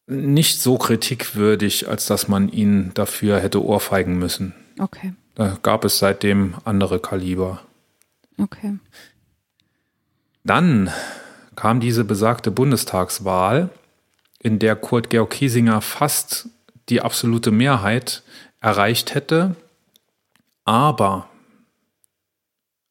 nicht 0.07 0.61
so 0.61 0.79
kritikwürdig, 0.79 1.89
als 1.89 2.07
dass 2.07 2.27
man 2.27 2.49
ihn 2.49 2.91
dafür 2.95 3.39
hätte 3.39 3.65
ohrfeigen 3.65 4.19
müssen. 4.19 4.53
Okay. 4.81 5.15
Da 5.37 5.59
gab 5.63 5.85
es 5.85 5.99
seitdem 5.99 6.57
andere 6.65 6.99
Kaliber. 6.99 7.63
Okay. 8.37 8.79
Dann 10.43 10.91
kam 11.55 11.79
diese 11.79 12.05
besagte 12.05 12.51
Bundestagswahl, 12.51 13.71
in 14.41 14.59
der 14.59 14.75
Kurt 14.75 15.09
Georg 15.09 15.31
Kiesinger 15.31 15.81
fast 15.81 16.49
die 16.89 17.01
absolute 17.01 17.53
Mehrheit 17.53 18.25
erreicht 18.61 19.15
hätte, 19.15 19.55
aber 20.65 21.29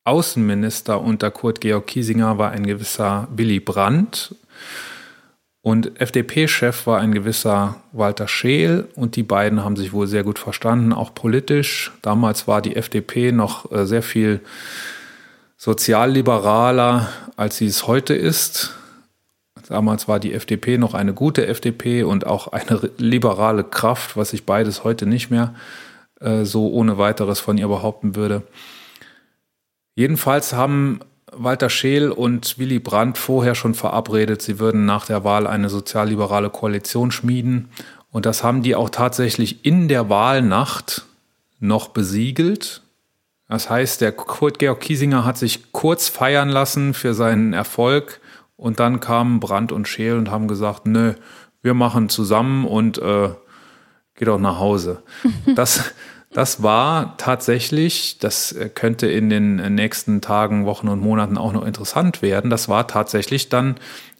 Außenminister 0.03 0.99
unter 0.99 1.29
Kurt 1.29 1.61
Georg 1.61 1.87
Kiesinger 1.87 2.37
war 2.37 2.51
ein 2.51 2.65
gewisser 2.65 3.27
Willy 3.31 3.59
Brandt 3.59 4.35
und 5.61 6.01
FDP-Chef 6.01 6.87
war 6.87 6.99
ein 6.99 7.11
gewisser 7.11 7.75
Walter 7.91 8.27
Scheel 8.27 8.87
und 8.95 9.15
die 9.15 9.23
beiden 9.23 9.63
haben 9.63 9.75
sich 9.75 9.93
wohl 9.93 10.07
sehr 10.07 10.23
gut 10.23 10.39
verstanden, 10.39 10.91
auch 10.91 11.13
politisch. 11.13 11.91
Damals 12.01 12.47
war 12.47 12.63
die 12.63 12.75
FDP 12.75 13.31
noch 13.31 13.71
äh, 13.71 13.85
sehr 13.85 14.01
viel 14.01 14.41
sozialliberaler, 15.57 17.09
als 17.35 17.57
sie 17.57 17.67
es 17.67 17.85
heute 17.85 18.15
ist. 18.15 18.73
Damals 19.67 20.07
war 20.07 20.19
die 20.19 20.33
FDP 20.33 20.79
noch 20.79 20.95
eine 20.95 21.13
gute 21.13 21.45
FDP 21.45 22.01
und 22.01 22.25
auch 22.25 22.47
eine 22.47 22.89
liberale 22.97 23.63
Kraft, 23.63 24.17
was 24.17 24.33
ich 24.33 24.47
beides 24.47 24.83
heute 24.83 25.05
nicht 25.05 25.29
mehr 25.29 25.53
äh, 26.19 26.43
so 26.43 26.71
ohne 26.71 26.97
weiteres 26.97 27.39
von 27.39 27.59
ihr 27.59 27.67
behaupten 27.67 28.15
würde. 28.15 28.41
Jedenfalls 30.01 30.53
haben 30.53 31.01
Walter 31.31 31.69
Scheel 31.69 32.09
und 32.09 32.57
Willy 32.57 32.79
Brandt 32.79 33.19
vorher 33.19 33.53
schon 33.53 33.75
verabredet, 33.75 34.41
sie 34.41 34.57
würden 34.57 34.83
nach 34.83 35.05
der 35.05 35.23
Wahl 35.23 35.45
eine 35.45 35.69
sozialliberale 35.69 36.49
Koalition 36.49 37.11
schmieden. 37.11 37.69
Und 38.09 38.25
das 38.25 38.43
haben 38.43 38.63
die 38.63 38.73
auch 38.73 38.89
tatsächlich 38.89 39.63
in 39.63 39.87
der 39.87 40.09
Wahlnacht 40.09 41.05
noch 41.59 41.89
besiegelt. 41.89 42.81
Das 43.47 43.69
heißt, 43.69 44.01
der 44.01 44.11
Kurt 44.11 44.57
Georg 44.57 44.79
Kiesinger 44.79 45.23
hat 45.23 45.37
sich 45.37 45.71
kurz 45.71 46.07
feiern 46.07 46.49
lassen 46.49 46.95
für 46.95 47.13
seinen 47.13 47.53
Erfolg 47.53 48.21
und 48.55 48.79
dann 48.79 49.01
kamen 49.01 49.39
Brandt 49.39 49.71
und 49.71 49.87
Scheel 49.87 50.17
und 50.17 50.31
haben 50.31 50.47
gesagt, 50.47 50.87
nö, 50.87 51.13
wir 51.61 51.75
machen 51.75 52.09
zusammen 52.09 52.65
und 52.65 52.97
äh, 52.97 53.29
geht 54.15 54.29
auch 54.29 54.39
nach 54.39 54.57
Hause. 54.57 55.03
Das, 55.55 55.93
das 56.33 56.63
war 56.63 57.17
tatsächlich, 57.17 58.17
das 58.19 58.53
äh, 58.53 58.69
könnte 58.69 59.07
in 59.07 59.29
den 59.29 59.59
äh, 59.59 59.69
nächsten 59.69 60.21
Tagen, 60.21 60.65
Wochen 60.65 60.87
und 60.87 61.01
Monaten 61.01 61.37
auch 61.37 61.53
noch 61.53 61.65
interessant 61.65 62.21
werden, 62.21 62.49
das 62.49 62.69
war 62.69 62.87
tatsächlich 62.87 63.49
dann 63.49 63.75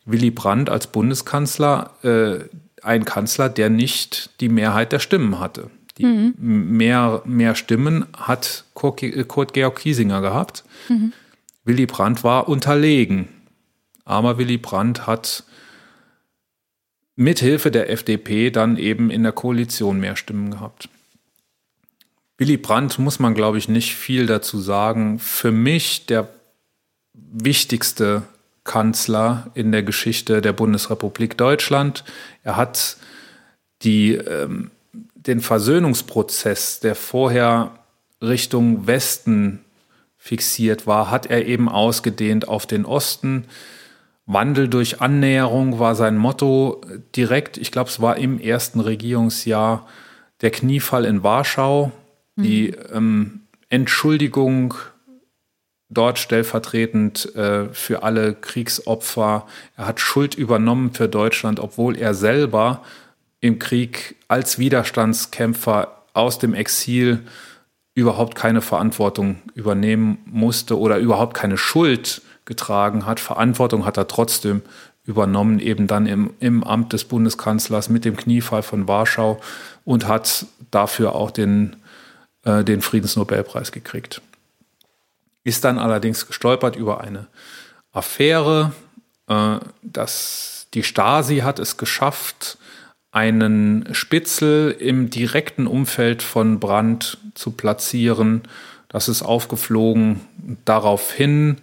Willy 0.05 0.31
Brandt 0.31 0.69
als 0.69 0.87
Bundeskanzler 0.87 1.91
äh, 2.03 2.39
ein 2.83 3.05
Kanzler, 3.05 3.49
der 3.49 3.69
nicht 3.69 4.31
die 4.41 4.49
Mehrheit 4.49 4.91
der 4.91 4.99
Stimmen 4.99 5.39
hatte. 5.39 5.69
Die 5.97 6.05
mhm. 6.05 6.33
mehr, 6.37 7.21
mehr 7.25 7.55
Stimmen 7.55 8.05
hat 8.17 8.65
Kurt, 8.73 9.03
äh, 9.03 9.23
Kurt 9.23 9.53
Georg 9.53 9.79
Kiesinger 9.79 10.21
gehabt. 10.21 10.63
Mhm. 10.89 11.13
Willy 11.63 11.85
Brandt 11.85 12.23
war 12.23 12.49
unterlegen. 12.49 13.29
Aber 14.03 14.37
Willy 14.37 14.57
Brandt 14.57 15.05
hat 15.05 15.43
mithilfe 17.15 17.71
der 17.71 17.89
FDP 17.89 18.49
dann 18.49 18.77
eben 18.77 19.11
in 19.11 19.23
der 19.23 19.31
Koalition 19.31 19.99
mehr 19.99 20.15
Stimmen 20.15 20.51
gehabt. 20.51 20.89
Willy 22.41 22.57
Brandt 22.57 22.97
muss 22.97 23.19
man, 23.19 23.35
glaube 23.35 23.59
ich, 23.59 23.69
nicht 23.69 23.93
viel 23.93 24.25
dazu 24.25 24.59
sagen. 24.59 25.19
Für 25.19 25.51
mich 25.51 26.07
der 26.07 26.27
wichtigste 27.13 28.23
Kanzler 28.63 29.51
in 29.53 29.71
der 29.71 29.83
Geschichte 29.83 30.41
der 30.41 30.51
Bundesrepublik 30.51 31.37
Deutschland. 31.37 32.03
Er 32.41 32.55
hat 32.55 32.97
die, 33.83 34.15
ähm, 34.15 34.71
den 35.13 35.39
Versöhnungsprozess, 35.39 36.79
der 36.79 36.95
vorher 36.95 37.73
Richtung 38.23 38.87
Westen 38.87 39.63
fixiert 40.17 40.87
war, 40.87 41.11
hat 41.11 41.27
er 41.27 41.45
eben 41.45 41.69
ausgedehnt 41.69 42.47
auf 42.47 42.65
den 42.65 42.85
Osten. 42.85 43.45
Wandel 44.25 44.67
durch 44.67 44.99
Annäherung 44.99 45.77
war 45.77 45.93
sein 45.93 46.17
Motto 46.17 46.81
direkt, 47.15 47.59
ich 47.59 47.71
glaube, 47.71 47.91
es 47.91 48.01
war 48.01 48.17
im 48.17 48.39
ersten 48.39 48.79
Regierungsjahr 48.79 49.87
der 50.41 50.49
Kniefall 50.49 51.05
in 51.05 51.21
Warschau, 51.21 51.91
die 52.35 52.69
ähm, 52.69 53.41
Entschuldigung 53.69 54.73
dort 55.89 56.19
stellvertretend 56.19 57.35
äh, 57.35 57.67
für 57.73 58.03
alle 58.03 58.33
Kriegsopfer. 58.33 59.45
Er 59.75 59.87
hat 59.87 59.99
Schuld 59.99 60.35
übernommen 60.35 60.93
für 60.93 61.09
Deutschland, 61.09 61.59
obwohl 61.59 61.97
er 61.97 62.13
selber 62.13 62.81
im 63.41 63.59
Krieg 63.59 64.15
als 64.27 64.57
Widerstandskämpfer 64.57 66.03
aus 66.13 66.39
dem 66.39 66.53
Exil 66.53 67.19
überhaupt 67.93 68.35
keine 68.35 68.61
Verantwortung 68.61 69.41
übernehmen 69.53 70.19
musste 70.25 70.79
oder 70.79 70.97
überhaupt 70.97 71.33
keine 71.33 71.57
Schuld 71.57 72.21
getragen 72.45 73.05
hat. 73.05 73.19
Verantwortung 73.19 73.85
hat 73.85 73.97
er 73.97 74.07
trotzdem 74.07 74.61
übernommen, 75.03 75.59
eben 75.59 75.87
dann 75.87 76.05
im, 76.05 76.31
im 76.39 76.63
Amt 76.63 76.93
des 76.93 77.05
Bundeskanzlers 77.05 77.89
mit 77.89 78.05
dem 78.05 78.15
Kniefall 78.15 78.63
von 78.63 78.87
Warschau 78.87 79.41
und 79.83 80.07
hat 80.07 80.45
dafür 80.69 81.15
auch 81.15 81.31
den 81.31 81.75
äh, 82.43 82.63
den 82.63 82.81
Friedensnobelpreis 82.81 83.71
gekriegt. 83.71 84.21
Ist 85.43 85.63
dann 85.63 85.79
allerdings 85.79 86.27
gestolpert 86.27 86.75
über 86.75 87.01
eine 87.01 87.27
Affäre 87.91 88.71
äh, 89.31 89.59
dass 89.81 90.67
die 90.73 90.83
Stasi 90.83 91.39
hat 91.39 91.59
es 91.59 91.77
geschafft, 91.77 92.57
einen 93.11 93.87
Spitzel 93.93 94.71
im 94.71 95.09
direkten 95.09 95.67
Umfeld 95.67 96.21
von 96.21 96.59
Brandt 96.59 97.17
zu 97.33 97.51
platzieren. 97.51 98.41
Das 98.87 99.09
ist 99.09 99.21
aufgeflogen. 99.21 100.21
Daraufhin, 100.65 101.57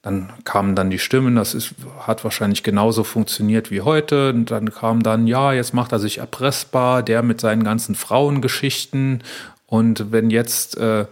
dann 0.00 0.32
kamen 0.44 0.74
dann 0.74 0.88
die 0.88 0.98
Stimmen, 0.98 1.36
das 1.36 1.54
ist, 1.54 1.74
hat 2.00 2.24
wahrscheinlich 2.24 2.62
genauso 2.62 3.04
funktioniert 3.04 3.70
wie 3.70 3.82
heute. 3.82 4.30
Und 4.30 4.50
dann 4.50 4.70
kam 4.72 5.02
dann, 5.02 5.26
ja, 5.26 5.52
jetzt 5.52 5.74
macht 5.74 5.92
er 5.92 5.98
sich 5.98 6.18
erpressbar, 6.18 7.02
der 7.02 7.22
mit 7.22 7.40
seinen 7.40 7.64
ganzen 7.64 7.94
Frauengeschichten. 7.94 9.22
Und 9.66 10.12
wenn 10.12 10.30
jetzt 10.30 10.76
äh, 10.76 11.06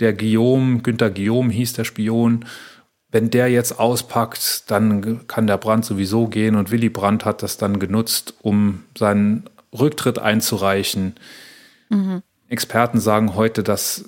der 0.00 0.12
Guillaume, 0.12 0.80
Günther 0.80 1.10
Guillaume 1.10 1.52
hieß 1.52 1.74
der 1.74 1.84
Spion, 1.84 2.44
wenn 3.10 3.30
der 3.30 3.48
jetzt 3.48 3.78
auspackt, 3.78 4.70
dann 4.70 5.26
kann 5.26 5.46
der 5.46 5.56
Brandt 5.56 5.84
sowieso 5.84 6.26
gehen 6.26 6.56
und 6.56 6.70
Willy 6.70 6.90
Brandt 6.90 7.24
hat 7.24 7.42
das 7.42 7.56
dann 7.56 7.78
genutzt, 7.78 8.34
um 8.42 8.82
seinen 8.98 9.44
Rücktritt 9.72 10.18
einzureichen. 10.18 11.14
Mhm. 11.88 12.22
Experten 12.48 13.00
sagen 13.00 13.34
heute, 13.34 13.62
das 13.62 14.04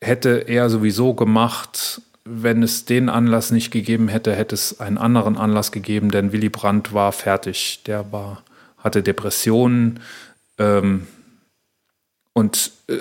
hätte 0.00 0.48
er 0.48 0.70
sowieso 0.70 1.14
gemacht, 1.14 2.02
wenn 2.24 2.62
es 2.62 2.84
den 2.84 3.08
Anlass 3.08 3.50
nicht 3.50 3.70
gegeben 3.70 4.08
hätte, 4.08 4.34
hätte 4.34 4.54
es 4.54 4.80
einen 4.80 4.98
anderen 4.98 5.36
Anlass 5.36 5.72
gegeben, 5.72 6.10
denn 6.10 6.32
Willy 6.32 6.50
Brandt 6.50 6.92
war 6.92 7.12
fertig. 7.12 7.82
Der 7.86 8.12
war, 8.12 8.42
hatte 8.76 9.02
Depressionen 9.02 10.00
ähm, 10.58 11.06
und 12.38 12.72
äh, 12.88 12.98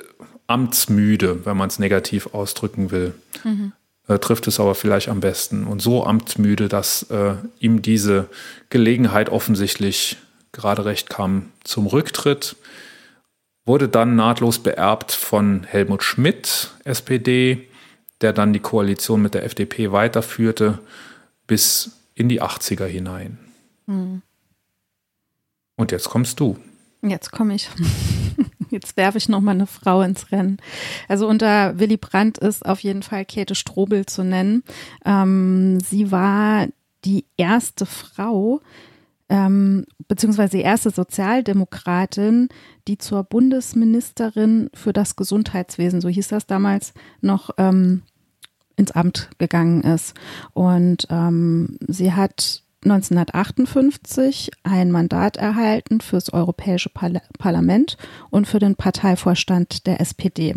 amtsmüde, 0.48 1.46
wenn 1.46 1.58
man 1.58 1.70
es 1.70 1.80
negativ 1.80 2.34
ausdrücken 2.34 2.92
will. 2.92 3.14
Mhm 3.44 3.74
äh, 4.08 4.20
trifft 4.20 4.48
es 4.48 4.60
aber 4.60 4.76
vielleicht 4.76 5.10
am 5.10 5.20
besten. 5.20 5.66
Und 5.66 5.82
so 5.82 6.06
amtsmüde, 6.06 6.70
dass 6.70 7.04
äh, 7.04 7.36
ihm 7.60 7.82
diese 7.82 8.30
Gelegenheit 8.70 9.30
offensichtlich 9.30 10.18
gerade 10.52 10.86
recht 10.86 11.10
kam 11.10 11.52
zum 11.64 11.88
Rücktritt. 11.88 12.56
Wurde 13.66 13.90
dann 13.90 14.16
nahtlos 14.16 14.60
beerbt 14.60 15.12
von 15.12 15.64
Helmut 15.66 16.04
Schmidt, 16.04 16.72
SPD, 16.86 17.68
der 18.22 18.34
dann 18.34 18.54
die 18.54 18.60
Koalition 18.60 19.22
mit 19.22 19.34
der 19.34 19.44
FDP 19.44 19.92
weiterführte 19.92 20.80
bis 21.46 21.92
in 22.16 22.30
die 22.30 22.42
80er 22.42 22.86
hinein. 22.86 23.38
Mhm. 23.86 24.22
Und 25.76 25.92
jetzt 25.92 26.10
kommst 26.10 26.40
du. 26.40 26.58
Jetzt 27.02 27.32
komme 27.32 27.56
ich. 27.56 27.70
Jetzt 28.78 28.96
werfe 28.96 29.18
ich 29.18 29.28
nochmal 29.28 29.56
eine 29.56 29.66
Frau 29.66 30.04
ins 30.04 30.32
Rennen. 30.32 30.58
Also 31.08 31.28
unter 31.28 31.80
Willy 31.80 31.98
Brandt 31.98 32.38
ist 32.38 32.64
auf 32.64 32.82
jeden 32.82 33.02
Fall 33.02 33.26
Käthe 33.26 33.56
Strobel 33.56 34.06
zu 34.06 34.24
nennen. 34.24 34.62
Ähm, 35.04 35.80
sie 35.80 36.12
war 36.12 36.68
die 37.04 37.26
erste 37.38 37.88
Frau, 37.88 38.62
ähm, 39.30 39.86
beziehungsweise 40.08 40.58
die 40.58 40.64
erste 40.64 40.92
Sozialdemokratin, 40.92 42.50
die 42.88 43.00
zur 43.00 43.24
Bundesministerin 43.24 44.70
für 44.76 44.94
das 44.94 45.16
Gesundheitswesen, 45.16 46.00
so 46.00 46.08
hieß 46.08 46.28
das 46.28 46.46
damals, 46.46 46.94
noch 47.22 47.50
ähm, 47.58 48.04
ins 48.76 48.92
Amt 48.92 49.32
gegangen 49.40 49.82
ist. 49.82 50.14
Und 50.54 51.08
ähm, 51.10 51.80
sie 51.88 52.14
hat 52.14 52.62
1958 52.84 54.52
ein 54.64 54.92
Mandat 54.92 55.38
erhalten 55.38 56.00
fürs 56.00 56.32
Europäische 56.32 56.90
Parlament 56.90 57.98
und 58.30 58.48
für 58.48 58.60
den 58.60 58.76
Parteivorstand 58.76 59.88
der 59.88 60.00
SPD. 60.00 60.56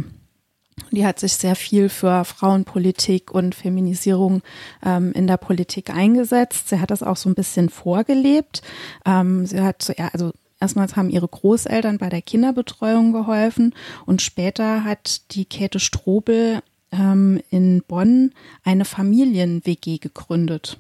Die 0.90 1.06
hat 1.06 1.20
sich 1.20 1.34
sehr 1.34 1.56
viel 1.56 1.88
für 1.88 2.24
Frauenpolitik 2.24 3.30
und 3.32 3.54
Feminisierung 3.54 4.42
ähm, 4.84 5.12
in 5.12 5.26
der 5.26 5.36
Politik 5.36 5.90
eingesetzt. 5.90 6.68
Sie 6.68 6.80
hat 6.80 6.90
das 6.90 7.02
auch 7.02 7.16
so 7.16 7.28
ein 7.28 7.34
bisschen 7.34 7.68
vorgelebt. 7.68 8.62
Ähm, 9.04 9.46
sie 9.46 9.60
hat 9.60 9.82
so, 9.82 9.92
ja, 9.96 10.08
also 10.12 10.32
erstmals 10.60 10.96
haben 10.96 11.10
ihre 11.10 11.28
Großeltern 11.28 11.98
bei 11.98 12.08
der 12.08 12.22
Kinderbetreuung 12.22 13.12
geholfen 13.12 13.74
und 14.06 14.22
später 14.22 14.84
hat 14.84 15.32
die 15.34 15.44
Käthe 15.44 15.80
Strobel 15.80 16.60
ähm, 16.92 17.40
in 17.50 17.82
Bonn 17.86 18.32
eine 18.64 18.84
Familien-WG 18.84 19.98
gegründet. 19.98 20.78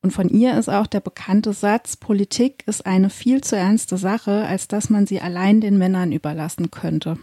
Und 0.00 0.12
von 0.12 0.28
ihr 0.28 0.56
ist 0.56 0.68
auch 0.68 0.86
der 0.86 1.00
bekannte 1.00 1.52
Satz, 1.52 1.96
Politik 1.96 2.62
ist 2.66 2.86
eine 2.86 3.10
viel 3.10 3.42
zu 3.42 3.56
ernste 3.56 3.96
Sache, 3.96 4.46
als 4.46 4.68
dass 4.68 4.90
man 4.90 5.06
sie 5.06 5.20
allein 5.20 5.60
den 5.60 5.76
Männern 5.76 6.12
überlassen 6.12 6.70
könnte. 6.70 7.18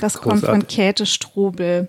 Das 0.00 0.20
kommt 0.20 0.44
von 0.44 0.66
Käthe 0.66 1.06
Strobel. 1.06 1.88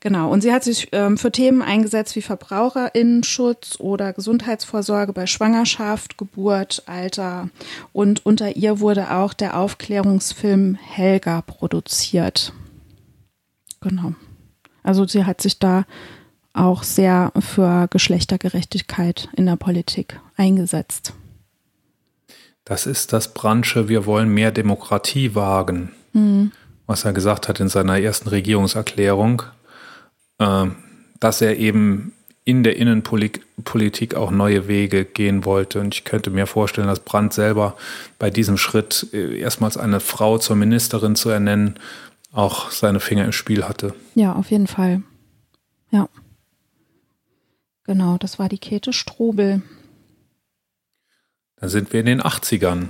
Genau, 0.00 0.30
und 0.30 0.42
sie 0.42 0.52
hat 0.52 0.64
sich 0.64 0.88
ähm, 0.92 1.16
für 1.16 1.32
Themen 1.32 1.62
eingesetzt 1.62 2.14
wie 2.14 2.20
Verbraucherinnenschutz 2.20 3.76
oder 3.80 4.12
Gesundheitsvorsorge 4.12 5.14
bei 5.14 5.26
Schwangerschaft, 5.26 6.18
Geburt, 6.18 6.82
Alter. 6.84 7.48
Und 7.94 8.26
unter 8.26 8.54
ihr 8.54 8.80
wurde 8.80 9.12
auch 9.12 9.32
der 9.32 9.58
Aufklärungsfilm 9.58 10.74
Helga 10.74 11.40
produziert. 11.40 12.52
Genau. 13.80 14.12
Also 14.82 15.06
sie 15.06 15.24
hat 15.24 15.40
sich 15.40 15.58
da 15.58 15.86
auch 16.54 16.82
sehr 16.82 17.32
für 17.38 17.88
Geschlechtergerechtigkeit 17.88 19.28
in 19.36 19.46
der 19.46 19.56
Politik 19.56 20.20
eingesetzt. 20.36 21.12
Das 22.64 22.86
ist 22.86 23.12
das 23.12 23.34
Branche, 23.34 23.88
wir 23.88 24.06
wollen 24.06 24.30
mehr 24.30 24.50
Demokratie 24.50 25.34
wagen, 25.34 25.92
mhm. 26.12 26.52
was 26.86 27.04
er 27.04 27.12
gesagt 27.12 27.48
hat 27.48 27.60
in 27.60 27.68
seiner 27.68 28.00
ersten 28.00 28.28
Regierungserklärung, 28.28 29.42
äh, 30.38 30.66
dass 31.20 31.42
er 31.42 31.58
eben 31.58 32.12
in 32.46 32.62
der 32.62 32.76
Innenpolitik 32.76 34.14
auch 34.14 34.30
neue 34.30 34.68
Wege 34.68 35.04
gehen 35.04 35.44
wollte. 35.44 35.80
Und 35.80 35.94
ich 35.94 36.04
könnte 36.04 36.30
mir 36.30 36.46
vorstellen, 36.46 36.86
dass 36.86 37.00
Brandt 37.00 37.32
selber 37.32 37.76
bei 38.18 38.30
diesem 38.30 38.58
Schritt, 38.58 39.08
äh, 39.12 39.38
erstmals 39.38 39.76
eine 39.76 40.00
Frau 40.00 40.38
zur 40.38 40.56
Ministerin 40.56 41.16
zu 41.16 41.30
ernennen, 41.30 41.78
auch 42.32 42.70
seine 42.70 43.00
Finger 43.00 43.24
im 43.24 43.32
Spiel 43.32 43.64
hatte. 43.64 43.94
Ja, 44.14 44.34
auf 44.34 44.50
jeden 44.50 44.66
Fall. 44.66 45.02
Ja. 45.90 46.08
Genau, 47.84 48.16
das 48.18 48.38
war 48.38 48.48
die 48.48 48.58
Käthe 48.58 48.92
Strobel. 48.92 49.62
Da 51.56 51.68
sind 51.68 51.92
wir 51.92 52.00
in 52.00 52.06
den 52.06 52.22
80ern. 52.22 52.88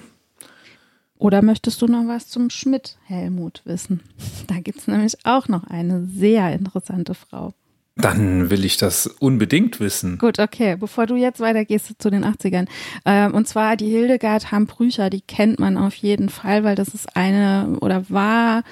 Oder 1.17 1.43
möchtest 1.43 1.81
du 1.81 1.87
noch 1.87 2.07
was 2.07 2.29
zum 2.29 2.51
Schmidt 2.51 2.97
Helmut 3.05 3.63
wissen? 3.65 4.01
Da 4.47 4.61
gibt 4.61 4.79
es 4.79 4.89
nämlich 4.89 5.15
auch 5.25 5.49
noch 5.49 5.65
eine 5.65 6.07
sehr 6.07 6.53
interessante 6.53 7.15
Frau. 7.15 7.55
Dann 7.97 8.51
will 8.51 8.65
ich 8.65 8.77
das 8.77 9.07
unbedingt 9.07 9.79
wissen. 9.79 10.19
Gut, 10.19 10.39
okay. 10.39 10.77
Bevor 10.77 11.07
du 11.07 11.15
jetzt 11.15 11.41
weitergehst 11.41 11.95
zu 11.99 12.11
den 12.11 12.25
80ern. 12.25 12.67
Ähm, 13.05 13.35
und 13.35 13.47
zwar 13.47 13.77
die 13.77 13.89
Hildegard 13.89 14.51
Hamprücher, 14.51 15.11
die 15.11 15.21
kennt 15.21 15.61
man 15.61 15.77
auf 15.77 15.95
jeden 15.95 16.29
Fall, 16.29 16.65
weil 16.65 16.75
das 16.75 16.89
ist 16.89 17.17
eine 17.17 17.79
oder 17.81 18.11
war 18.11 18.65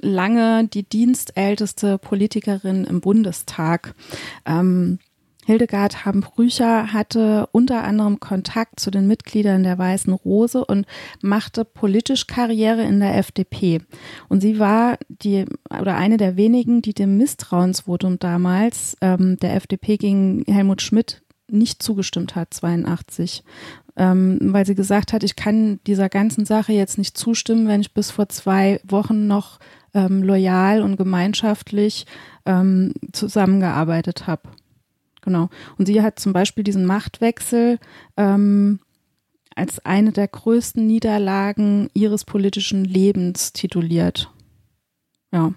lange 0.00 0.68
die 0.68 0.84
dienstälteste 0.84 1.98
Politikerin 1.98 2.84
im 2.84 3.00
Bundestag. 3.00 3.94
Ähm, 4.46 5.00
Hildegard 5.48 6.04
Hambrücher 6.04 6.92
hatte 6.92 7.48
unter 7.52 7.82
anderem 7.82 8.20
Kontakt 8.20 8.78
zu 8.80 8.90
den 8.90 9.06
Mitgliedern 9.06 9.62
der 9.62 9.78
Weißen 9.78 10.12
Rose 10.12 10.62
und 10.62 10.84
machte 11.22 11.64
politisch 11.64 12.26
Karriere 12.26 12.82
in 12.82 13.00
der 13.00 13.16
FDP. 13.16 13.80
Und 14.28 14.42
sie 14.42 14.58
war 14.58 14.98
die 15.08 15.46
oder 15.70 15.96
eine 15.96 16.18
der 16.18 16.36
wenigen, 16.36 16.82
die 16.82 16.92
dem 16.92 17.16
Misstrauensvotum 17.16 18.18
damals 18.18 18.94
ähm, 19.00 19.38
der 19.38 19.56
FDP 19.56 19.96
gegen 19.96 20.44
Helmut 20.46 20.82
Schmidt 20.82 21.22
nicht 21.50 21.82
zugestimmt 21.82 22.36
hat, 22.36 22.52
82 22.52 23.42
ähm, 23.96 24.38
weil 24.42 24.66
sie 24.66 24.74
gesagt 24.74 25.14
hat, 25.14 25.24
ich 25.24 25.34
kann 25.34 25.80
dieser 25.86 26.10
ganzen 26.10 26.44
Sache 26.44 26.74
jetzt 26.74 26.98
nicht 26.98 27.16
zustimmen, 27.16 27.68
wenn 27.68 27.80
ich 27.80 27.94
bis 27.94 28.10
vor 28.10 28.28
zwei 28.28 28.80
Wochen 28.84 29.26
noch 29.26 29.60
ähm, 29.94 30.22
loyal 30.22 30.82
und 30.82 30.98
gemeinschaftlich 30.98 32.04
ähm, 32.44 32.92
zusammengearbeitet 33.12 34.26
habe. 34.26 34.42
Genau. 35.28 35.50
Und 35.76 35.84
sie 35.84 36.00
hat 36.00 36.18
zum 36.18 36.32
Beispiel 36.32 36.64
diesen 36.64 36.86
Machtwechsel 36.86 37.78
ähm, 38.16 38.80
als 39.54 39.84
eine 39.84 40.10
der 40.10 40.26
größten 40.26 40.86
Niederlagen 40.86 41.90
ihres 41.92 42.24
politischen 42.24 42.86
Lebens 42.86 43.52
tituliert. 43.52 44.30
Ja. 45.30 45.52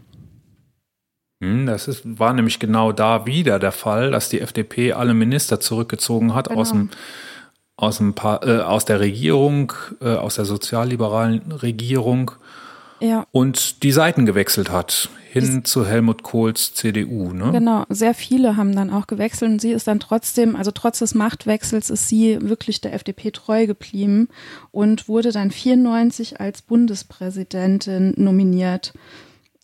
Hm, 1.41 1.67
das 1.67 1.87
ist, 1.87 2.01
war 2.03 2.33
nämlich 2.33 2.59
genau 2.59 2.91
da 2.91 3.25
wieder 3.25 3.59
der 3.59 3.71
Fall, 3.71 4.11
dass 4.11 4.27
die 4.27 4.41
FDP 4.41 4.91
alle 4.91 5.13
Minister 5.13 5.61
zurückgezogen 5.61 6.35
hat 6.35 6.49
genau. 6.49 6.59
aus, 6.59 6.71
dem, 6.71 6.89
aus, 7.77 7.97
dem, 7.99 8.13
äh, 8.41 8.57
aus 8.57 8.83
der 8.83 8.99
Regierung, 8.99 9.71
äh, 10.01 10.15
aus 10.15 10.35
der 10.35 10.43
sozialliberalen 10.43 11.49
Regierung 11.53 12.31
ja. 12.99 13.25
und 13.31 13.83
die 13.83 13.93
Seiten 13.93 14.25
gewechselt 14.25 14.69
hat 14.69 15.09
hin 15.31 15.63
zu 15.63 15.85
Helmut 15.85 16.23
Kohls 16.23 16.73
CDU, 16.73 17.31
ne? 17.31 17.51
Genau, 17.51 17.85
sehr 17.87 18.13
viele 18.13 18.57
haben 18.57 18.75
dann 18.75 18.89
auch 18.89 19.07
gewechselt 19.07 19.49
und 19.51 19.61
sie 19.61 19.71
ist 19.71 19.87
dann 19.87 20.01
trotzdem, 20.01 20.57
also 20.57 20.71
trotz 20.71 20.99
des 20.99 21.15
Machtwechsels 21.15 21.89
ist 21.89 22.09
sie 22.09 22.37
wirklich 22.41 22.81
der 22.81 22.93
FDP 22.93 23.31
treu 23.31 23.65
geblieben 23.65 24.27
und 24.71 25.07
wurde 25.07 25.31
dann 25.31 25.51
94 25.51 26.41
als 26.41 26.61
Bundespräsidentin 26.61 28.13
nominiert. 28.17 28.93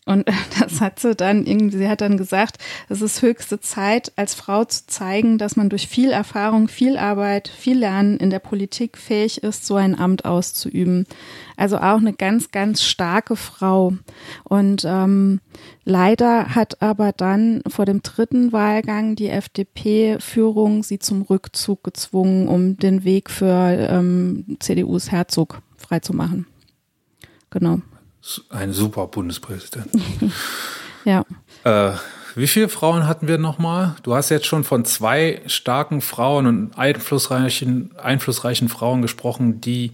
Und 0.08 0.26
das 0.58 0.80
hat 0.80 0.98
sie 0.98 1.14
dann 1.14 1.44
irgendwie, 1.44 1.76
sie 1.76 1.88
hat 1.88 2.00
dann 2.00 2.16
gesagt, 2.16 2.56
es 2.88 3.02
ist 3.02 3.20
höchste 3.20 3.60
Zeit, 3.60 4.10
als 4.16 4.34
Frau 4.34 4.64
zu 4.64 4.86
zeigen, 4.86 5.36
dass 5.36 5.54
man 5.54 5.68
durch 5.68 5.86
viel 5.86 6.10
Erfahrung, 6.10 6.68
viel 6.68 6.96
Arbeit, 6.96 7.48
viel 7.48 7.78
Lernen 7.78 8.16
in 8.16 8.30
der 8.30 8.38
Politik 8.38 8.96
fähig 8.96 9.42
ist, 9.42 9.66
so 9.66 9.76
ein 9.76 9.98
Amt 9.98 10.24
auszuüben. 10.24 11.06
Also 11.58 11.76
auch 11.76 11.98
eine 11.98 12.14
ganz, 12.14 12.50
ganz 12.50 12.82
starke 12.82 13.36
Frau. 13.36 13.92
Und 14.44 14.84
ähm, 14.86 15.40
leider 15.84 16.54
hat 16.54 16.80
aber 16.80 17.12
dann 17.12 17.60
vor 17.68 17.84
dem 17.84 18.02
dritten 18.02 18.50
Wahlgang 18.52 19.14
die 19.14 19.28
FDP-Führung 19.28 20.84
sie 20.84 20.98
zum 20.98 21.20
Rückzug 21.20 21.84
gezwungen, 21.84 22.48
um 22.48 22.78
den 22.78 23.04
Weg 23.04 23.28
für 23.28 23.88
ähm, 23.90 24.56
CDUs 24.58 25.10
Herzog 25.10 25.60
freizumachen. 25.76 26.46
Genau 27.50 27.80
ein 28.50 28.72
super 28.72 29.06
Bundespräsident. 29.06 29.90
ja. 31.04 31.24
Äh, 31.64 31.92
wie 32.34 32.46
viele 32.46 32.68
Frauen 32.68 33.06
hatten 33.06 33.26
wir 33.26 33.38
nochmal? 33.38 33.96
Du 34.02 34.14
hast 34.14 34.28
jetzt 34.28 34.46
schon 34.46 34.64
von 34.64 34.84
zwei 34.84 35.42
starken 35.46 36.00
Frauen 36.00 36.46
und 36.46 36.78
einflussreichen, 36.78 37.90
einflussreichen 37.96 38.68
Frauen 38.68 39.02
gesprochen, 39.02 39.60
die 39.60 39.92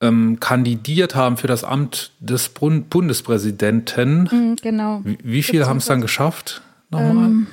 ähm, 0.00 0.38
kandidiert 0.40 1.14
haben 1.14 1.36
für 1.36 1.46
das 1.46 1.64
Amt 1.64 2.12
des 2.20 2.50
Bundespräsidenten. 2.50 4.28
Mhm, 4.30 4.56
genau. 4.56 5.00
Wie, 5.04 5.18
wie 5.22 5.42
viele 5.42 5.66
haben 5.66 5.78
es 5.78 5.86
dann 5.86 6.00
geschafft? 6.00 6.62
Nochmal? 6.90 7.26
Ähm, 7.26 7.46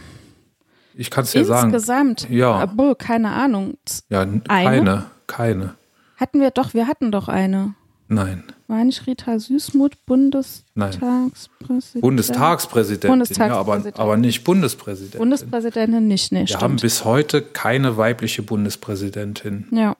ich 0.93 1.09
kann 1.09 1.23
es 1.23 1.33
ja 1.33 1.43
sagen. 1.43 1.73
Insgesamt? 1.73 2.29
Ja. 2.29 2.63
Obwohl, 2.63 2.95
keine 2.95 3.31
Ahnung. 3.31 3.77
Ja, 4.09 4.21
eine? 4.21 4.41
keine, 4.47 5.05
keine. 5.27 5.75
Hatten 6.17 6.39
wir 6.39 6.51
doch, 6.51 6.73
wir 6.73 6.87
hatten 6.87 7.11
doch 7.11 7.27
eine. 7.27 7.75
Nein. 8.07 8.43
Nicht 8.67 9.07
Rita 9.07 9.39
Süßmuth 9.39 10.05
Bundestagspräsidentin? 10.05 12.01
Bundestagspräsidentin, 12.01 13.09
Bundestagspräsidentin. 13.09 13.47
Ja, 13.47 13.59
aber, 13.59 13.83
aber 13.95 14.17
nicht 14.17 14.43
Bundespräsidentin. 14.43 15.19
Bundespräsidentin 15.19 16.07
nicht, 16.07 16.31
nee, 16.31 16.41
Wir 16.41 16.47
stimmt. 16.47 16.63
haben 16.63 16.75
bis 16.77 17.05
heute 17.05 17.41
keine 17.41 17.97
weibliche 17.97 18.41
Bundespräsidentin. 18.43 19.67
Ja. 19.71 19.95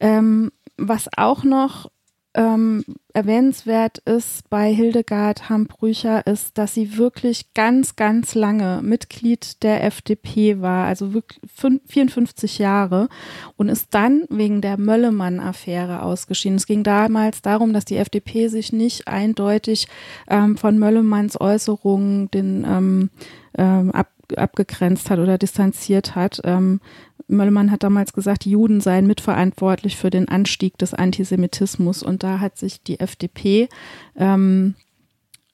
Ähm, 0.00 0.52
was 0.76 1.08
auch 1.16 1.42
noch 1.42 1.90
ähm, 2.38 2.84
erwähnenswert 3.12 3.98
ist 3.98 4.48
bei 4.48 4.72
Hildegard 4.72 5.48
Hambrücher, 5.48 6.24
ist, 6.24 6.56
dass 6.56 6.72
sie 6.72 6.96
wirklich 6.96 7.52
ganz, 7.52 7.96
ganz 7.96 8.36
lange 8.36 8.80
Mitglied 8.80 9.64
der 9.64 9.82
FDP 9.82 10.60
war, 10.60 10.86
also 10.86 11.14
wirklich 11.14 11.40
54 11.88 12.58
Jahre 12.58 13.08
und 13.56 13.68
ist 13.68 13.88
dann 13.90 14.22
wegen 14.28 14.60
der 14.60 14.78
Möllemann-Affäre 14.78 16.02
ausgeschieden. 16.02 16.58
Es 16.58 16.66
ging 16.68 16.84
damals 16.84 17.42
darum, 17.42 17.72
dass 17.72 17.84
die 17.84 17.96
FDP 17.96 18.46
sich 18.46 18.72
nicht 18.72 19.08
eindeutig 19.08 19.88
ähm, 20.28 20.56
von 20.56 20.78
Möllemanns 20.78 21.40
Äußerungen 21.40 22.30
den 22.30 22.64
ähm, 22.64 23.10
ähm, 23.56 23.90
ab, 23.90 24.10
abgegrenzt 24.36 25.10
hat 25.10 25.18
oder 25.18 25.38
distanziert 25.38 26.14
hat. 26.14 26.40
Ähm, 26.44 26.80
Möllemann 27.28 27.70
hat 27.70 27.82
damals 27.82 28.12
gesagt, 28.12 28.44
die 28.44 28.50
Juden 28.50 28.80
seien 28.80 29.06
mitverantwortlich 29.06 29.96
für 29.96 30.10
den 30.10 30.28
Anstieg 30.28 30.78
des 30.78 30.94
Antisemitismus. 30.94 32.02
Und 32.02 32.22
da 32.22 32.40
hat 32.40 32.56
sich 32.58 32.82
die 32.82 33.00
FDP 33.00 33.68
ähm, 34.16 34.74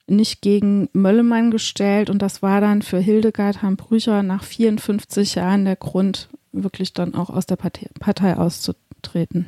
nicht 0.07 0.41
gegen 0.41 0.89
Möllemann 0.93 1.51
gestellt. 1.51 2.09
Und 2.09 2.21
das 2.21 2.41
war 2.41 2.61
dann 2.61 2.81
für 2.81 2.99
Hildegard 2.99 3.61
Hambrücher 3.61 4.23
nach 4.23 4.43
54 4.43 5.35
Jahren 5.35 5.65
der 5.65 5.75
Grund, 5.75 6.29
wirklich 6.51 6.93
dann 6.93 7.15
auch 7.15 7.29
aus 7.29 7.45
der 7.45 7.57
Partei, 7.57 7.89
Partei 7.99 8.37
auszutreten. 8.37 9.47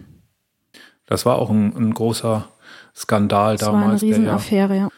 Das 1.06 1.26
war 1.26 1.38
auch 1.38 1.50
ein, 1.50 1.76
ein 1.76 1.94
großer 1.94 2.50
Skandal 2.96 3.56
das 3.56 3.66
damals. 3.66 3.84
War 3.84 3.92
eine 3.92 4.02
Riesenaffäre, 4.02 4.76
ja. 4.76 4.90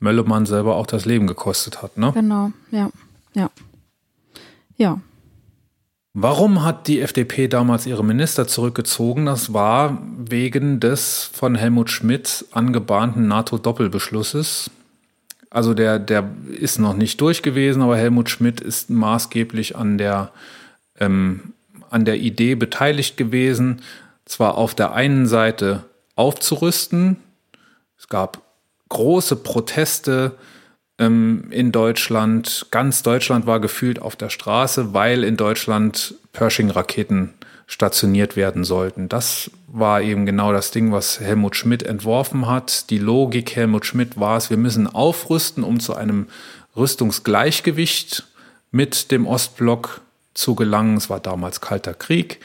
Möllemann 0.00 0.46
selber 0.46 0.76
auch 0.76 0.86
das 0.86 1.04
Leben 1.04 1.26
gekostet 1.26 1.82
hat, 1.82 1.98
ne? 1.98 2.12
Genau, 2.14 2.52
ja, 2.70 2.90
ja. 3.34 3.50
Ja. 4.78 5.00
Warum 6.14 6.64
hat 6.64 6.88
die 6.88 7.00
FDP 7.00 7.48
damals 7.48 7.86
ihre 7.86 8.04
Minister 8.04 8.48
zurückgezogen? 8.48 9.26
Das 9.26 9.52
war 9.52 10.02
wegen 10.16 10.80
des 10.80 11.30
von 11.32 11.54
Helmut 11.54 11.90
Schmidt 11.90 12.46
angebahnten 12.52 13.28
NATO-Doppelbeschlusses. 13.28 14.70
Also 15.50 15.74
der, 15.74 15.98
der 15.98 16.30
ist 16.58 16.78
noch 16.78 16.94
nicht 16.94 17.20
durch 17.20 17.42
gewesen, 17.42 17.82
aber 17.82 17.96
Helmut 17.96 18.30
Schmidt 18.30 18.60
ist 18.60 18.90
maßgeblich 18.90 19.76
an 19.76 19.98
der, 19.98 20.32
ähm, 20.98 21.52
an 21.90 22.04
der 22.04 22.16
Idee 22.16 22.54
beteiligt 22.54 23.16
gewesen, 23.16 23.82
zwar 24.24 24.56
auf 24.56 24.74
der 24.74 24.92
einen 24.92 25.26
Seite 25.26 25.84
aufzurüsten, 26.16 27.16
es 27.98 28.08
gab 28.08 28.42
große 28.88 29.36
Proteste, 29.36 30.32
in 30.98 31.70
Deutschland. 31.70 32.66
Ganz 32.72 33.04
Deutschland 33.04 33.46
war 33.46 33.60
gefühlt 33.60 34.02
auf 34.02 34.16
der 34.16 34.30
Straße, 34.30 34.92
weil 34.94 35.22
in 35.22 35.36
Deutschland 35.36 36.14
Pershing-Raketen 36.32 37.34
stationiert 37.68 38.34
werden 38.34 38.64
sollten. 38.64 39.08
Das 39.08 39.50
war 39.68 40.00
eben 40.02 40.26
genau 40.26 40.52
das 40.52 40.72
Ding, 40.72 40.90
was 40.90 41.20
Helmut 41.20 41.54
Schmidt 41.54 41.84
entworfen 41.84 42.48
hat. 42.48 42.90
Die 42.90 42.98
Logik 42.98 43.54
Helmut 43.54 43.86
Schmidt 43.86 44.18
war 44.18 44.38
es, 44.38 44.50
wir 44.50 44.56
müssen 44.56 44.88
aufrüsten, 44.88 45.62
um 45.62 45.78
zu 45.78 45.94
einem 45.94 46.26
Rüstungsgleichgewicht 46.74 48.24
mit 48.72 49.12
dem 49.12 49.26
Ostblock 49.26 50.00
zu 50.34 50.56
gelangen. 50.56 50.96
Es 50.96 51.10
war 51.10 51.20
damals 51.20 51.60
Kalter 51.60 51.94
Krieg, 51.94 52.40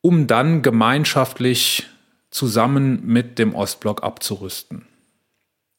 um 0.00 0.26
dann 0.26 0.62
gemeinschaftlich 0.62 1.86
zusammen 2.30 3.06
mit 3.06 3.38
dem 3.38 3.54
Ostblock 3.54 4.02
abzurüsten. 4.02 4.87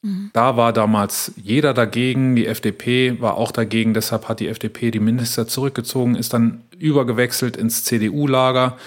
Mhm. 0.01 0.29
Da 0.33 0.57
war 0.57 0.73
damals 0.73 1.33
jeder 1.35 1.73
dagegen, 1.73 2.35
die 2.35 2.47
FDP 2.47 3.19
war 3.19 3.35
auch 3.35 3.51
dagegen, 3.51 3.93
deshalb 3.93 4.29
hat 4.29 4.39
die 4.39 4.47
FDP 4.47 4.91
die 4.91 4.99
Minister 4.99 5.47
zurückgezogen, 5.47 6.15
ist 6.15 6.33
dann 6.33 6.61
übergewechselt 6.77 7.57
ins 7.57 7.83
CDU-Lager. 7.83 8.77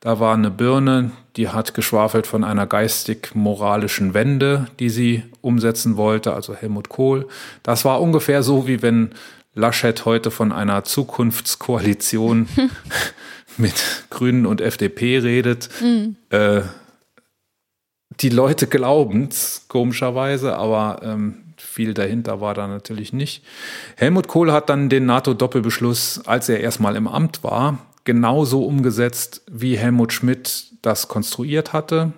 Da 0.00 0.18
war 0.18 0.34
eine 0.34 0.50
Birne, 0.50 1.12
die 1.36 1.48
hat 1.48 1.74
geschwafelt 1.74 2.26
von 2.26 2.42
einer 2.42 2.66
geistig-moralischen 2.66 4.14
Wende, 4.14 4.66
die 4.80 4.90
sie 4.90 5.22
umsetzen 5.40 5.96
wollte, 5.96 6.32
also 6.32 6.54
Helmut 6.54 6.88
Kohl. 6.88 7.28
Das 7.62 7.84
war 7.84 8.00
ungefähr 8.00 8.42
so, 8.42 8.66
wie 8.66 8.82
wenn 8.82 9.10
Laschet 9.54 10.04
heute 10.04 10.30
von 10.30 10.50
einer 10.50 10.82
Zukunftskoalition 10.84 12.48
mit 13.58 13.74
Grünen 14.10 14.46
und 14.46 14.60
FDP 14.60 15.18
redet. 15.18 15.68
Mhm. 15.80 16.16
Äh, 16.30 16.62
die 18.20 18.28
Leute 18.28 18.66
glauben 18.66 19.28
es, 19.30 19.66
komischerweise, 19.68 20.56
aber 20.56 21.00
ähm, 21.02 21.54
viel 21.56 21.94
dahinter 21.94 22.40
war 22.40 22.54
da 22.54 22.66
natürlich 22.66 23.12
nicht. 23.12 23.44
Helmut 23.96 24.28
Kohl 24.28 24.52
hat 24.52 24.68
dann 24.68 24.88
den 24.88 25.06
NATO-Doppelbeschluss, 25.06 26.22
als 26.26 26.48
er 26.48 26.60
erstmal 26.60 26.96
im 26.96 27.08
Amt 27.08 27.42
war, 27.44 27.78
genauso 28.04 28.64
umgesetzt, 28.64 29.42
wie 29.50 29.78
Helmut 29.78 30.12
Schmidt 30.12 30.66
das 30.82 31.08
konstruiert 31.08 31.72
hatte, 31.72 32.12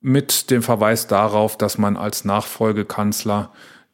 mit 0.00 0.50
dem 0.50 0.62
Verweis 0.62 1.06
darauf, 1.06 1.58
dass 1.58 1.76
man 1.76 1.96
als 1.96 2.24
Nachfolgekanzler 2.24 3.52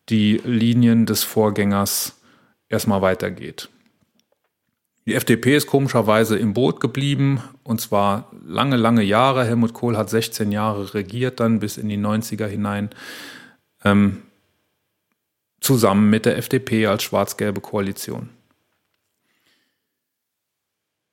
die 0.08 0.40
Linien 0.44 1.06
des 1.06 1.24
Vorgängers 1.24 2.20
erstmal 2.68 3.02
weitergeht. 3.02 3.70
Die 5.06 5.14
FDP 5.14 5.56
ist 5.56 5.66
komischerweise 5.66 6.38
im 6.38 6.54
Boot 6.54 6.80
geblieben 6.80 7.42
und 7.62 7.80
zwar 7.80 8.30
lange, 8.46 8.76
lange 8.76 9.02
Jahre. 9.02 9.44
Helmut 9.44 9.74
Kohl 9.74 9.98
hat 9.98 10.08
16 10.08 10.50
Jahre 10.50 10.94
regiert, 10.94 11.40
dann 11.40 11.60
bis 11.60 11.76
in 11.76 11.88
die 11.88 11.98
90er 11.98 12.46
hinein, 12.46 12.88
ähm, 13.84 14.22
zusammen 15.60 16.08
mit 16.08 16.24
der 16.24 16.38
FDP 16.38 16.86
als 16.86 17.02
schwarz-gelbe 17.02 17.60
Koalition. 17.60 18.30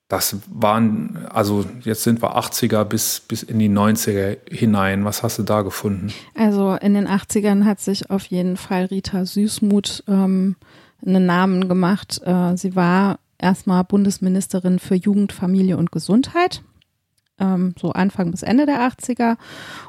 Das 0.07 0.37
waren, 0.47 1.25
also 1.29 1.65
jetzt 1.83 2.03
sind 2.03 2.21
wir 2.21 2.37
80er 2.37 2.83
bis, 2.83 3.21
bis 3.21 3.43
in 3.43 3.59
die 3.59 3.69
90er 3.69 4.37
hinein. 4.49 5.05
Was 5.05 5.23
hast 5.23 5.39
du 5.39 5.43
da 5.43 5.61
gefunden? 5.61 6.11
Also 6.35 6.75
in 6.75 6.93
den 6.93 7.07
80ern 7.07 7.63
hat 7.63 7.79
sich 7.79 8.09
auf 8.09 8.25
jeden 8.25 8.57
Fall 8.57 8.85
Rita 8.85 9.25
Süßmuth 9.25 10.03
ähm, 10.09 10.57
einen 11.05 11.25
Namen 11.25 11.69
gemacht. 11.69 12.21
Äh, 12.25 12.57
sie 12.57 12.75
war 12.75 13.19
erstmal 13.41 13.83
Bundesministerin 13.83 14.79
für 14.79 14.95
Jugend, 14.95 15.33
Familie 15.33 15.77
und 15.77 15.91
Gesundheit, 15.91 16.63
ähm, 17.39 17.73
so 17.79 17.91
Anfang 17.91 18.31
bis 18.31 18.43
Ende 18.43 18.65
der 18.65 18.81
80er. 18.81 19.37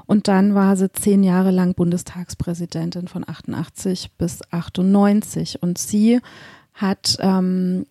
Und 0.07 0.29
dann 0.29 0.55
war 0.55 0.77
sie 0.77 0.91
zehn 0.93 1.23
Jahre 1.23 1.51
lang 1.51 1.75
Bundestagspräsidentin 1.75 3.09
von 3.09 3.29
88 3.29 4.13
bis 4.19 4.41
98. 4.51 5.63
Und 5.63 5.79
sie 5.79 6.21
hat 6.75 7.17
ähm, 7.21 7.87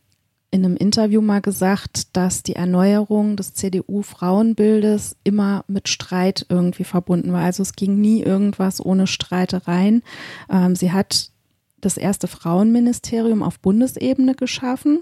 in 0.52 0.66
einem 0.66 0.76
Interview 0.76 1.22
mal 1.22 1.42
gesagt, 1.42 2.16
dass 2.16 2.44
die 2.44 2.58
Erneuerung 2.58 3.38
des 3.38 3.54
CDU-Frauenbildes 3.54 5.16
immer 5.24 5.64
mit 5.68 5.88
Streit 5.88 6.46
irgendwie 6.50 6.84
verbunden 6.84 7.32
war. 7.32 7.44
Also 7.44 7.64
es 7.64 7.74
ging 7.74 8.02
nie 8.02 8.22
irgendwas 8.22 8.84
ohne 8.84 9.08
Streitereien. 9.08 10.04
Ähm, 10.50 10.76
sie 10.76 10.92
hat 10.92 11.32
das 11.80 11.98
erste 11.98 12.28
Frauenministerium 12.28 13.42
auf 13.42 13.60
Bundesebene 13.60 14.36
geschaffen. 14.36 15.00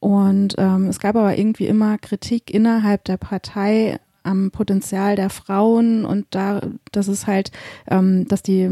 Und 0.00 0.54
ähm, 0.56 0.88
es 0.88 0.98
gab 0.98 1.14
aber 1.14 1.36
irgendwie 1.38 1.66
immer 1.66 1.98
Kritik 1.98 2.52
innerhalb 2.52 3.04
der 3.04 3.18
Partei 3.18 4.00
am 4.22 4.50
Potenzial 4.50 5.16
der 5.16 5.30
Frauen 5.30 6.04
und 6.04 6.26
da, 6.30 6.60
dass 6.92 7.08
es 7.08 7.26
halt, 7.26 7.52
ähm, 7.88 8.26
dass 8.28 8.42
die, 8.42 8.68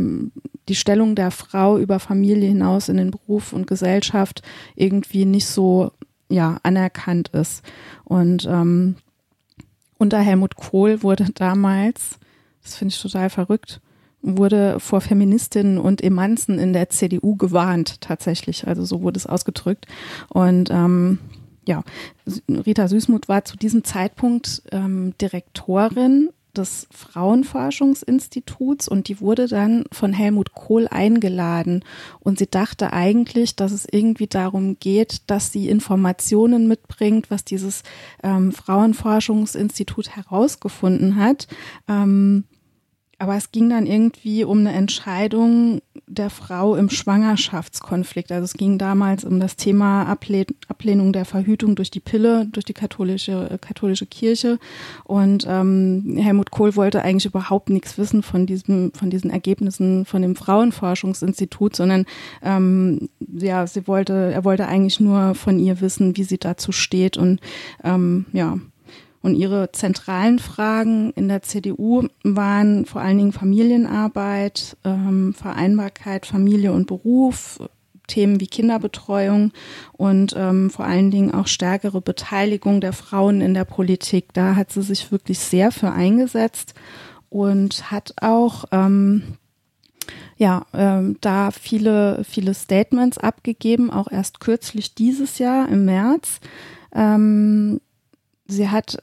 die 0.69 0.75
Stellung 0.75 1.15
der 1.15 1.31
Frau 1.31 1.79
über 1.79 2.01
Familie 2.01 2.49
hinaus 2.49 2.89
in 2.89 2.97
den 2.97 3.11
Beruf 3.11 3.53
und 3.53 3.67
Gesellschaft 3.67 4.43
irgendwie 4.75 5.25
nicht 5.25 5.47
so, 5.47 5.93
ja, 6.29 6.59
anerkannt 6.63 7.29
ist. 7.29 7.63
Und 8.05 8.47
ähm, 8.51 8.97
unter 9.99 10.19
Helmut 10.21 10.57
Kohl 10.57 11.03
wurde 11.03 11.27
damals, 11.35 12.19
das 12.63 12.77
finde 12.77 12.93
ich 12.95 13.01
total 13.01 13.31
verrückt, 13.31 13.81
wurde 14.37 14.81
vor 14.81 15.01
Feministinnen 15.01 15.79
und 15.79 16.03
Emanzen 16.03 16.59
in 16.59 16.73
der 16.73 16.91
CDU 16.91 17.37
gewarnt, 17.37 18.01
tatsächlich. 18.01 18.67
Also 18.67 18.85
so 18.85 19.03
wurde 19.03 19.19
es 19.19 19.27
ausgedrückt. 19.27 19.87
Und 20.29 20.71
ähm, 20.71 21.19
ja, 21.67 21.83
Rita 22.49 22.89
Süßmuth 22.89 23.29
war 23.29 23.45
zu 23.45 23.57
diesem 23.57 23.85
Zeitpunkt 23.85 24.63
ähm, 24.73 25.15
Direktorin 25.21 26.31
des 26.57 26.89
Frauenforschungsinstituts 26.91 28.89
und 28.89 29.09
die 29.09 29.21
wurde 29.21 29.47
dann 29.47 29.85
von 29.93 30.13
Helmut 30.13 30.53
Kohl 30.55 30.89
eingeladen 30.89 31.85
und 32.21 32.39
sie 32.39 32.49
dachte 32.51 32.93
eigentlich, 32.93 33.55
dass 33.57 33.73
es 33.73 33.87
irgendwie 33.91 34.27
darum 34.27 34.79
geht, 34.79 35.23
dass 35.29 35.53
sie 35.53 35.69
Informationen 35.69 36.67
mitbringt, 36.67 37.31
was 37.31 37.45
dieses 37.45 37.83
ähm, 38.23 38.53
Frauenforschungsinstitut 38.53 40.17
herausgefunden 40.17 41.17
hat. 41.17 41.49
Ähm, 41.87 42.45
aber 43.21 43.37
es 43.37 43.51
ging 43.51 43.69
dann 43.69 43.87
irgendwie 43.87 44.45
um 44.45 44.61
eine 44.61 44.73
Entscheidung 44.73 45.83
der 46.07 46.31
Frau 46.31 46.77
im 46.77 46.89
Schwangerschaftskonflikt. 46.89 48.31
Also 48.31 48.45
es 48.45 48.55
ging 48.55 48.79
damals 48.79 49.25
um 49.25 49.41
das 49.41 49.57
Thema 49.57 50.05
Ablehn 50.05 50.47
Ablehnung 50.69 51.13
der 51.13 51.25
Verhütung 51.25 51.75
durch 51.75 51.91
die 51.91 52.01
Pille, 52.01 52.47
durch 52.53 52.65
die 52.65 52.75
katholische, 52.75 53.51
äh, 53.51 53.59
katholische 53.59 54.07
Kirche. 54.07 54.61
Und 55.03 55.45
ähm, 55.49 56.17
Helmut 56.17 56.53
Kohl 56.53 56.77
wollte 56.77 57.03
eigentlich 57.03 57.27
überhaupt 57.27 57.71
nichts 57.71 57.99
wissen 57.99 58.23
von 58.23 58.47
diesem, 58.47 58.93
von 58.93 59.11
diesen 59.11 59.31
Ergebnissen 59.31 60.05
von 60.05 60.23
dem 60.23 60.37
Frauenforschungsinstitut, 60.37 61.75
sondern 61.75 62.07
ähm, 62.43 63.09
ja, 63.19 63.67
sie 63.67 63.89
wollte, 63.89 64.31
er 64.33 64.45
wollte 64.45 64.69
eigentlich 64.69 65.01
nur 65.01 65.35
von 65.35 65.59
ihr 65.59 65.81
wissen, 65.81 66.17
wie 66.17 66.25
sie 66.25 66.39
dazu 66.39 66.71
steht. 66.71 67.17
Und 67.17 67.41
ähm, 67.83 68.27
ja, 68.33 68.59
und 69.23 69.35
ihre 69.35 69.73
zentralen 69.73 70.39
Fragen 70.39 71.13
in 71.13 71.29
der 71.29 71.43
CDU 71.43 72.07
waren 72.23 72.87
vor 72.87 73.01
allen 73.01 73.19
Dingen 73.19 73.33
Familienarbeit, 73.33 74.77
ähm, 74.85 75.35
Vereinbarkeit, 75.35 76.27
Familie 76.27 76.73
und 76.73 76.87
Beruf, 76.87 77.59
Themen 78.07 78.41
wie 78.41 78.47
Kinderbetreuung 78.47 79.53
und 79.93 80.35
ähm, 80.37 80.71
vor 80.71 80.87
allen 80.87 81.11
Dingen 81.11 81.33
auch 81.33 81.47
stärkere 81.47 82.01
Beteiligung 82.01 82.81
der 82.81 82.93
Frauen 82.93 83.41
in 83.41 83.55
der 83.55 83.65
Politik. 83.65 84.33
Da 84.33 84.57
hat 84.57 84.73
sie 84.73 84.83
sich 84.83 85.13
wirklich 85.13 85.39
sehr 85.39 85.71
für 85.71 85.93
eingesetzt 85.93 86.75
und 87.29 87.91
hat 87.91 88.15
auch 88.23 88.65
ähm, 88.73 89.23
ja, 90.39 90.65
ähm, 90.73 91.17
da 91.21 91.51
viele, 91.51 92.25
viele 92.25 92.55
Statements 92.55 93.19
abgegeben, 93.19 93.91
auch 93.91 94.11
erst 94.11 94.41
kürzlich 94.41 94.95
dieses 94.95 95.39
Jahr 95.39 95.69
im 95.69 95.85
März. 95.85 96.41
Ähm, 96.95 97.81
sie 98.47 98.71
hat 98.71 99.03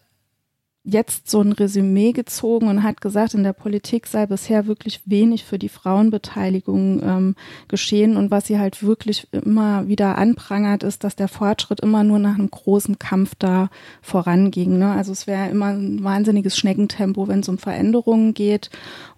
jetzt 0.85 1.29
so 1.29 1.41
ein 1.41 1.51
Resümee 1.51 2.11
gezogen 2.11 2.67
und 2.67 2.83
hat 2.83 3.01
gesagt, 3.01 3.33
in 3.33 3.43
der 3.43 3.53
Politik 3.53 4.05
sei 4.05 4.27
bisher 4.27 4.67
wirklich 4.67 5.01
wenig 5.05 5.43
für 5.43 5.57
die 5.57 5.69
Frauenbeteiligung 5.69 7.01
ähm, 7.03 7.35
geschehen. 7.67 8.15
Und 8.15 8.29
was 8.29 8.45
sie 8.45 8.59
halt 8.59 8.83
wirklich 8.83 9.27
immer 9.31 9.87
wieder 9.87 10.17
anprangert, 10.17 10.83
ist, 10.83 11.03
dass 11.03 11.15
der 11.15 11.27
Fortschritt 11.27 11.79
immer 11.79 12.03
nur 12.03 12.19
nach 12.19 12.35
einem 12.35 12.51
großen 12.51 12.99
Kampf 12.99 13.33
da 13.39 13.69
voranging. 14.03 14.77
Ne? 14.77 14.91
Also 14.91 15.11
es 15.11 15.25
wäre 15.25 15.49
immer 15.49 15.67
ein 15.67 16.03
wahnsinniges 16.03 16.55
Schneckentempo, 16.55 17.27
wenn 17.27 17.39
es 17.39 17.49
um 17.49 17.57
Veränderungen 17.57 18.35
geht. 18.35 18.69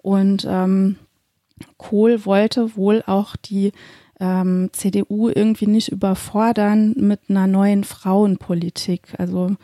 Und 0.01 0.47
ähm, 0.49 0.95
Kohl 1.75 2.25
wollte 2.25 2.77
wohl 2.77 3.03
auch 3.05 3.35
die 3.35 3.73
ähm, 4.21 4.69
CDU 4.71 5.29
irgendwie 5.29 5.67
nicht 5.67 5.91
überfordern 5.91 6.93
mit 6.95 7.19
einer 7.27 7.45
neuen 7.45 7.83
Frauenpolitik. 7.83 9.01
Also 9.17 9.57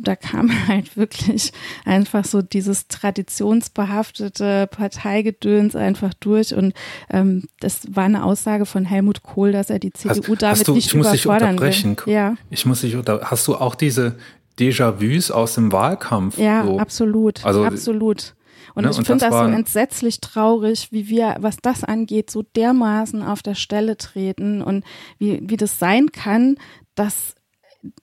da 0.00 0.16
kam 0.16 0.50
halt 0.68 0.96
wirklich 0.96 1.52
einfach 1.84 2.24
so 2.24 2.42
dieses 2.42 2.88
traditionsbehaftete 2.88 4.68
Parteigedöns 4.70 5.76
einfach 5.76 6.14
durch 6.14 6.54
und 6.54 6.74
ähm, 7.10 7.44
das 7.60 7.82
war 7.94 8.04
eine 8.04 8.24
Aussage 8.24 8.66
von 8.66 8.84
Helmut 8.84 9.22
Kohl, 9.22 9.52
dass 9.52 9.70
er 9.70 9.78
die 9.78 9.92
CDU 9.92 10.14
hast, 10.14 10.28
damit 10.28 10.42
hast 10.42 10.68
du, 10.68 10.74
nicht 10.74 10.86
ich 10.86 10.94
muss 10.94 11.06
überfordern 11.08 11.40
dich 11.40 11.50
unterbrechen. 11.50 11.96
will. 12.04 12.14
Ja. 12.14 12.34
Ich 12.50 12.66
muss 12.66 12.80
dich 12.80 12.96
unter 12.96 13.20
hast 13.22 13.46
du 13.48 13.56
auch 13.56 13.74
diese 13.74 14.16
Déjà-vus 14.58 15.30
aus 15.30 15.54
dem 15.54 15.72
Wahlkampf? 15.72 16.38
Ja, 16.38 16.64
so? 16.64 16.78
absolut, 16.78 17.44
also, 17.44 17.64
absolut. 17.64 18.34
Und 18.74 18.84
ne, 18.84 18.90
ich 18.90 18.96
finde 18.96 19.24
das, 19.24 19.30
das 19.30 19.46
so 19.46 19.52
entsetzlich 19.52 20.20
traurig, 20.20 20.88
wie 20.90 21.08
wir, 21.08 21.36
was 21.40 21.56
das 21.56 21.84
angeht, 21.84 22.30
so 22.30 22.42
dermaßen 22.42 23.22
auf 23.22 23.42
der 23.42 23.54
Stelle 23.54 23.96
treten 23.96 24.62
und 24.62 24.84
wie, 25.18 25.40
wie 25.42 25.56
das 25.56 25.78
sein 25.78 26.12
kann, 26.12 26.56
dass 26.94 27.34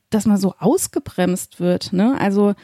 dass 0.09 0.26
man 0.26 0.38
so 0.38 0.55
ausgebremst 0.59 1.59
wird. 1.59 1.93
Ne? 1.93 2.15
Also 2.19 2.55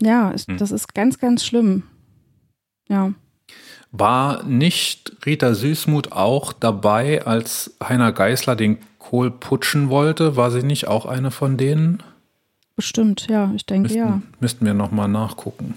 ja, 0.00 0.34
hm. 0.46 0.58
das 0.58 0.70
ist 0.70 0.94
ganz, 0.94 1.18
ganz 1.18 1.44
schlimm. 1.44 1.84
Ja. 2.88 3.12
War 3.90 4.42
nicht 4.44 5.16
Rita 5.26 5.54
Süßmuth 5.54 6.12
auch 6.12 6.52
dabei, 6.52 7.26
als 7.26 7.76
Heiner 7.82 8.12
Geißler 8.12 8.56
den 8.56 8.78
Kohl 8.98 9.30
putschen 9.30 9.90
wollte? 9.90 10.36
War 10.36 10.50
sie 10.50 10.62
nicht 10.62 10.88
auch 10.88 11.06
eine 11.06 11.30
von 11.30 11.56
denen? 11.56 12.02
Bestimmt, 12.74 13.26
ja, 13.28 13.52
ich 13.54 13.66
denke 13.66 13.88
müssten, 13.88 13.98
ja. 13.98 14.22
Müssten 14.40 14.66
wir 14.66 14.74
nochmal 14.74 15.08
nachgucken. 15.08 15.74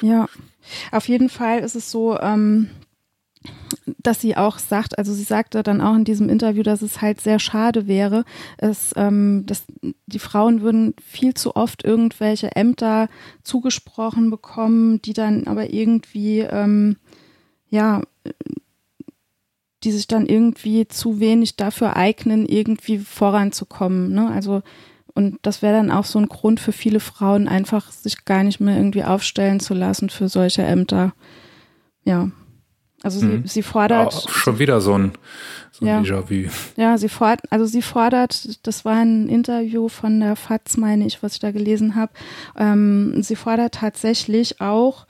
Ja, 0.00 0.26
auf 0.92 1.08
jeden 1.08 1.28
Fall 1.28 1.60
ist 1.60 1.74
es 1.76 1.90
so, 1.90 2.18
ähm, 2.18 2.70
dass 3.98 4.20
sie 4.20 4.36
auch 4.36 4.58
sagt, 4.58 4.98
also 4.98 5.12
sie 5.12 5.24
sagte 5.24 5.62
dann 5.62 5.80
auch 5.80 5.94
in 5.94 6.04
diesem 6.04 6.28
Interview, 6.28 6.62
dass 6.62 6.82
es 6.82 7.00
halt 7.00 7.20
sehr 7.20 7.38
schade 7.38 7.86
wäre, 7.86 8.24
es, 8.56 8.92
ähm, 8.96 9.44
dass 9.46 9.64
die 10.06 10.18
Frauen 10.18 10.62
würden 10.62 10.94
viel 11.02 11.34
zu 11.34 11.56
oft 11.56 11.84
irgendwelche 11.84 12.54
Ämter 12.56 13.08
zugesprochen 13.42 14.30
bekommen, 14.30 15.02
die 15.02 15.12
dann 15.12 15.46
aber 15.46 15.72
irgendwie, 15.72 16.40
ähm, 16.40 16.96
ja, 17.68 18.02
die 19.84 19.92
sich 19.92 20.08
dann 20.08 20.26
irgendwie 20.26 20.88
zu 20.88 21.20
wenig 21.20 21.56
dafür 21.56 21.96
eignen, 21.96 22.46
irgendwie 22.46 22.98
voranzukommen. 22.98 24.12
Ne? 24.12 24.28
Also 24.30 24.62
und 25.18 25.40
das 25.42 25.62
wäre 25.62 25.74
dann 25.74 25.90
auch 25.90 26.04
so 26.04 26.20
ein 26.20 26.28
Grund 26.28 26.60
für 26.60 26.70
viele 26.70 27.00
Frauen, 27.00 27.48
einfach 27.48 27.90
sich 27.90 28.24
gar 28.24 28.44
nicht 28.44 28.60
mehr 28.60 28.76
irgendwie 28.76 29.02
aufstellen 29.02 29.58
zu 29.58 29.74
lassen 29.74 30.10
für 30.10 30.28
solche 30.28 30.62
Ämter. 30.62 31.12
Ja. 32.04 32.30
Also 33.02 33.20
sie, 33.20 33.26
mhm. 33.26 33.46
sie 33.46 33.62
fordert. 33.62 34.12
Ja, 34.12 34.30
schon 34.30 34.58
wieder 34.58 34.80
so 34.80 34.94
ein, 34.94 35.12
so 35.70 35.84
ein 35.84 35.88
ja, 35.88 36.00
Déjà-vu. 36.00 36.50
Ja, 36.76 36.98
sie 36.98 37.08
fordert, 37.08 37.50
also 37.50 37.64
sie 37.64 37.82
fordert, 37.82 38.66
das 38.66 38.84
war 38.84 38.96
ein 38.96 39.28
Interview 39.28 39.88
von 39.88 40.18
der 40.18 40.34
FAZ, 40.34 40.76
meine 40.76 41.06
ich, 41.06 41.22
was 41.22 41.34
ich 41.34 41.40
da 41.40 41.52
gelesen 41.52 41.94
habe. 41.94 42.12
Ähm, 42.56 43.22
sie 43.22 43.36
fordert 43.36 43.74
tatsächlich 43.74 44.60
auch, 44.60 45.06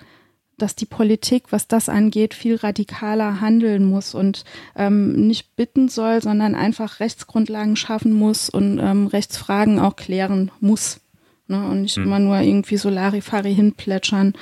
dass 0.59 0.74
die 0.74 0.86
Politik, 0.86 1.45
was 1.51 1.68
das 1.68 1.89
angeht, 1.89 2.34
viel 2.34 2.57
radikaler 2.57 3.41
handeln 3.41 3.84
muss 3.84 4.14
und 4.14 4.45
ähm, 4.76 5.12
nicht 5.26 5.57
bitten 5.57 5.89
soll, 5.89 6.20
sondern 6.20 6.55
einfach 6.55 7.01
Rechtsgrundlagen 7.01 7.76
schaffen 7.76 8.12
muss 8.12 8.51
und 8.51 8.78
ähm, 8.80 9.07
Rechtsfragen 9.07 9.78
auch 9.78 9.97
klären 9.97 10.51
muss. 10.61 11.01
Ne? 11.47 11.64
Und 11.64 11.82
nicht 11.82 11.97
mhm. 11.97 12.05
immer 12.05 12.18
nur 12.18 12.39
irgendwie 12.41 12.76
so 12.76 12.91
Larifari 12.91 13.55
hinplätschern. 13.55 14.34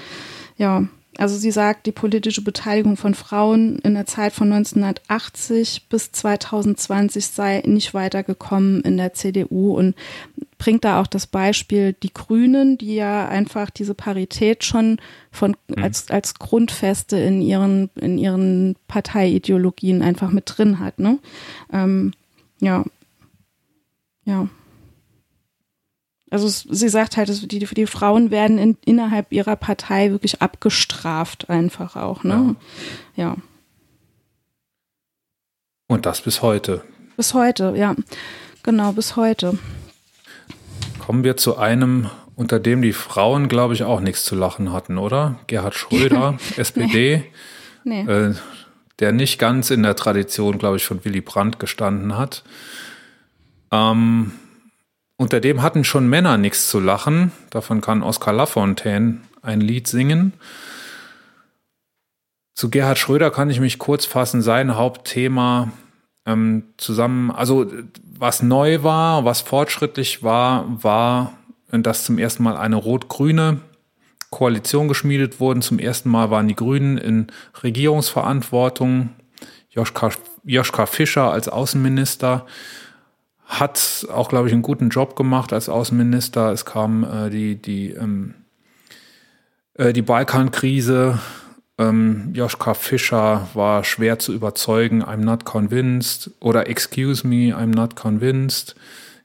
Ja, 0.56 0.88
also 1.18 1.36
sie 1.36 1.50
sagt, 1.50 1.86
die 1.86 1.92
politische 1.92 2.42
Beteiligung 2.42 2.96
von 2.96 3.14
Frauen 3.14 3.78
in 3.78 3.94
der 3.94 4.06
Zeit 4.06 4.32
von 4.32 4.52
1980 4.52 5.88
bis 5.88 6.12
2020 6.12 7.26
sei 7.26 7.62
nicht 7.64 7.94
weitergekommen 7.94 8.82
in 8.82 8.96
der 8.96 9.14
CDU 9.14 9.74
und 9.74 9.94
bringt 10.58 10.84
da 10.84 11.00
auch 11.00 11.06
das 11.06 11.26
Beispiel 11.26 11.94
die 11.94 12.12
Grünen, 12.12 12.78
die 12.78 12.94
ja 12.94 13.28
einfach 13.28 13.70
diese 13.70 13.94
Parität 13.94 14.64
schon 14.64 14.98
von 15.30 15.56
mhm. 15.68 15.82
als 15.82 16.10
als 16.10 16.34
Grundfeste 16.34 17.16
in 17.18 17.40
ihren 17.42 17.90
in 17.94 18.18
ihren 18.18 18.76
Parteiideologien 18.88 20.02
einfach 20.02 20.30
mit 20.30 20.44
drin 20.46 20.78
hat. 20.78 20.98
Ne? 20.98 21.18
Ähm, 21.72 22.12
ja, 22.60 22.84
ja. 24.24 24.48
Also 26.30 26.48
sie 26.48 26.88
sagt 26.88 27.16
halt, 27.16 27.52
die, 27.52 27.60
die 27.60 27.86
Frauen 27.86 28.30
werden 28.30 28.58
in, 28.58 28.76
innerhalb 28.84 29.32
ihrer 29.32 29.56
Partei 29.56 30.10
wirklich 30.10 30.42
abgestraft, 30.42 31.48
einfach 31.48 31.94
auch. 31.96 32.24
Ne? 32.24 32.56
Ja. 33.14 33.24
ja. 33.24 33.36
Und 35.88 36.04
das 36.04 36.22
bis 36.22 36.42
heute. 36.42 36.82
Bis 37.16 37.32
heute, 37.32 37.74
ja. 37.76 37.94
Genau, 38.64 38.92
bis 38.92 39.14
heute. 39.14 39.56
Kommen 40.98 41.22
wir 41.22 41.36
zu 41.36 41.56
einem, 41.56 42.10
unter 42.34 42.58
dem 42.58 42.82
die 42.82 42.92
Frauen, 42.92 43.48
glaube 43.48 43.74
ich, 43.74 43.84
auch 43.84 44.00
nichts 44.00 44.24
zu 44.24 44.34
lachen 44.34 44.72
hatten, 44.72 44.98
oder? 44.98 45.38
Gerhard 45.46 45.76
Schröder, 45.76 46.36
SPD, 46.56 47.24
nee. 47.84 48.02
Nee. 48.04 48.12
Äh, 48.12 48.34
der 48.98 49.12
nicht 49.12 49.38
ganz 49.38 49.70
in 49.70 49.82
der 49.84 49.94
Tradition, 49.94 50.58
glaube 50.58 50.76
ich, 50.76 50.84
von 50.84 51.04
Willy 51.04 51.20
Brandt 51.20 51.60
gestanden 51.60 52.16
hat. 52.16 52.42
Ähm, 53.70 54.32
unter 55.16 55.40
dem 55.40 55.62
hatten 55.62 55.84
schon 55.84 56.08
Männer 56.08 56.36
nichts 56.36 56.68
zu 56.68 56.80
lachen. 56.80 57.32
Davon 57.50 57.80
kann 57.80 58.02
Oskar 58.02 58.34
Lafontaine 58.34 59.20
ein 59.42 59.60
Lied 59.60 59.86
singen. 59.86 60.34
Zu 62.54 62.70
Gerhard 62.70 62.98
Schröder 62.98 63.30
kann 63.30 63.50
ich 63.50 63.60
mich 63.60 63.78
kurz 63.78 64.04
fassen. 64.06 64.42
Sein 64.42 64.76
Hauptthema 64.76 65.72
ähm, 66.24 66.64
zusammen, 66.76 67.30
also 67.30 67.70
was 68.18 68.42
neu 68.42 68.82
war, 68.82 69.24
was 69.24 69.40
fortschrittlich 69.42 70.22
war, 70.22 70.82
war, 70.82 71.34
dass 71.70 72.04
zum 72.04 72.18
ersten 72.18 72.42
Mal 72.42 72.56
eine 72.56 72.76
rot-grüne 72.76 73.60
Koalition 74.30 74.88
geschmiedet 74.88 75.40
wurde. 75.40 75.60
Zum 75.60 75.78
ersten 75.78 76.10
Mal 76.10 76.30
waren 76.30 76.48
die 76.48 76.56
Grünen 76.56 76.98
in 76.98 77.26
Regierungsverantwortung. 77.62 79.10
Joschka, 79.70 80.10
Joschka 80.44 80.86
Fischer 80.86 81.30
als 81.30 81.48
Außenminister 81.48 82.46
hat 83.46 84.06
auch, 84.12 84.28
glaube 84.28 84.48
ich, 84.48 84.52
einen 84.52 84.62
guten 84.62 84.90
Job 84.90 85.14
gemacht 85.14 85.52
als 85.52 85.68
Außenminister. 85.68 86.50
Es 86.52 86.64
kam 86.64 87.04
äh, 87.04 87.30
die, 87.30 87.56
die, 87.56 87.92
ähm, 87.92 88.34
äh, 89.74 89.92
die 89.92 90.02
Balkankrise. 90.02 91.20
Ähm, 91.78 92.32
Joschka 92.34 92.74
Fischer 92.74 93.48
war 93.54 93.84
schwer 93.84 94.18
zu 94.18 94.32
überzeugen. 94.32 95.04
I'm 95.04 95.18
not 95.18 95.44
convinced. 95.44 96.30
Oder 96.40 96.68
excuse 96.68 97.26
me, 97.26 97.54
I'm 97.56 97.74
not 97.74 97.94
convinced. 97.94 98.74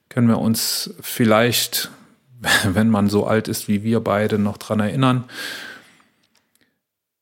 Können 0.10 0.28
wir 0.28 0.38
uns 0.38 0.94
vielleicht, 1.02 1.90
wenn 2.64 2.90
man 2.90 3.10
so 3.10 3.26
alt 3.26 3.48
ist 3.48 3.68
wie 3.68 3.84
wir 3.84 4.02
beide, 4.02 4.38
noch 4.38 4.58
dran 4.58 4.80
erinnern. 4.80 5.24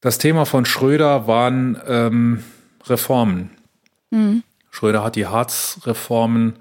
Das 0.02 0.18
Thema 0.18 0.46
von 0.46 0.66
Schröder 0.66 1.28
waren 1.28 1.78
ähm, 1.88 2.44
Reformen. 2.88 3.52
Mhm. 4.12 4.44
Schröder 4.70 5.04
hat 5.04 5.16
die 5.16 5.28
Harz-Reformen 5.28 6.56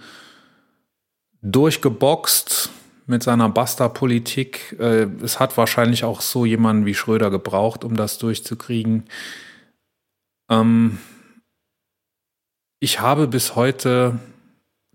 durchgeboxt 1.43 2.71
mit 3.07 3.23
seiner 3.23 3.49
Basta-Politik. 3.49 4.77
Äh, 4.79 5.07
es 5.23 5.41
hat 5.41 5.57
wahrscheinlich 5.57 6.05
auch 6.05 6.21
so 6.21 6.45
jemanden 6.45 6.87
wie 6.87 6.95
Schröder 6.95 7.31
gebraucht, 7.31 7.85
um 7.85 7.97
das 7.97 8.19
durchzukriegen. 8.19 9.05
Ähm, 10.51 10.99
ich 12.81 13.01
habe 13.01 13.27
bis 13.27 13.57
heute 13.57 14.19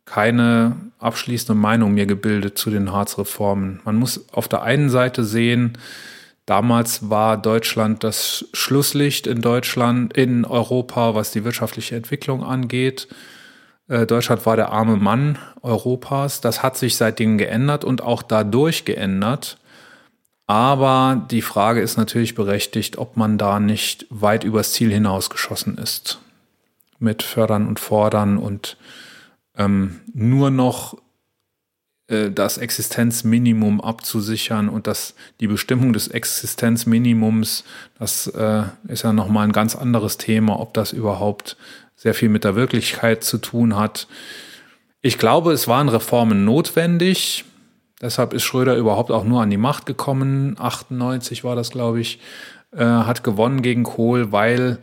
keine 0.06 0.78
abschließende 1.00 1.60
Meinung 1.60 1.94
mir 1.94 2.06
gebildet 2.06 2.58
zu 2.58 2.70
den 2.70 2.91
Harz-Reformen. 2.91 3.82
Man 3.84 3.96
muss 3.96 4.30
auf 4.34 4.48
der 4.48 4.62
einen 4.62 4.89
Seite 4.89 5.24
sehen, 5.24 5.78
damals 6.46 7.10
war 7.10 7.38
Deutschland 7.38 8.04
das 8.04 8.46
Schlusslicht 8.54 9.28
in 9.28 9.41
Deutschland, 9.41 10.16
in 10.16 10.46
Europa, 10.46 11.16
was 11.16 11.32
die 11.32 11.44
wirtschaftliche 11.44 11.96
Entwicklung 11.96 12.44
angeht. 12.44 13.08
Äh, 13.88 14.05
Deutschland 14.05 14.45
war 14.45 14.55
der 14.55 14.71
arme 14.71 14.95
Mann 14.95 15.38
Europas. 15.61 16.41
Das 16.41 16.63
hat 16.63 16.77
sich 16.77 16.95
seitdem 16.95 17.38
geändert 17.38 17.84
und 17.84 18.01
auch 18.01 18.21
dadurch 18.23 18.86
geändert. 18.86 19.57
Aber 20.45 21.25
die 21.31 21.41
Frage 21.41 21.81
ist 21.81 21.97
natürlich 21.97 22.36
berechtigt, 22.36 22.97
ob 22.97 23.17
man 23.17 23.38
da 23.38 23.59
nicht 23.59 24.05
weit 24.09 24.43
übers 24.43 24.73
Ziel 24.73 24.91
hinausgeschossen 24.91 25.77
ist. 25.77 26.19
Mit 26.99 27.23
Fördern 27.23 27.67
und 27.67 27.79
Fordern 27.79 28.38
und 28.38 28.77
ähm, 29.55 30.01
nur 30.13 30.51
noch 30.51 30.97
äh, 32.07 32.31
das 32.31 32.57
Existenzminimum 32.57 33.79
abzusichern 33.81 34.67
und 34.69 34.88
das, 34.88 35.15
die 35.39 35.47
Bestimmung 35.47 35.93
des 35.93 36.07
Existenzminimums, 36.07 37.63
das 37.97 38.27
äh, 38.27 38.63
ist 38.88 39.03
ja 39.03 39.13
nochmal 39.13 39.47
ein 39.47 39.53
ganz 39.53 39.75
anderes 39.75 40.17
Thema, 40.17 40.59
ob 40.59 40.73
das 40.73 40.91
überhaupt 40.91 41.57
sehr 42.04 42.14
viel 42.14 42.28
mit 42.28 42.43
der 42.43 42.56
Wirklichkeit 42.56 43.24
zu 43.24 43.38
tun 43.38 43.78
hat. 43.78 44.08
Ich 45.01 45.18
glaube, 45.18 45.54
es 45.54 45.70
waren 45.70 45.88
Reformen 45.88 46.43
notwendig. 46.43 47.45
Deshalb 48.01 48.34
ist 48.34 48.43
Schröder 48.43 48.76
überhaupt 48.76 49.10
auch 49.10 49.24
nur 49.24 49.41
an 49.41 49.49
die 49.49 49.56
Macht 49.56 49.86
gekommen. 49.86 50.58
98 50.60 51.45
war 51.45 51.56
das, 51.56 51.70
glaube 51.70 52.01
ich. 52.01 52.20
Äh, 52.76 52.84
hat 52.84 53.24
gewonnen 53.24 53.62
gegen 53.62 53.84
Kohl, 53.84 54.34
weil 54.34 54.80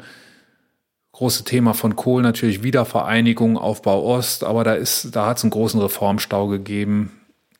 große 1.12 1.44
Thema 1.44 1.74
von 1.74 1.94
Kohl 1.94 2.22
natürlich 2.22 2.62
Wiedervereinigung, 2.62 3.58
Aufbau 3.58 4.02
Ost, 4.02 4.42
aber 4.42 4.64
da 4.64 4.72
ist, 4.72 5.14
da 5.14 5.26
hat 5.26 5.36
es 5.36 5.44
einen 5.44 5.50
großen 5.50 5.78
Reformstau 5.78 6.46
gegeben. 6.46 7.12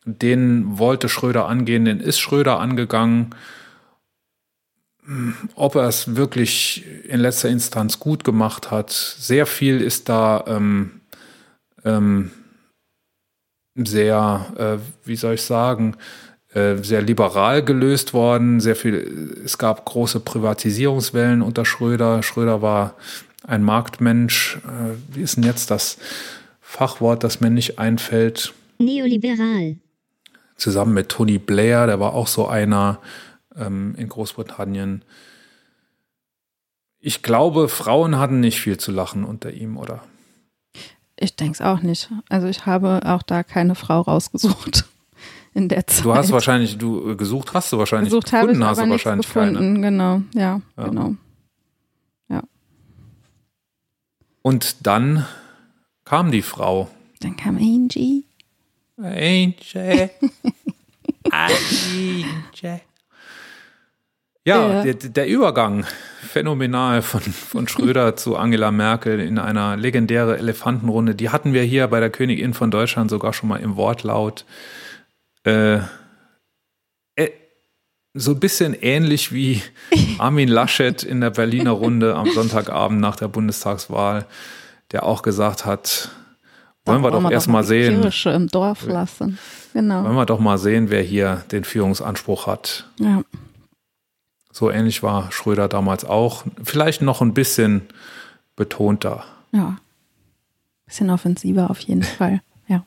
Den 0.07 0.79
wollte 0.79 1.11
Schröder 1.11 1.47
angehen, 1.47 1.85
den 1.85 2.01
ist 2.01 2.19
Schröder 2.19 2.61
angegangen. 2.61 3.35
Ob 5.55 5.75
er 5.75 5.89
es 5.89 6.15
wirklich 6.15 6.85
in 7.09 7.21
letzter 7.21 7.49
Instanz 7.49 7.99
gut 7.99 8.23
gemacht 8.23 8.71
hat, 8.71 8.91
sehr 8.91 9.47
viel 9.47 9.81
ist 9.81 10.09
da 10.09 10.45
ähm, 10.47 11.01
ähm, 11.85 12.31
sehr, 13.75 14.47
äh, 14.57 15.07
wie 15.07 15.17
soll 15.17 15.35
ich 15.35 15.43
sagen, 15.43 15.97
äh, 16.53 16.77
sehr 16.77 17.03
liberal 17.03 17.65
gelöst 17.65 18.13
worden. 18.13 18.61
Sehr 18.61 18.77
viel, 18.77 19.41
es 19.45 19.59
gab 19.59 19.85
große 19.85 20.21
Privatisierungswellen 20.21 21.43
unter 21.43 21.65
Schröder. 21.65 22.23
Schröder 22.23 22.63
war 22.63 22.95
ein 23.47 23.63
Marktmensch. 23.63 24.59
Äh, 24.65 25.15
wie 25.15 25.23
ist 25.23 25.37
denn 25.37 25.45
jetzt 25.45 25.71
das 25.71 25.99
Fachwort, 26.61 27.25
das 27.25 27.41
mir 27.41 27.51
nicht 27.51 27.79
einfällt? 27.79 28.53
Neoliberal. 28.79 29.77
Zusammen 30.57 30.95
mit 30.95 31.09
Tony 31.09 31.39
Blair, 31.39 31.87
der 31.87 32.01
war 32.01 32.15
auch 32.15 32.27
so 32.27 32.47
einer 32.47 32.99
ähm, 33.57 33.95
in 33.97 34.09
Großbritannien. 34.09 35.05
Ich 36.99 37.23
glaube, 37.23 37.69
Frauen 37.69 38.19
hatten 38.19 38.41
nicht 38.41 38.61
viel 38.61 38.79
zu 38.79 38.93
lachen 38.93 39.25
unter 39.25 39.53
ihm, 39.53 39.77
oder? 39.77 40.03
Ich 41.17 41.37
denke 41.37 41.53
es 41.53 41.61
auch 41.61 41.81
nicht. 41.81 42.11
Also 42.29 42.47
ich 42.47 42.67
habe 42.67 43.01
auch 43.05 43.23
da 43.23 43.43
keine 43.43 43.75
Frau 43.75 44.01
rausgesucht 44.01 44.87
in 45.55 45.69
der 45.69 45.87
Zeit. 45.87 46.05
Du 46.05 46.15
hast 46.15 46.33
wahrscheinlich, 46.33 46.79
du 46.79 47.17
gesucht 47.17 47.53
hast 47.55 47.73
du 47.73 47.79
wahrscheinlich 47.79 48.11
gesucht 48.11 48.31
gefunden, 48.31 48.65
habe 48.65 48.73
ich 48.73 48.81
hast 48.81 48.87
du 48.87 48.91
wahrscheinlich 48.91 49.27
gefunden. 49.27 49.55
keine. 49.55 49.81
Genau, 49.81 50.23
ja, 50.35 50.61
ja, 50.77 50.85
genau. 50.85 51.15
Ja. 52.29 52.43
Und 54.43 54.87
dann 54.87 55.27
kam 56.05 56.31
die 56.31 56.43
Frau. 56.43 56.89
Dann 57.21 57.37
kam 57.37 57.57
Angie. 57.57 58.25
Angie. 58.97 60.09
Angie. 61.31 62.25
Ja, 64.47 64.83
der, 64.83 64.95
der, 64.95 65.29
Übergang 65.29 65.85
phänomenal 66.23 67.03
von, 67.03 67.21
von 67.21 67.69
Schröder 67.69 68.17
zu 68.17 68.37
Angela 68.37 68.71
Merkel 68.71 69.21
in 69.21 69.39
einer 69.39 69.77
legendäre 69.77 70.39
Elefantenrunde. 70.39 71.15
Die 71.15 71.29
hatten 71.29 71.53
wir 71.53 71.63
hier 71.63 71.87
bei 71.89 72.01
der 72.01 72.09
Königin 72.09 72.55
von 72.55 72.71
Deutschland 72.71 73.11
sogar 73.11 73.35
schon 73.35 73.51
mal 73.51 73.61
im 73.61 73.77
Wortlaut. 73.77 74.47
Äh, 75.45 75.81
äh, 77.17 77.31
so 78.15 78.31
ein 78.31 78.41
bisschen 78.41 78.73
ähnlich 78.73 79.33
wie 79.33 79.63
Armin 80.19 80.49
Laschet 80.49 81.03
in 81.03 81.21
der 81.21 81.31
Berliner 81.31 81.73
Runde 81.73 82.17
am 82.17 82.31
Sonntagabend 82.35 82.99
nach 82.99 83.17
der 83.17 83.29
Bundestagswahl, 83.29 84.25
der 84.91 85.05
auch 85.05 85.21
gesagt 85.21 85.67
hat, 85.67 86.11
wollen 86.87 87.03
wir 87.03 87.11
doch 87.11 87.31
erstmal 87.31 87.63
sehen. 87.63 88.01
Kirche 88.01 88.31
im 88.31 88.49
Dorf 88.49 88.87
lassen. 88.87 89.39
Genau. 89.75 90.03
Wollen 90.05 90.17
wir 90.17 90.25
doch 90.25 90.41
mal 90.41 90.57
sehen, 90.57 90.89
wer 90.89 91.03
hier 91.03 91.45
den 91.53 91.65
Führungsanspruch 91.65 92.47
hat. 92.47 92.89
Ja. 92.99 93.23
So 94.53 94.71
ähnlich 94.71 95.03
war 95.03 95.31
Schröder 95.33 95.69
damals 95.69 96.05
auch. 96.05 96.45
Vielleicht 96.63 97.03
noch 97.03 97.21
ein 97.21 97.35
bisschen 97.35 97.83
betonter. 98.57 99.25
Ja. 99.53 99.77
Bisschen 100.87 101.11
offensiver 101.11 101.71
auf 101.71 101.81
jeden 101.81 102.03
Fall. 102.19 102.43
Ja. 102.67 102.85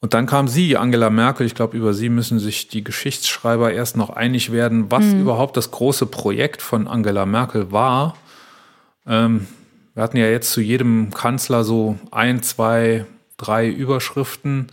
Und 0.00 0.14
dann 0.14 0.26
kam 0.26 0.48
sie, 0.48 0.76
Angela 0.76 1.10
Merkel. 1.10 1.46
Ich 1.46 1.54
glaube, 1.54 1.76
über 1.76 1.94
sie 1.94 2.08
müssen 2.08 2.38
sich 2.38 2.68
die 2.68 2.84
Geschichtsschreiber 2.84 3.72
erst 3.72 3.96
noch 3.96 4.10
einig 4.10 4.52
werden, 4.52 4.90
was 4.90 5.04
mhm. 5.04 5.22
überhaupt 5.22 5.56
das 5.56 5.70
große 5.70 6.06
Projekt 6.06 6.60
von 6.60 6.86
Angela 6.86 7.24
Merkel 7.24 7.72
war. 7.72 8.16
Ähm, 9.06 9.46
wir 9.94 10.02
hatten 10.02 10.16
ja 10.16 10.26
jetzt 10.26 10.52
zu 10.52 10.60
jedem 10.60 11.12
Kanzler 11.12 11.64
so 11.64 11.98
ein, 12.10 12.42
zwei, 12.42 13.06
drei 13.36 13.68
Überschriften. 13.68 14.68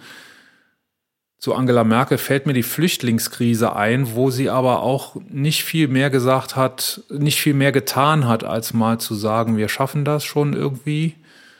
Zu 1.39 1.55
Angela 1.55 1.85
Merkel 1.85 2.17
fällt 2.17 2.45
mir 2.45 2.53
die 2.53 2.63
Flüchtlingskrise 2.63 3.73
ein, 3.73 4.13
wo 4.13 4.29
sie 4.29 4.49
aber 4.49 4.81
auch 4.81 5.15
nicht 5.29 5.63
viel 5.63 5.87
mehr 5.87 6.09
gesagt 6.09 6.57
hat, 6.57 7.01
nicht 7.09 7.39
viel 7.39 7.53
mehr 7.53 7.71
getan 7.71 8.27
hat, 8.27 8.43
als 8.43 8.73
mal 8.73 8.99
zu 8.99 9.15
sagen, 9.15 9.55
wir 9.55 9.69
schaffen 9.69 10.03
das 10.03 10.25
schon 10.25 10.51
irgendwie. 10.51 11.15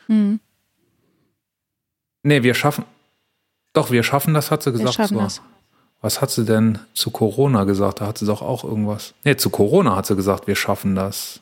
Mhm. 0.06 0.38
Nee, 2.22 2.42
wir 2.42 2.52
schaffen. 2.52 2.84
Doch, 3.72 3.90
wir 3.90 4.02
schaffen 4.02 4.34
das, 4.34 4.50
hat 4.50 4.62
sie 4.62 4.72
gesagt. 4.72 4.98
Wir 4.98 5.04
schaffen 5.04 5.16
das. 5.16 5.40
Was 6.02 6.20
hat 6.20 6.30
sie 6.30 6.44
denn 6.44 6.78
zu 6.92 7.10
Corona 7.10 7.64
gesagt? 7.64 8.02
Da 8.02 8.06
hat 8.06 8.18
sie 8.18 8.26
doch 8.26 8.42
auch 8.42 8.64
irgendwas. 8.64 9.14
Nee, 9.24 9.36
zu 9.36 9.48
Corona 9.48 9.96
hat 9.96 10.04
sie 10.04 10.16
gesagt, 10.16 10.46
wir 10.46 10.56
schaffen 10.56 10.94
das. 10.94 11.40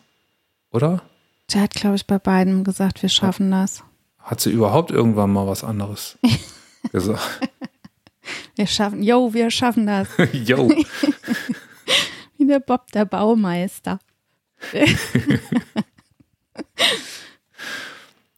Oder? 0.71 1.03
Sie 1.51 1.61
hat, 1.61 1.75
glaube 1.75 1.97
ich, 1.97 2.07
bei 2.07 2.19
beiden 2.19 2.63
gesagt, 2.63 3.03
wir 3.03 3.09
schaffen 3.09 3.51
das. 3.51 3.83
Hat 4.19 4.41
sie 4.41 4.51
überhaupt 4.51 4.93
irgendwann 4.93 5.33
mal 5.33 5.47
was 5.49 5.65
anderes 5.65 6.19
gesagt? 6.93 7.48
Wir 8.59 8.67
schaffen, 8.67 9.05
yo, 9.05 9.33
wir 9.33 9.53
schaffen 9.53 9.87
das. 9.87 10.09
yo. 10.33 10.69
Wie 12.39 12.45
der 12.45 12.59
Bob, 12.59 12.91
der 12.91 13.05
Baumeister. 13.05 14.01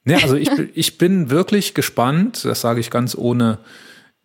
Ja, 0.07 0.17
also 0.17 0.35
ich, 0.35 0.49
ich 0.75 0.99
bin 0.99 1.29
wirklich 1.29 1.75
gespannt, 1.75 2.45
das 2.45 2.63
sage 2.63 2.81
ich 2.81 2.91
ganz 2.91 3.15
ohne, 3.15 3.59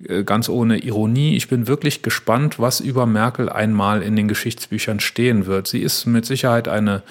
äh, 0.08 0.24
ganz 0.24 0.48
ohne 0.48 0.80
Ironie, 0.80 1.36
ich 1.36 1.50
bin 1.50 1.68
wirklich 1.68 2.02
gespannt, 2.02 2.60
was 2.60 2.80
über 2.80 3.06
Merkel 3.06 3.50
einmal 3.50 4.02
in 4.02 4.16
den 4.16 4.30
Geschichtsbüchern 4.30 5.02
stehen 5.02 5.46
wird. 5.48 5.68
Sie 5.68 5.82
ist 5.82 6.06
mit 6.06 6.26
Sicherheit 6.26 6.70
eine 6.70 7.04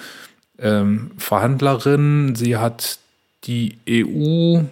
ähm, 0.57 1.11
Verhandlerin, 1.17 2.35
sie 2.35 2.57
hat 2.57 2.97
die 3.43 3.77
EU 3.87 4.63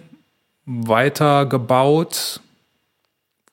weitergebaut, 0.66 2.40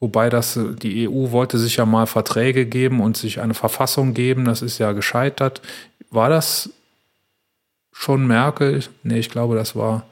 wobei 0.01 0.29
das, 0.29 0.59
die 0.81 1.07
EU 1.07 1.31
wollte 1.31 1.57
sich 1.57 1.77
ja 1.77 1.85
mal 1.85 2.07
Verträge 2.07 2.65
geben 2.65 2.99
und 2.99 3.15
sich 3.15 3.39
eine 3.39 3.53
Verfassung 3.53 4.13
geben, 4.13 4.43
das 4.43 4.61
ist 4.61 4.79
ja 4.79 4.91
gescheitert. 4.91 5.61
War 6.09 6.29
das 6.29 6.71
schon 7.93 8.27
Merkel? 8.27 8.83
Nee, 9.03 9.19
ich 9.19 9.29
glaube, 9.29 9.55
das 9.55 9.75
war 9.77 10.03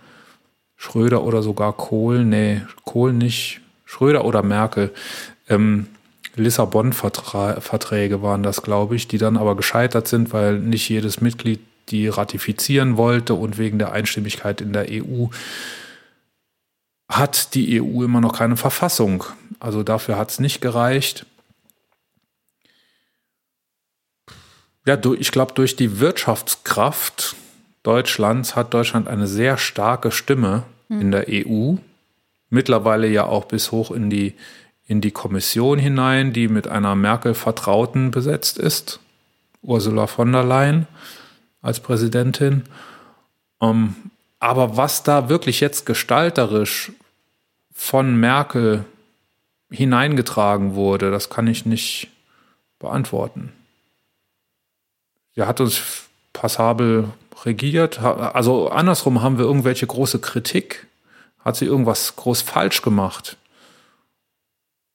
Schröder 0.77 1.23
oder 1.23 1.41
sogar 1.41 1.73
Kohl. 1.73 2.23
Nee, 2.23 2.61
Kohl 2.85 3.11
nicht. 3.11 3.59
Schröder 3.83 4.23
oder 4.23 4.43
Merkel. 4.43 4.91
Ähm, 5.49 5.87
Lissabon-Verträge 6.35 8.21
waren 8.21 8.43
das, 8.43 8.61
glaube 8.61 8.95
ich, 8.95 9.07
die 9.07 9.17
dann 9.17 9.35
aber 9.35 9.55
gescheitert 9.55 10.07
sind, 10.07 10.31
weil 10.31 10.59
nicht 10.59 10.87
jedes 10.87 11.19
Mitglied 11.19 11.59
die 11.89 12.07
ratifizieren 12.07 12.97
wollte 12.97 13.33
und 13.33 13.57
wegen 13.57 13.79
der 13.79 13.91
Einstimmigkeit 13.91 14.61
in 14.61 14.71
der 14.71 14.85
EU 14.89 15.25
hat 17.09 17.55
die 17.55 17.81
EU 17.81 18.03
immer 18.03 18.21
noch 18.21 18.37
keine 18.37 18.55
Verfassung. 18.55 19.23
Also 19.59 19.83
dafür 19.83 20.17
hat 20.17 20.29
es 20.29 20.39
nicht 20.39 20.61
gereicht. 20.61 21.25
Ja, 24.85 24.97
ich 25.19 25.31
glaube, 25.31 25.53
durch 25.53 25.75
die 25.75 25.99
Wirtschaftskraft 25.99 27.35
Deutschlands 27.83 28.55
hat 28.55 28.73
Deutschland 28.73 29.07
eine 29.07 29.27
sehr 29.27 29.57
starke 29.57 30.11
Stimme 30.11 30.63
mhm. 30.87 31.01
in 31.01 31.11
der 31.11 31.25
EU. 31.29 31.75
Mittlerweile 32.49 33.07
ja 33.07 33.25
auch 33.25 33.45
bis 33.45 33.71
hoch 33.71 33.91
in 33.91 34.09
die, 34.09 34.35
in 34.85 35.01
die 35.01 35.11
Kommission 35.11 35.79
hinein, 35.79 36.33
die 36.33 36.47
mit 36.47 36.67
einer 36.67 36.95
Merkel-Vertrauten 36.95 38.11
besetzt 38.11 38.57
ist. 38.57 38.99
Ursula 39.61 40.07
von 40.07 40.31
der 40.31 40.43
Leyen 40.43 40.87
als 41.61 41.79
Präsidentin. 41.79 42.63
Ähm, 43.61 43.95
aber 44.39 44.77
was 44.77 45.03
da 45.03 45.29
wirklich 45.29 45.59
jetzt 45.59 45.85
gestalterisch 45.85 46.91
von 47.79 48.19
Merkel 48.19 48.83
hineingetragen 49.71 50.75
wurde, 50.75 51.11
das 51.11 51.29
kann 51.29 51.47
ich 51.47 51.65
nicht 51.65 52.09
beantworten. 52.77 53.53
Sie 55.33 55.43
hat 55.43 55.61
uns 55.61 55.81
passabel 56.33 57.07
regiert. 57.45 57.99
Also 57.99 58.67
andersrum 58.67 59.21
haben 59.21 59.37
wir 59.37 59.45
irgendwelche 59.45 59.87
große 59.87 60.19
Kritik. 60.19 60.87
Hat 61.39 61.55
sie 61.55 61.65
irgendwas 61.65 62.17
groß 62.17 62.41
falsch 62.41 62.81
gemacht? 62.81 63.37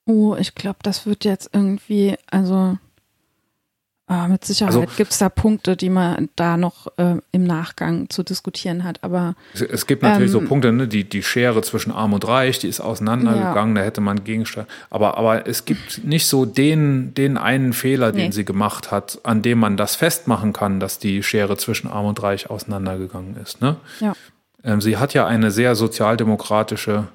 Oh, 0.05 0.37
ich 0.39 0.55
glaube, 0.55 0.81
das 0.83 1.07
wird 1.07 1.25
jetzt 1.25 1.49
irgendwie, 1.55 2.17
also 2.31 2.79
Ah, 4.07 4.29
mit 4.29 4.45
Sicherheit 4.45 4.75
also, 4.75 4.87
gibt 4.99 5.13
es 5.13 5.19
da 5.19 5.31
Punkte, 5.31 5.79
die 5.79 5.89
man 5.89 6.29
da 6.37 6.59
noch 6.59 6.89
äh, 6.99 7.17
im 7.33 7.45
Nachgang 7.45 8.11
zu 8.11 8.23
diskutieren 8.23 8.85
hat. 8.85 9.03
Aber 9.03 9.35
es, 9.55 9.63
es 9.63 9.87
gibt 9.87 10.03
natürlich 10.03 10.35
ähm, 10.35 10.41
so 10.41 10.47
Punkte, 10.47 10.73
ne? 10.73 10.87
die, 10.87 11.05
die 11.05 11.23
Schere 11.23 11.63
zwischen 11.63 11.91
Arm 11.91 12.13
und 12.13 12.29
Reich, 12.29 12.59
die 12.59 12.69
ist 12.69 12.81
auseinandergegangen, 12.81 13.75
ja. 13.75 13.81
da 13.81 13.87
hätte 13.87 14.03
man 14.03 14.23
gegensteuern. 14.23 14.67
Aber, 14.91 15.17
aber 15.17 15.47
es 15.47 15.65
gibt 15.65 16.05
nicht 16.05 16.27
so 16.27 16.45
den, 16.45 17.15
den 17.15 17.39
einen 17.39 17.73
Fehler, 17.73 18.13
den 18.13 18.27
nee. 18.27 18.33
sie 18.33 18.45
gemacht 18.45 18.91
hat, 18.91 19.21
an 19.23 19.41
dem 19.41 19.59
man 19.59 19.79
das 19.79 19.97
festmachen 19.97 20.53
kann, 20.53 20.81
dass 20.81 20.99
die 20.99 21.23
Schere 21.23 21.57
zwischen 21.57 21.89
Arm 21.89 22.05
und 22.05 22.23
Reich 22.23 22.51
auseinandergegangen 22.51 23.39
ist. 23.39 23.63
Ne? 23.63 23.77
Ja. 24.01 24.13
Ähm, 24.63 24.83
sie 24.83 24.99
hat 24.99 25.15
ja 25.15 25.27
eine 25.27 25.51
sehr 25.51 25.75
sozialdemokratische, 25.77 27.09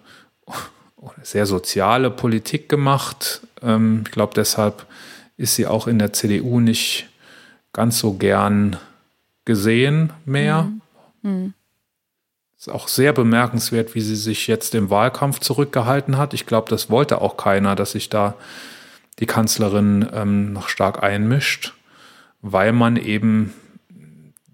sehr 1.22 1.46
soziale 1.46 2.10
Politik 2.10 2.68
gemacht. 2.68 3.42
Ähm, 3.62 4.02
ich 4.06 4.12
glaube 4.12 4.34
deshalb 4.36 4.88
ist 5.40 5.56
sie 5.56 5.68
auch 5.68 5.88
in 5.88 6.00
der 6.00 6.12
CDU 6.12 6.60
nicht 6.60 7.08
ganz 7.72 7.98
so 7.98 8.14
gern 8.14 8.76
gesehen 9.46 10.12
mehr. 10.26 10.70
Mhm. 11.22 11.32
Mhm. 11.32 11.54
Ist 12.58 12.70
auch 12.70 12.90
sehr 12.90 13.14
bemerkenswert, 13.14 13.96
wie 13.96 14.02
sie 14.02 14.18
sich 14.18 14.48
jetzt 14.48 14.76
im 14.76 14.90
Wahlkampf 14.90 15.40
zurückgehalten 15.40 16.18
hat. 16.18 16.34
Ich 16.34 16.46
glaube, 16.46 16.70
das 16.70 16.90
wollte 16.90 17.22
auch 17.22 17.38
keiner, 17.38 17.76
dass 17.76 17.94
sich 17.94 18.10
da 18.10 18.36
die 19.20 19.28
Kanzlerin 19.28 20.06
ähm, 20.12 20.52
noch 20.52 20.68
stark 20.68 21.02
einmischt, 21.02 21.74
weil 22.42 22.74
man 22.74 22.98
eben 22.98 23.54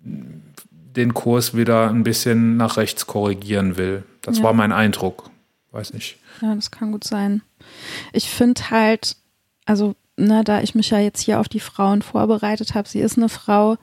den 0.03 1.15
Kurs 1.15 1.57
wieder 1.57 1.89
ein 1.89 2.03
bisschen 2.03 2.57
nach 2.57 2.77
rechts 2.77 3.07
korrigieren 3.07 3.75
will. 3.75 4.03
Das 4.21 4.37
ja. 4.37 4.43
war 4.43 4.53
mein 4.53 4.71
Eindruck. 4.71 5.31
Weiß 5.71 5.93
nicht. 5.93 6.19
Ja, 6.41 6.53
das 6.53 6.69
kann 6.69 6.91
gut 6.91 7.03
sein. 7.03 7.41
Ich 8.13 8.29
finde 8.29 8.69
halt, 8.69 9.17
also 9.65 9.95
ne, 10.17 10.43
da 10.43 10.61
ich 10.61 10.75
mich 10.75 10.89
ja 10.89 10.99
jetzt 10.99 11.21
hier 11.21 11.39
auf 11.39 11.49
die 11.49 11.59
Frauen 11.59 12.01
vorbereitet 12.01 12.75
habe, 12.75 12.87
sie 12.87 12.99
ist 12.99 13.17
eine 13.17 13.29
Frau. 13.29 13.77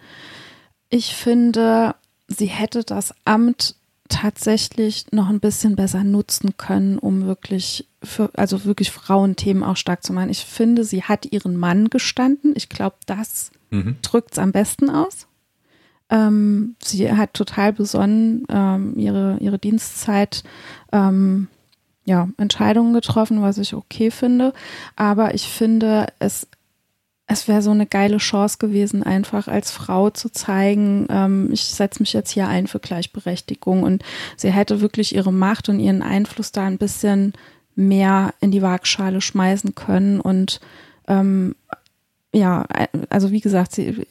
Ich 0.89 1.15
finde, 1.15 1.95
sie 2.29 2.47
hätte 2.47 2.85
das 2.85 3.15
Amt 3.25 3.77
tatsächlich 4.09 5.07
noch 5.11 5.29
ein 5.29 5.41
bisschen 5.41 5.75
besser 5.75 6.05
nutzen 6.05 6.57
können, 6.57 6.99
um 6.99 7.27
wirklich 7.27 7.89
für, 8.03 8.31
also 8.35 8.65
wirklich 8.65 8.91
Frauenthemen 8.91 9.63
auch 9.63 9.77
stark 9.77 10.03
zu 10.03 10.13
machen. 10.13 10.29
Ich 10.29 10.45
finde, 10.45 10.85
sie 10.85 11.03
hat 11.03 11.33
ihren 11.33 11.57
Mann 11.57 11.89
gestanden. 11.89 12.53
Ich 12.55 12.69
glaube, 12.69 12.97
das 13.07 13.51
mhm. 13.71 13.97
drückt 14.03 14.33
es 14.33 14.39
am 14.39 14.53
besten 14.53 14.91
aus. 14.91 15.27
Ähm, 16.11 16.77
sie 16.83 17.11
hat 17.11 17.33
total 17.33 17.73
besonnen 17.73 18.45
ähm, 18.51 18.99
ihre, 18.99 19.39
ihre 19.41 19.59
Dienstzeit 19.59 20.45
ähm, 20.93 21.49
ja, 22.05 22.29
Entscheidungen 22.37 22.93
getroffen, 22.93 23.43
was 23.43 23.59
ich 23.59 23.75
okay 23.75 24.11
finde. 24.11 24.53
Aber 24.97 25.35
ich 25.35 25.49
finde, 25.49 26.07
es, 26.19 26.49
es 27.27 27.49
wäre 27.49 27.63
so 27.63 27.71
eine 27.71 27.87
geile 27.87 28.19
Chance 28.19 28.59
gewesen, 28.59 29.03
einfach 29.03 29.49
als 29.49 29.71
Frau 29.71 30.11
zu 30.11 30.31
zeigen, 30.31 31.07
ähm, 31.11 31.51
ich 31.53 31.65
setze 31.65 32.01
mich 32.01 32.13
jetzt 32.13 32.31
hier 32.31 32.49
ein 32.49 32.67
für 32.67 32.81
Gleichberechtigung. 32.81 33.83
Und 33.83 34.03
sie 34.37 34.51
hätte 34.51 34.81
wirklich 34.81 35.15
ihre 35.15 35.33
Macht 35.33 35.69
und 35.69 35.81
ihren 35.81 36.03
Einfluss 36.03 36.53
da 36.53 36.65
ein 36.65 36.79
bisschen 36.79 37.33
mehr 37.75 38.35
in 38.41 38.51
die 38.51 38.63
Waagschale 38.63 39.21
schmeißen 39.21 39.75
können 39.75 40.21
und 40.21 40.61
ähm, 41.09 41.55
ja, 42.35 42.65
also 43.11 43.31
wie 43.31 43.41
gesagt, 43.41 43.73
sie, 43.73 44.07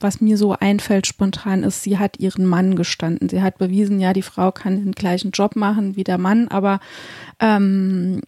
was 0.00 0.20
mir 0.22 0.38
so 0.38 0.52
einfällt 0.52 1.06
spontan 1.06 1.62
ist, 1.62 1.82
sie 1.82 1.98
hat 1.98 2.18
ihren 2.18 2.46
Mann 2.46 2.74
gestanden. 2.74 3.28
Sie 3.28 3.42
hat 3.42 3.58
bewiesen, 3.58 4.00
ja, 4.00 4.14
die 4.14 4.22
Frau 4.22 4.50
kann 4.50 4.76
den 4.76 4.92
gleichen 4.92 5.30
Job 5.32 5.56
machen 5.56 5.94
wie 5.94 6.04
der 6.04 6.16
Mann, 6.16 6.48
aber 6.48 6.80
ähm, 7.38 8.22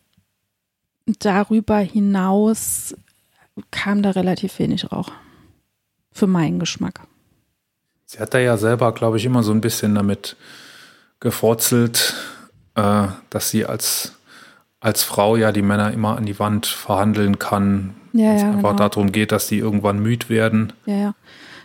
darüber 1.07 1.79
hinaus 1.79 2.95
kam 3.71 4.03
da 4.03 4.11
relativ 4.11 4.59
wenig 4.59 4.93
Rauch. 4.93 5.11
Für 6.13 6.27
meinen 6.27 6.59
Geschmack. 6.59 7.01
Sie 8.05 8.19
hat 8.19 8.35
da 8.35 8.39
ja 8.39 8.57
selber, 8.57 8.93
glaube 8.93 9.17
ich, 9.17 9.25
immer 9.25 9.43
so 9.43 9.53
ein 9.53 9.61
bisschen 9.61 9.95
damit 9.95 10.37
geforzelt, 11.21 12.15
äh, 12.75 13.09
dass 13.31 13.51
sie 13.51 13.65
als, 13.65 14.13
als 14.81 15.05
Frau 15.05 15.37
ja 15.37 15.53
die 15.53 15.63
Männer 15.63 15.93
immer 15.93 16.17
an 16.17 16.27
die 16.27 16.39
Wand 16.39 16.67
verhandeln 16.67 17.39
kann, 17.39 17.95
ja, 18.13 18.35
es 18.35 18.43
ja, 18.43 18.51
einfach 18.51 18.77
genau. 18.77 18.89
darum 18.89 19.13
geht, 19.13 19.33
dass 19.33 19.49
die 19.49 19.59
irgendwann 19.59 20.01
müd 20.01 20.29
werden. 20.29 20.73
Ja, 20.87 20.95
ja. 20.95 21.15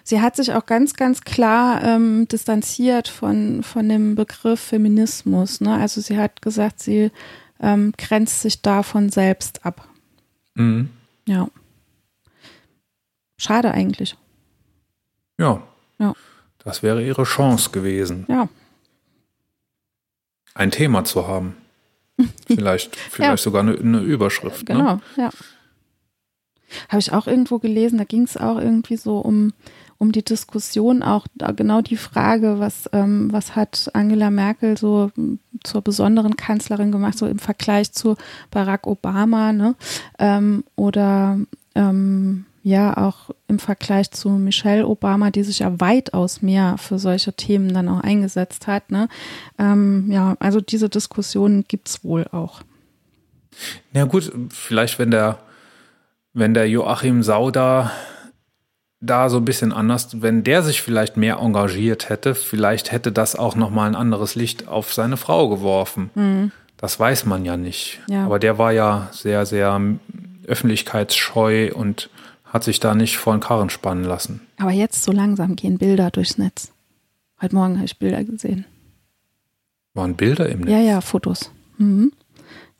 Sie 0.03 0.21
hat 0.21 0.35
sich 0.35 0.53
auch 0.53 0.65
ganz, 0.65 0.95
ganz 0.95 1.21
klar 1.21 1.81
ähm, 1.83 2.27
distanziert 2.27 3.07
von, 3.07 3.63
von 3.63 3.87
dem 3.87 4.15
Begriff 4.15 4.59
Feminismus. 4.59 5.61
Ne? 5.61 5.73
Also 5.73 6.01
sie 6.01 6.17
hat 6.17 6.41
gesagt, 6.41 6.81
sie 6.81 7.09
ähm, 7.61 7.93
grenzt 7.97 8.41
sich 8.41 8.61
davon 8.61 9.09
selbst 9.09 9.65
ab. 9.65 9.87
Mhm. 10.55 10.89
Ja. 11.25 11.47
Schade 13.37 13.71
eigentlich. 13.71 14.17
Ja. 15.37 15.63
Ja. 15.99 16.13
Das 16.59 16.83
wäre 16.83 17.03
ihre 17.03 17.23
Chance 17.23 17.71
gewesen. 17.71 18.25
Ja. 18.27 18.49
Ein 20.53 20.71
Thema 20.71 21.05
zu 21.05 21.27
haben. 21.27 21.55
Vielleicht, 22.47 22.95
vielleicht 22.95 23.31
ja. 23.31 23.37
sogar 23.37 23.63
eine, 23.63 23.75
eine 23.75 23.99
Überschrift. 24.01 24.69
Ne? 24.69 24.75
Genau, 24.75 24.95
ne? 24.95 25.01
ja. 25.17 25.29
Habe 26.89 26.99
ich 26.99 27.13
auch 27.13 27.27
irgendwo 27.27 27.59
gelesen, 27.59 27.97
da 27.97 28.03
ging 28.03 28.23
es 28.23 28.37
auch 28.37 28.57
irgendwie 28.57 28.97
so 28.97 29.19
um, 29.19 29.53
um 29.97 30.11
die 30.11 30.23
Diskussion, 30.23 31.03
auch 31.03 31.25
genau 31.55 31.81
die 31.81 31.97
Frage, 31.97 32.59
was, 32.59 32.89
ähm, 32.93 33.31
was 33.31 33.55
hat 33.55 33.89
Angela 33.93 34.29
Merkel 34.29 34.77
so 34.77 35.11
zur 35.63 35.81
besonderen 35.81 36.35
Kanzlerin 36.35 36.91
gemacht, 36.91 37.17
so 37.17 37.25
im 37.25 37.39
Vergleich 37.39 37.91
zu 37.91 38.15
Barack 38.51 38.87
Obama, 38.87 39.53
ne? 39.53 39.75
Ähm, 40.19 40.63
oder 40.75 41.39
ähm, 41.75 42.45
ja, 42.63 42.95
auch 42.95 43.29
im 43.49 43.59
Vergleich 43.59 44.11
zu 44.11 44.29
Michelle 44.29 44.87
Obama, 44.87 45.31
die 45.31 45.43
sich 45.43 45.59
ja 45.59 45.79
weitaus 45.81 46.41
mehr 46.41 46.77
für 46.77 46.97
solche 46.97 47.33
Themen 47.33 47.73
dann 47.73 47.89
auch 47.89 47.99
eingesetzt 47.99 48.67
hat. 48.67 48.89
Ne? 48.89 49.09
Ähm, 49.59 50.09
ja, 50.09 50.37
also 50.39 50.61
diese 50.61 50.87
Diskussion 50.87 51.65
gibt 51.67 51.89
es 51.89 52.03
wohl 52.05 52.25
auch. 52.31 52.61
Ja 53.91 54.05
gut, 54.05 54.31
vielleicht 54.49 54.97
wenn 54.97 55.11
der 55.11 55.39
wenn 56.33 56.53
der 56.53 56.67
Joachim 56.67 57.23
Sauder 57.23 57.91
da 58.99 59.29
so 59.29 59.37
ein 59.37 59.45
bisschen 59.45 59.73
anders. 59.73 60.21
Wenn 60.21 60.43
der 60.43 60.63
sich 60.63 60.81
vielleicht 60.81 61.17
mehr 61.17 61.37
engagiert 61.37 62.09
hätte, 62.09 62.35
vielleicht 62.35 62.91
hätte 62.91 63.11
das 63.11 63.35
auch 63.35 63.55
nochmal 63.55 63.89
ein 63.89 63.95
anderes 63.95 64.35
Licht 64.35 64.67
auf 64.67 64.93
seine 64.93 65.17
Frau 65.17 65.49
geworfen. 65.49 66.09
Mhm. 66.15 66.51
Das 66.77 66.99
weiß 66.99 67.25
man 67.25 67.45
ja 67.45 67.57
nicht. 67.57 68.01
Ja. 68.09 68.25
Aber 68.25 68.39
der 68.39 68.57
war 68.57 68.71
ja 68.71 69.09
sehr, 69.11 69.45
sehr 69.45 69.79
öffentlichkeitsscheu 70.47 71.71
und 71.73 72.09
hat 72.45 72.63
sich 72.63 72.79
da 72.79 72.93
nicht 72.95 73.17
vor 73.17 73.33
den 73.33 73.39
Karren 73.39 73.69
spannen 73.69 74.03
lassen. 74.03 74.41
Aber 74.57 74.71
jetzt 74.71 75.03
so 75.03 75.11
langsam 75.11 75.55
gehen 75.55 75.77
Bilder 75.77 76.11
durchs 76.11 76.37
Netz. 76.37 76.71
Heute 77.41 77.55
Morgen 77.55 77.75
habe 77.75 77.85
ich 77.85 77.97
Bilder 77.99 78.23
gesehen. 78.23 78.65
Waren 79.93 80.15
Bilder 80.15 80.49
im 80.49 80.61
Netz? 80.61 80.69
Ja, 80.69 80.79
ja, 80.79 81.01
Fotos. 81.01 81.51
Mhm. 81.77 82.11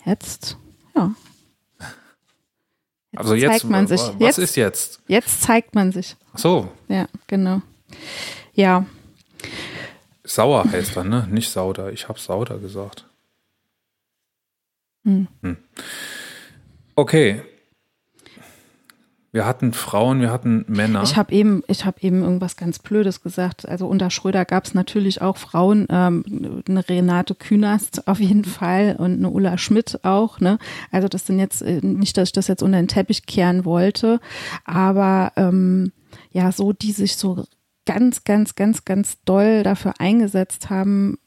Jetzt, 0.06 0.58
ja. 0.96 1.12
Jetzt 3.14 3.20
also 3.22 3.36
jetzt 3.36 3.52
zeigt 3.52 3.70
man 3.70 3.86
sich. 3.86 4.02
Was 4.02 4.16
jetzt, 4.20 4.38
ist 4.40 4.56
jetzt? 4.56 5.02
Jetzt 5.08 5.44
zeigt 5.44 5.76
man 5.76 5.92
sich. 5.92 6.16
Ach 6.34 6.40
so. 6.40 6.72
Ja, 6.88 7.08
genau. 7.28 7.62
Ja. 8.56 8.88
Sauer 10.24 10.66
heißt 10.72 10.98
dann, 10.98 11.10
ne? 11.10 11.28
Nicht 11.30 11.52
Sauder. 11.52 11.94
Ich 11.94 12.10
habe 12.10 12.20
Sauder 12.20 12.58
gesagt. 12.58 13.06
Hm. 15.04 15.28
Hm. 15.44 15.58
Okay. 16.96 17.44
Wir 19.34 19.48
hatten 19.48 19.74
Frauen, 19.74 20.22
wir 20.22 20.32
hatten 20.32 20.64
Männer. 20.68 21.02
Ich 21.02 21.18
habe 21.18 21.34
eben, 21.34 21.64
habe 21.68 22.02
eben 22.02 22.22
irgendwas 22.22 22.56
ganz 22.56 22.78
Blödes 22.78 23.24
gesagt. 23.24 23.68
Also 23.68 23.88
unter 23.88 24.12
Schröder 24.12 24.46
gab 24.46 24.66
es 24.66 24.76
natürlich 24.76 25.24
auch 25.24 25.38
Frauen, 25.38 25.88
ähm, 25.90 26.64
eine 26.70 26.88
Renate 26.88 27.34
Künast 27.34 28.08
auf 28.08 28.20
jeden 28.20 28.46
Fall 28.46 28.96
und 28.96 29.14
eine 29.14 29.32
Ulla 29.32 29.58
Schmidt 29.58 30.02
auch. 30.04 30.40
Ne? 30.40 30.60
Also 30.92 31.08
das 31.08 31.26
sind 31.26 31.40
jetzt 31.40 31.64
äh, 31.64 31.80
nicht, 31.82 32.16
dass 32.16 32.30
ich 32.30 32.34
das 32.34 32.48
jetzt 32.48 32.62
unter 32.62 32.78
den 32.78 32.88
Teppich 32.88 33.26
kehren 33.26 33.66
wollte, 33.66 34.20
aber 34.66 35.32
ähm, 35.36 35.92
ja, 36.32 36.52
so 36.52 36.72
die 36.72 36.92
sich 36.92 37.18
so 37.18 37.44
ganz, 37.88 38.26
ganz, 38.26 38.54
ganz, 38.54 38.86
ganz 38.86 39.18
doll 39.26 39.64
dafür 39.64 39.96
eingesetzt 39.98 40.70
haben. 40.70 41.18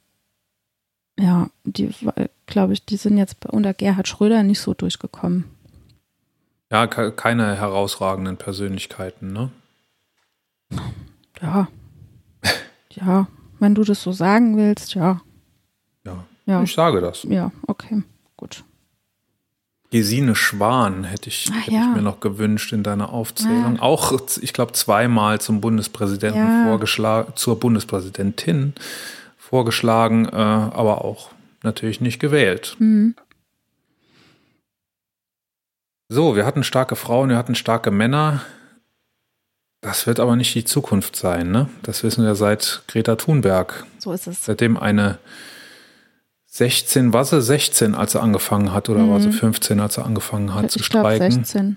Ja, 1.18 1.50
die, 1.64 1.90
glaube 2.46 2.74
ich, 2.74 2.86
die 2.86 2.98
sind 2.98 3.18
jetzt 3.18 3.46
unter 3.46 3.74
Gerhard 3.74 4.06
Schröder 4.06 4.44
nicht 4.44 4.60
so 4.60 4.74
durchgekommen. 4.74 5.55
Ja, 6.70 6.86
keine 6.86 7.56
herausragenden 7.56 8.36
Persönlichkeiten, 8.36 9.32
ne? 9.32 9.50
Ja. 11.40 11.68
ja, 12.90 13.28
wenn 13.60 13.74
du 13.74 13.84
das 13.84 14.02
so 14.02 14.10
sagen 14.12 14.56
willst, 14.56 14.94
ja. 14.94 15.20
Ja, 16.04 16.24
ja. 16.46 16.62
ich 16.62 16.74
sage 16.74 17.00
das. 17.00 17.22
Ja, 17.24 17.52
okay, 17.66 18.02
gut. 18.36 18.64
Gesine 19.90 20.34
Schwan 20.34 21.04
hätte 21.04 21.28
ich, 21.28 21.48
Ach, 21.52 21.66
hätte 21.66 21.76
ja. 21.76 21.88
ich 21.88 21.96
mir 21.96 22.02
noch 22.02 22.18
gewünscht 22.18 22.72
in 22.72 22.82
deiner 22.82 23.12
Aufzählung. 23.12 23.76
Ja. 23.76 23.82
Auch, 23.82 24.12
ich 24.40 24.52
glaube, 24.52 24.72
zweimal 24.72 25.40
zum 25.40 25.60
Bundespräsidenten 25.60 26.40
ja. 26.40 26.64
vorgeschlagen, 26.64 27.32
zur 27.36 27.60
Bundespräsidentin 27.60 28.74
vorgeschlagen, 29.38 30.26
äh, 30.26 30.34
aber 30.34 31.04
auch 31.04 31.30
natürlich 31.62 32.00
nicht 32.00 32.18
gewählt. 32.18 32.76
Mhm. 32.80 33.14
So, 36.08 36.36
wir 36.36 36.46
hatten 36.46 36.62
starke 36.62 36.94
Frauen, 36.94 37.30
wir 37.30 37.36
hatten 37.36 37.54
starke 37.54 37.90
Männer. 37.90 38.42
Das 39.80 40.06
wird 40.06 40.20
aber 40.20 40.36
nicht 40.36 40.54
die 40.54 40.64
Zukunft 40.64 41.16
sein, 41.16 41.50
ne? 41.50 41.68
Das 41.82 42.02
wissen 42.04 42.24
wir 42.24 42.34
seit 42.34 42.82
Greta 42.86 43.16
Thunberg. 43.16 43.84
So 43.98 44.12
ist 44.12 44.26
es. 44.26 44.44
Seitdem 44.44 44.76
eine 44.76 45.18
16, 46.46 47.12
war 47.12 47.24
sie 47.24 47.42
16, 47.42 47.94
als 47.94 48.14
er 48.14 48.22
angefangen 48.22 48.72
hat, 48.72 48.88
oder 48.88 49.00
mhm. 49.00 49.10
war 49.10 49.20
sie 49.20 49.32
15, 49.32 49.80
als 49.80 49.98
er 49.98 50.06
angefangen 50.06 50.54
hat 50.54 50.66
ich 50.66 50.70
zu 50.72 50.78
glaub, 50.78 51.02
streiken? 51.02 51.30
16. 51.44 51.76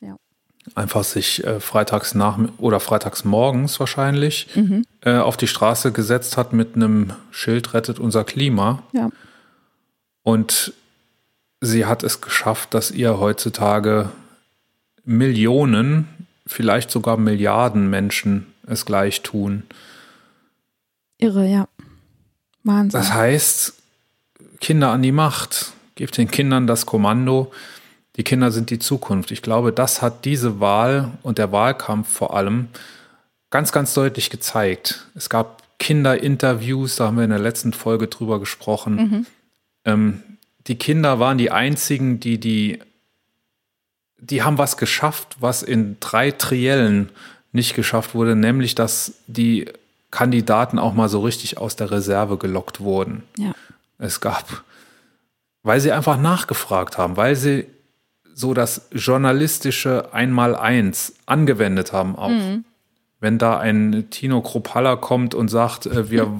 Ja. 0.00 0.16
Einfach 0.74 1.04
sich 1.04 1.44
äh, 1.44 1.60
freitags 1.60 2.14
nach 2.14 2.38
oder 2.58 2.80
freitags 2.80 3.24
morgens 3.24 3.78
wahrscheinlich 3.80 4.48
mhm. 4.54 4.84
äh, 5.02 5.18
auf 5.18 5.36
die 5.36 5.48
Straße 5.48 5.92
gesetzt 5.92 6.36
hat 6.36 6.52
mit 6.52 6.76
einem 6.76 7.12
Schild 7.32 7.74
rettet 7.74 7.98
unser 7.98 8.24
Klima. 8.24 8.84
Ja. 8.92 9.10
Und 10.22 10.72
sie 11.64 11.86
hat 11.86 12.02
es 12.02 12.20
geschafft, 12.20 12.74
dass 12.74 12.90
ihr 12.90 13.18
heutzutage 13.18 14.10
Millionen, 15.04 16.08
vielleicht 16.46 16.90
sogar 16.90 17.16
Milliarden 17.16 17.90
Menschen 17.90 18.46
es 18.66 18.84
gleich 18.84 19.22
tun. 19.22 19.64
Irre, 21.18 21.46
ja. 21.46 21.68
Wahnsinn. 22.62 22.98
Das 22.98 23.12
heißt, 23.12 23.74
Kinder 24.60 24.90
an 24.90 25.02
die 25.02 25.12
Macht. 25.12 25.72
Gebt 25.94 26.16
den 26.16 26.30
Kindern 26.30 26.66
das 26.66 26.86
Kommando. 26.86 27.52
Die 28.16 28.24
Kinder 28.24 28.50
sind 28.50 28.70
die 28.70 28.78
Zukunft. 28.78 29.30
Ich 29.30 29.42
glaube, 29.42 29.72
das 29.72 30.02
hat 30.02 30.24
diese 30.24 30.60
Wahl 30.60 31.12
und 31.22 31.38
der 31.38 31.52
Wahlkampf 31.52 32.08
vor 32.08 32.34
allem 32.34 32.68
ganz, 33.50 33.72
ganz 33.72 33.94
deutlich 33.94 34.30
gezeigt. 34.30 35.06
Es 35.14 35.28
gab 35.28 35.62
Kinderinterviews, 35.78 36.96
da 36.96 37.06
haben 37.06 37.16
wir 37.16 37.24
in 37.24 37.30
der 37.30 37.38
letzten 37.38 37.72
Folge 37.72 38.08
drüber 38.08 38.40
gesprochen. 38.40 38.96
Mhm. 38.96 39.26
Ähm, 39.84 40.22
die 40.66 40.76
Kinder 40.76 41.18
waren 41.18 41.38
die 41.38 41.50
einzigen, 41.50 42.20
die 42.20 42.38
die, 42.38 42.80
die 44.18 44.42
haben 44.42 44.58
was 44.58 44.76
geschafft, 44.76 45.36
was 45.40 45.62
in 45.62 45.96
drei 46.00 46.30
Triellen 46.30 47.10
nicht 47.52 47.74
geschafft 47.74 48.14
wurde, 48.14 48.34
nämlich 48.34 48.74
dass 48.74 49.14
die 49.26 49.66
Kandidaten 50.10 50.78
auch 50.78 50.94
mal 50.94 51.08
so 51.08 51.20
richtig 51.20 51.58
aus 51.58 51.76
der 51.76 51.90
Reserve 51.90 52.38
gelockt 52.38 52.80
wurden. 52.80 53.22
Ja. 53.36 53.52
Es 53.98 54.20
gab, 54.20 54.64
weil 55.62 55.80
sie 55.80 55.92
einfach 55.92 56.18
nachgefragt 56.18 56.98
haben, 56.98 57.16
weil 57.16 57.36
sie 57.36 57.66
so 58.34 58.54
das 58.54 58.88
journalistische 58.92 60.12
Einmaleins 60.12 61.14
angewendet 61.26 61.92
haben 61.92 62.16
auch. 62.16 62.28
Mhm 62.28 62.64
wenn 63.24 63.38
da 63.38 63.58
ein 63.58 64.10
Tino 64.10 64.42
Kropalla 64.42 64.96
kommt 64.96 65.34
und 65.34 65.48
sagt, 65.48 65.86
äh, 65.86 66.10
wir 66.10 66.30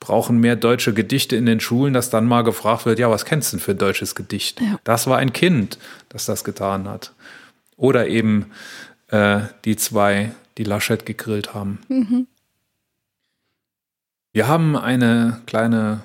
brauchen 0.00 0.38
mehr 0.40 0.56
deutsche 0.56 0.92
Gedichte 0.92 1.36
in 1.36 1.46
den 1.46 1.60
Schulen, 1.60 1.94
dass 1.94 2.10
dann 2.10 2.26
mal 2.26 2.42
gefragt 2.42 2.84
wird, 2.84 2.98
ja, 2.98 3.08
was 3.08 3.24
kennst 3.24 3.52
du 3.52 3.56
denn 3.56 3.64
für 3.64 3.70
ein 3.70 3.78
deutsches 3.78 4.16
Gedicht? 4.16 4.60
Ja. 4.60 4.80
Das 4.82 5.06
war 5.06 5.18
ein 5.18 5.32
Kind, 5.32 5.78
das 6.08 6.26
das 6.26 6.42
getan 6.42 6.88
hat. 6.88 7.12
Oder 7.76 8.08
eben 8.08 8.46
äh, 9.06 9.42
die 9.64 9.76
zwei, 9.76 10.32
die 10.58 10.64
Laschet 10.64 11.06
gegrillt 11.06 11.54
haben. 11.54 11.78
Mhm. 11.88 12.26
Wir 14.32 14.48
haben 14.48 14.76
eine 14.76 15.40
kleine 15.46 16.00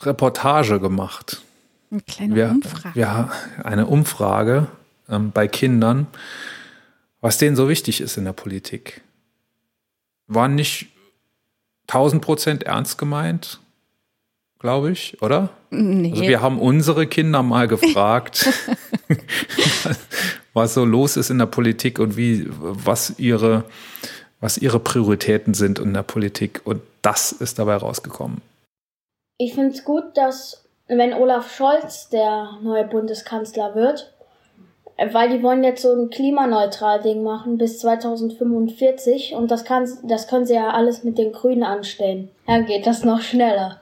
Reportage 0.00 0.80
gemacht. 0.80 1.42
Eine 1.90 2.00
kleine 2.00 2.34
wir, 2.34 2.48
Umfrage. 2.48 2.98
Ja, 2.98 3.30
eine 3.62 3.84
Umfrage 3.84 4.68
ähm, 5.10 5.30
bei 5.30 5.46
Kindern 5.46 6.06
was 7.24 7.38
denen 7.38 7.56
so 7.56 7.70
wichtig 7.70 8.02
ist 8.02 8.18
in 8.18 8.26
der 8.26 8.34
Politik. 8.34 9.00
War 10.26 10.46
nicht 10.46 10.88
1000 11.88 12.22
Prozent 12.22 12.62
ernst 12.64 12.98
gemeint, 12.98 13.60
glaube 14.58 14.90
ich, 14.90 15.22
oder? 15.22 15.48
Nee. 15.70 16.10
Also 16.10 16.24
wir 16.24 16.42
haben 16.42 16.58
unsere 16.58 17.06
Kinder 17.06 17.42
mal 17.42 17.66
gefragt, 17.66 18.46
was 20.52 20.74
so 20.74 20.84
los 20.84 21.16
ist 21.16 21.30
in 21.30 21.38
der 21.38 21.46
Politik 21.46 21.98
und 21.98 22.18
wie, 22.18 22.46
was 22.50 23.18
ihre, 23.18 23.64
was 24.40 24.58
ihre 24.58 24.78
Prioritäten 24.78 25.54
sind 25.54 25.78
in 25.78 25.94
der 25.94 26.02
Politik. 26.02 26.60
Und 26.64 26.82
das 27.00 27.32
ist 27.32 27.58
dabei 27.58 27.76
rausgekommen. 27.76 28.42
Ich 29.38 29.54
finde 29.54 29.74
es 29.74 29.82
gut, 29.82 30.04
dass 30.14 30.62
wenn 30.88 31.14
Olaf 31.14 31.56
Scholz 31.56 32.10
der 32.10 32.58
neue 32.62 32.84
Bundeskanzler 32.84 33.74
wird, 33.74 34.13
weil 34.96 35.28
die 35.30 35.42
wollen 35.42 35.64
jetzt 35.64 35.82
so 35.82 35.92
ein 35.92 36.10
klimaneutral 36.10 37.00
Ding 37.02 37.22
machen 37.22 37.58
bis 37.58 37.78
2045 37.80 39.34
und 39.34 39.50
das 39.50 39.64
kann, 39.64 39.88
das 40.04 40.28
können 40.28 40.46
sie 40.46 40.54
ja 40.54 40.70
alles 40.70 41.04
mit 41.04 41.18
den 41.18 41.32
Grünen 41.32 41.64
anstellen. 41.64 42.30
Dann 42.46 42.66
geht 42.66 42.86
das 42.86 43.04
noch 43.04 43.20
schneller. 43.20 43.80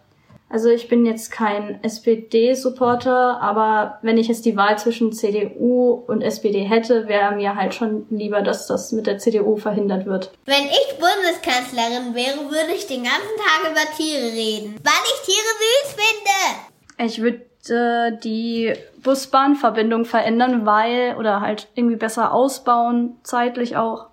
Also 0.52 0.68
ich 0.68 0.86
bin 0.86 1.06
jetzt 1.06 1.32
kein 1.32 1.82
SPD-Supporter, 1.82 3.40
aber 3.40 3.98
wenn 4.02 4.18
ich 4.18 4.28
jetzt 4.28 4.44
die 4.44 4.54
Wahl 4.54 4.78
zwischen 4.78 5.10
CDU 5.10 6.04
und 6.06 6.20
SPD 6.20 6.64
hätte, 6.64 7.08
wäre 7.08 7.34
mir 7.34 7.56
halt 7.56 7.72
schon 7.72 8.04
lieber, 8.10 8.42
dass 8.42 8.66
das 8.66 8.92
mit 8.92 9.06
der 9.06 9.16
CDU 9.16 9.56
verhindert 9.56 10.04
wird. 10.04 10.30
Wenn 10.44 10.66
ich 10.66 10.98
Bundeskanzlerin 10.98 12.14
wäre, 12.14 12.50
würde 12.50 12.74
ich 12.76 12.86
den 12.86 13.02
ganzen 13.02 13.36
Tag 13.38 13.70
über 13.70 13.96
Tiere 13.96 14.30
reden, 14.30 14.74
weil 14.84 14.92
ich 15.06 15.22
Tiere 15.24 15.52
süß 15.62 15.96
finde. 15.96 17.06
Ich 17.06 17.22
würde 17.22 17.46
äh, 17.68 18.12
die 18.16 18.74
Bus-Bahn-Verbindung 19.02 20.04
verändern, 20.04 20.66
weil, 20.66 21.16
oder 21.18 21.40
halt 21.40 21.68
irgendwie 21.74 21.96
besser 21.96 22.32
ausbauen, 22.32 23.16
zeitlich 23.22 23.76
auch, 23.76 24.06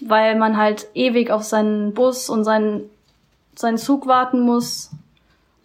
weil 0.00 0.36
man 0.36 0.56
halt 0.56 0.88
ewig 0.94 1.30
auf 1.30 1.42
seinen 1.42 1.94
Bus 1.94 2.28
und 2.28 2.44
seinen, 2.44 2.90
seinen 3.54 3.78
Zug 3.78 4.06
warten 4.06 4.40
muss. 4.40 4.90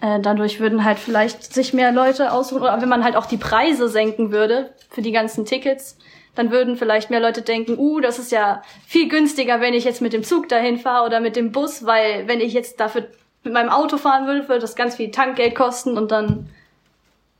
Äh, 0.01 0.19
dadurch 0.19 0.59
würden 0.59 0.83
halt 0.83 0.99
vielleicht 0.99 1.53
sich 1.53 1.73
mehr 1.73 1.91
Leute 1.91 2.31
ausruhen, 2.31 2.63
oder 2.63 2.81
wenn 2.81 2.89
man 2.89 3.03
halt 3.03 3.15
auch 3.15 3.25
die 3.25 3.37
Preise 3.37 3.87
senken 3.87 4.31
würde 4.31 4.71
für 4.89 5.01
die 5.01 5.11
ganzen 5.11 5.45
Tickets, 5.45 5.97
dann 6.35 6.49
würden 6.49 6.77
vielleicht 6.77 7.09
mehr 7.09 7.19
Leute 7.19 7.41
denken, 7.41 7.77
uh, 7.77 7.99
das 7.99 8.17
ist 8.17 8.31
ja 8.31 8.63
viel 8.87 9.09
günstiger, 9.09 9.59
wenn 9.59 9.73
ich 9.73 9.83
jetzt 9.83 10.01
mit 10.01 10.13
dem 10.13 10.23
Zug 10.23 10.47
dahin 10.47 10.77
fahre 10.77 11.05
oder 11.05 11.19
mit 11.19 11.35
dem 11.35 11.51
Bus, 11.51 11.85
weil 11.85 12.27
wenn 12.27 12.39
ich 12.39 12.53
jetzt 12.53 12.79
dafür 12.79 13.07
mit 13.43 13.53
meinem 13.53 13.69
Auto 13.69 13.97
fahren 13.97 14.27
würde, 14.27 14.47
würde 14.47 14.61
das 14.61 14.75
ganz 14.75 14.95
viel 14.95 15.11
Tankgeld 15.11 15.55
kosten 15.55 15.97
und 15.97 16.11
dann 16.11 16.49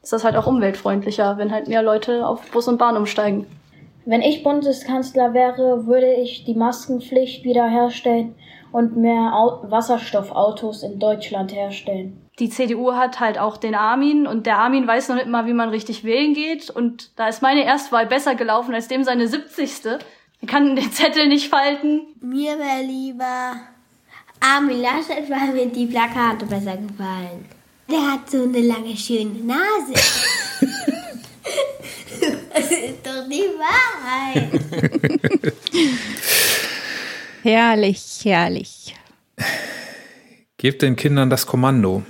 ist 0.02 0.14
das 0.14 0.24
halt 0.24 0.36
auch 0.36 0.48
umweltfreundlicher, 0.48 1.38
wenn 1.38 1.52
halt 1.52 1.68
mehr 1.68 1.84
Leute 1.84 2.26
auf 2.26 2.50
Bus 2.52 2.68
und 2.68 2.78
Bahn 2.78 2.98
umsteigen. 2.98 3.46
Wenn 4.06 4.22
ich 4.22 4.44
Bundeskanzler 4.44 5.34
wäre, 5.34 5.86
würde 5.86 6.14
ich 6.14 6.44
die 6.44 6.56
Maskenpflicht 6.56 7.44
wiederherstellen 7.44 8.36
und 8.72 8.98
mehr 8.98 9.34
Au 9.36 9.70
Wasserstoffautos 9.70 10.84
in 10.84 10.98
Deutschland 10.98 11.54
herstellen. 11.54 12.18
Die 12.40 12.50
CDU 12.50 12.94
hat 12.94 13.20
halt 13.20 13.38
auch 13.38 13.58
den 13.58 13.76
Armin 13.76 14.26
und 14.26 14.48
der 14.48 14.58
Armin 14.58 14.88
weiß 14.88 15.10
noch 15.10 15.18
nicht 15.18 15.28
mal, 15.28 15.46
wie 15.46 15.54
man 15.54 15.70
richtig 15.70 16.04
wählen 16.04 16.34
geht. 16.34 16.72
Und 16.72 17.12
da 17.20 17.28
ist 17.28 17.44
meine 17.44 17.64
Erstwahl 17.64 18.08
besser 18.08 18.34
gelaufen 18.34 18.74
als 18.74 18.88
dem 18.88 19.04
seine 19.04 19.28
70. 19.28 19.86
Er 19.86 20.48
kann 20.48 20.76
den 20.76 20.92
Zettel 20.92 21.28
nicht 21.28 21.50
falten. 21.50 22.08
Mir 22.22 22.58
wäre 22.58 22.84
lieber 22.84 23.54
Armin 24.40 24.82
Laschet, 24.82 25.30
weil 25.30 25.54
mir 25.54 25.68
die 25.68 25.86
Plakate 25.86 26.46
besser 26.48 26.78
gefallen. 26.78 27.61
Der 27.92 28.12
hat 28.12 28.30
so 28.30 28.44
eine 28.44 28.62
lange, 28.62 28.96
schöne 28.96 29.44
Nase. 29.44 29.94
das 32.54 32.72
ist 32.72 33.06
doch 33.06 33.28
die 33.28 33.50
Wahrheit. 33.60 34.62
herrlich, 37.44 38.22
herrlich. 38.24 38.96
Gebt 40.56 40.82
den 40.84 40.96
Kindern 40.96 41.30
das 41.30 41.46
Kommando. 41.46 42.04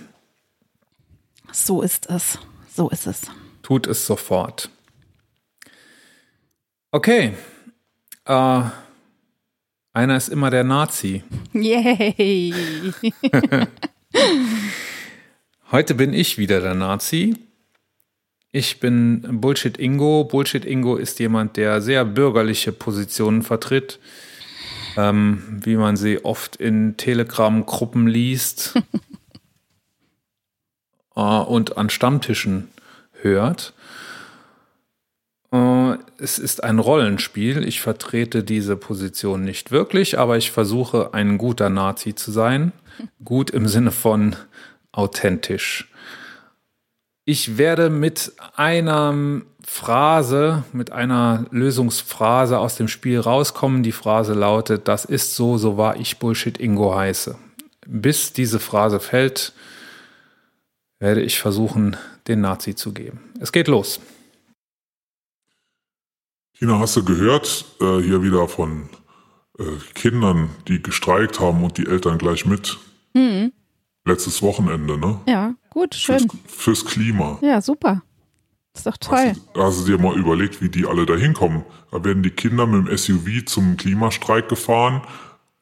So 1.52 1.82
ist 1.82 2.08
es. 2.10 2.38
So 2.76 2.90
ist 2.90 3.08
es. 3.08 3.22
Tut 3.64 3.88
es 3.88 4.06
sofort. 4.06 4.70
Okay. 6.92 7.34
Äh, 8.26 8.62
einer 9.94 10.18
ist 10.18 10.30
immer 10.30 10.52
der 10.52 10.64
Nazi. 10.64 11.24
Yay! 11.54 12.54
Heute 15.72 15.96
bin 15.96 16.14
ich 16.14 16.38
wieder 16.38 16.60
der 16.60 16.74
Nazi. 16.74 17.38
Ich 18.52 18.82
bin 18.82 19.40
Bullshit 19.40 19.78
Ingo. 19.78 20.26
Bullshit 20.26 20.66
Ingo 20.66 20.98
ist 20.98 21.18
jemand, 21.20 21.56
der 21.56 21.80
sehr 21.80 22.04
bürgerliche 22.04 22.74
Positionen 22.74 23.42
vertritt, 23.42 23.98
ähm, 24.98 25.62
wie 25.64 25.78
man 25.78 25.96
sie 25.96 26.26
oft 26.26 26.58
in 26.58 26.98
Telegram-Gruppen 26.98 28.08
liest 28.08 28.74
äh, 31.16 31.22
und 31.22 31.78
an 31.78 31.90
Stammtischen 31.90 32.68
hört. 33.22 33.74
Äh, 35.54 35.94
es 36.18 36.38
ist 36.38 36.66
ein 36.66 36.80
Rollenspiel. 36.80 37.66
Ich 37.66 37.80
vertrete 37.80 38.44
diese 38.44 38.76
Position 38.76 39.46
nicht 39.46 39.72
wirklich, 39.72 40.20
aber 40.20 40.36
ich 40.36 40.52
versuche, 40.52 41.14
ein 41.14 41.38
guter 41.38 41.70
Nazi 41.70 42.14
zu 42.14 42.34
sein. 42.34 42.74
Gut 43.24 43.52
im 43.52 43.70
Sinne 43.70 43.92
von 43.92 44.36
authentisch. 44.92 45.90
Ich 47.26 47.58
werde 47.58 47.90
mit 47.90 48.34
einer 48.56 49.42
Phrase, 49.64 50.64
mit 50.74 50.92
einer 50.92 51.46
Lösungsphrase 51.52 52.58
aus 52.58 52.76
dem 52.76 52.88
Spiel 52.88 53.20
rauskommen. 53.20 53.84
Die 53.84 53.92
Phrase 53.92 54.34
lautet, 54.34 54.88
das 54.88 55.06
ist 55.06 55.36
so, 55.36 55.58
so 55.58 55.78
war 55.78 55.98
ich 55.98 56.18
Bullshit 56.18 56.60
Ingo 56.60 56.96
heiße. 56.96 57.38
Bis 57.88 58.34
diese 58.34 58.60
Phrase 58.60 59.00
fällt, 59.00 59.54
werde 61.00 61.22
ich 61.22 61.40
versuchen, 61.40 61.96
den 62.28 62.42
Nazi 62.42 62.76
zu 62.76 62.92
geben. 62.92 63.32
Es 63.40 63.52
geht 63.52 63.68
los. 63.68 64.00
Tina, 66.58 66.80
hast 66.80 66.96
du 66.96 67.04
gehört, 67.04 67.66
äh, 67.80 68.02
hier 68.02 68.22
wieder 68.22 68.48
von 68.48 68.90
äh, 69.58 69.64
Kindern, 69.96 70.50
die 70.68 70.82
gestreikt 70.82 71.40
haben 71.40 71.64
und 71.64 71.78
die 71.78 71.88
Eltern 71.88 72.18
gleich 72.18 72.46
mit? 72.46 72.78
Mhm. 73.14 73.52
Letztes 74.06 74.42
Wochenende, 74.42 74.98
ne? 74.98 75.20
Ja, 75.28 75.54
gut, 75.70 75.94
schön. 75.96 76.20
Fürs, 76.20 76.82
fürs 76.82 76.86
Klima. 76.86 77.38
Ja, 77.42 77.62
super. 77.62 78.02
Ist 78.74 78.88
doch 78.88 78.98
toll. 78.98 79.30
Hast, 79.30 79.42
du, 79.54 79.62
hast 79.62 79.82
du 79.82 79.92
dir 79.92 80.02
mal 80.02 80.18
überlegt, 80.18 80.62
wie 80.62 80.70
die 80.70 80.86
alle 80.86 81.06
da 81.06 81.16
hinkommen? 81.16 81.64
Da 81.92 82.04
werden 82.04 82.24
die 82.24 82.30
Kinder 82.30 82.66
mit 82.66 82.88
dem 82.88 82.98
SUV 82.98 83.46
zum 83.46 83.78
Klimastreik 83.78 84.48
gefahren, 84.50 85.02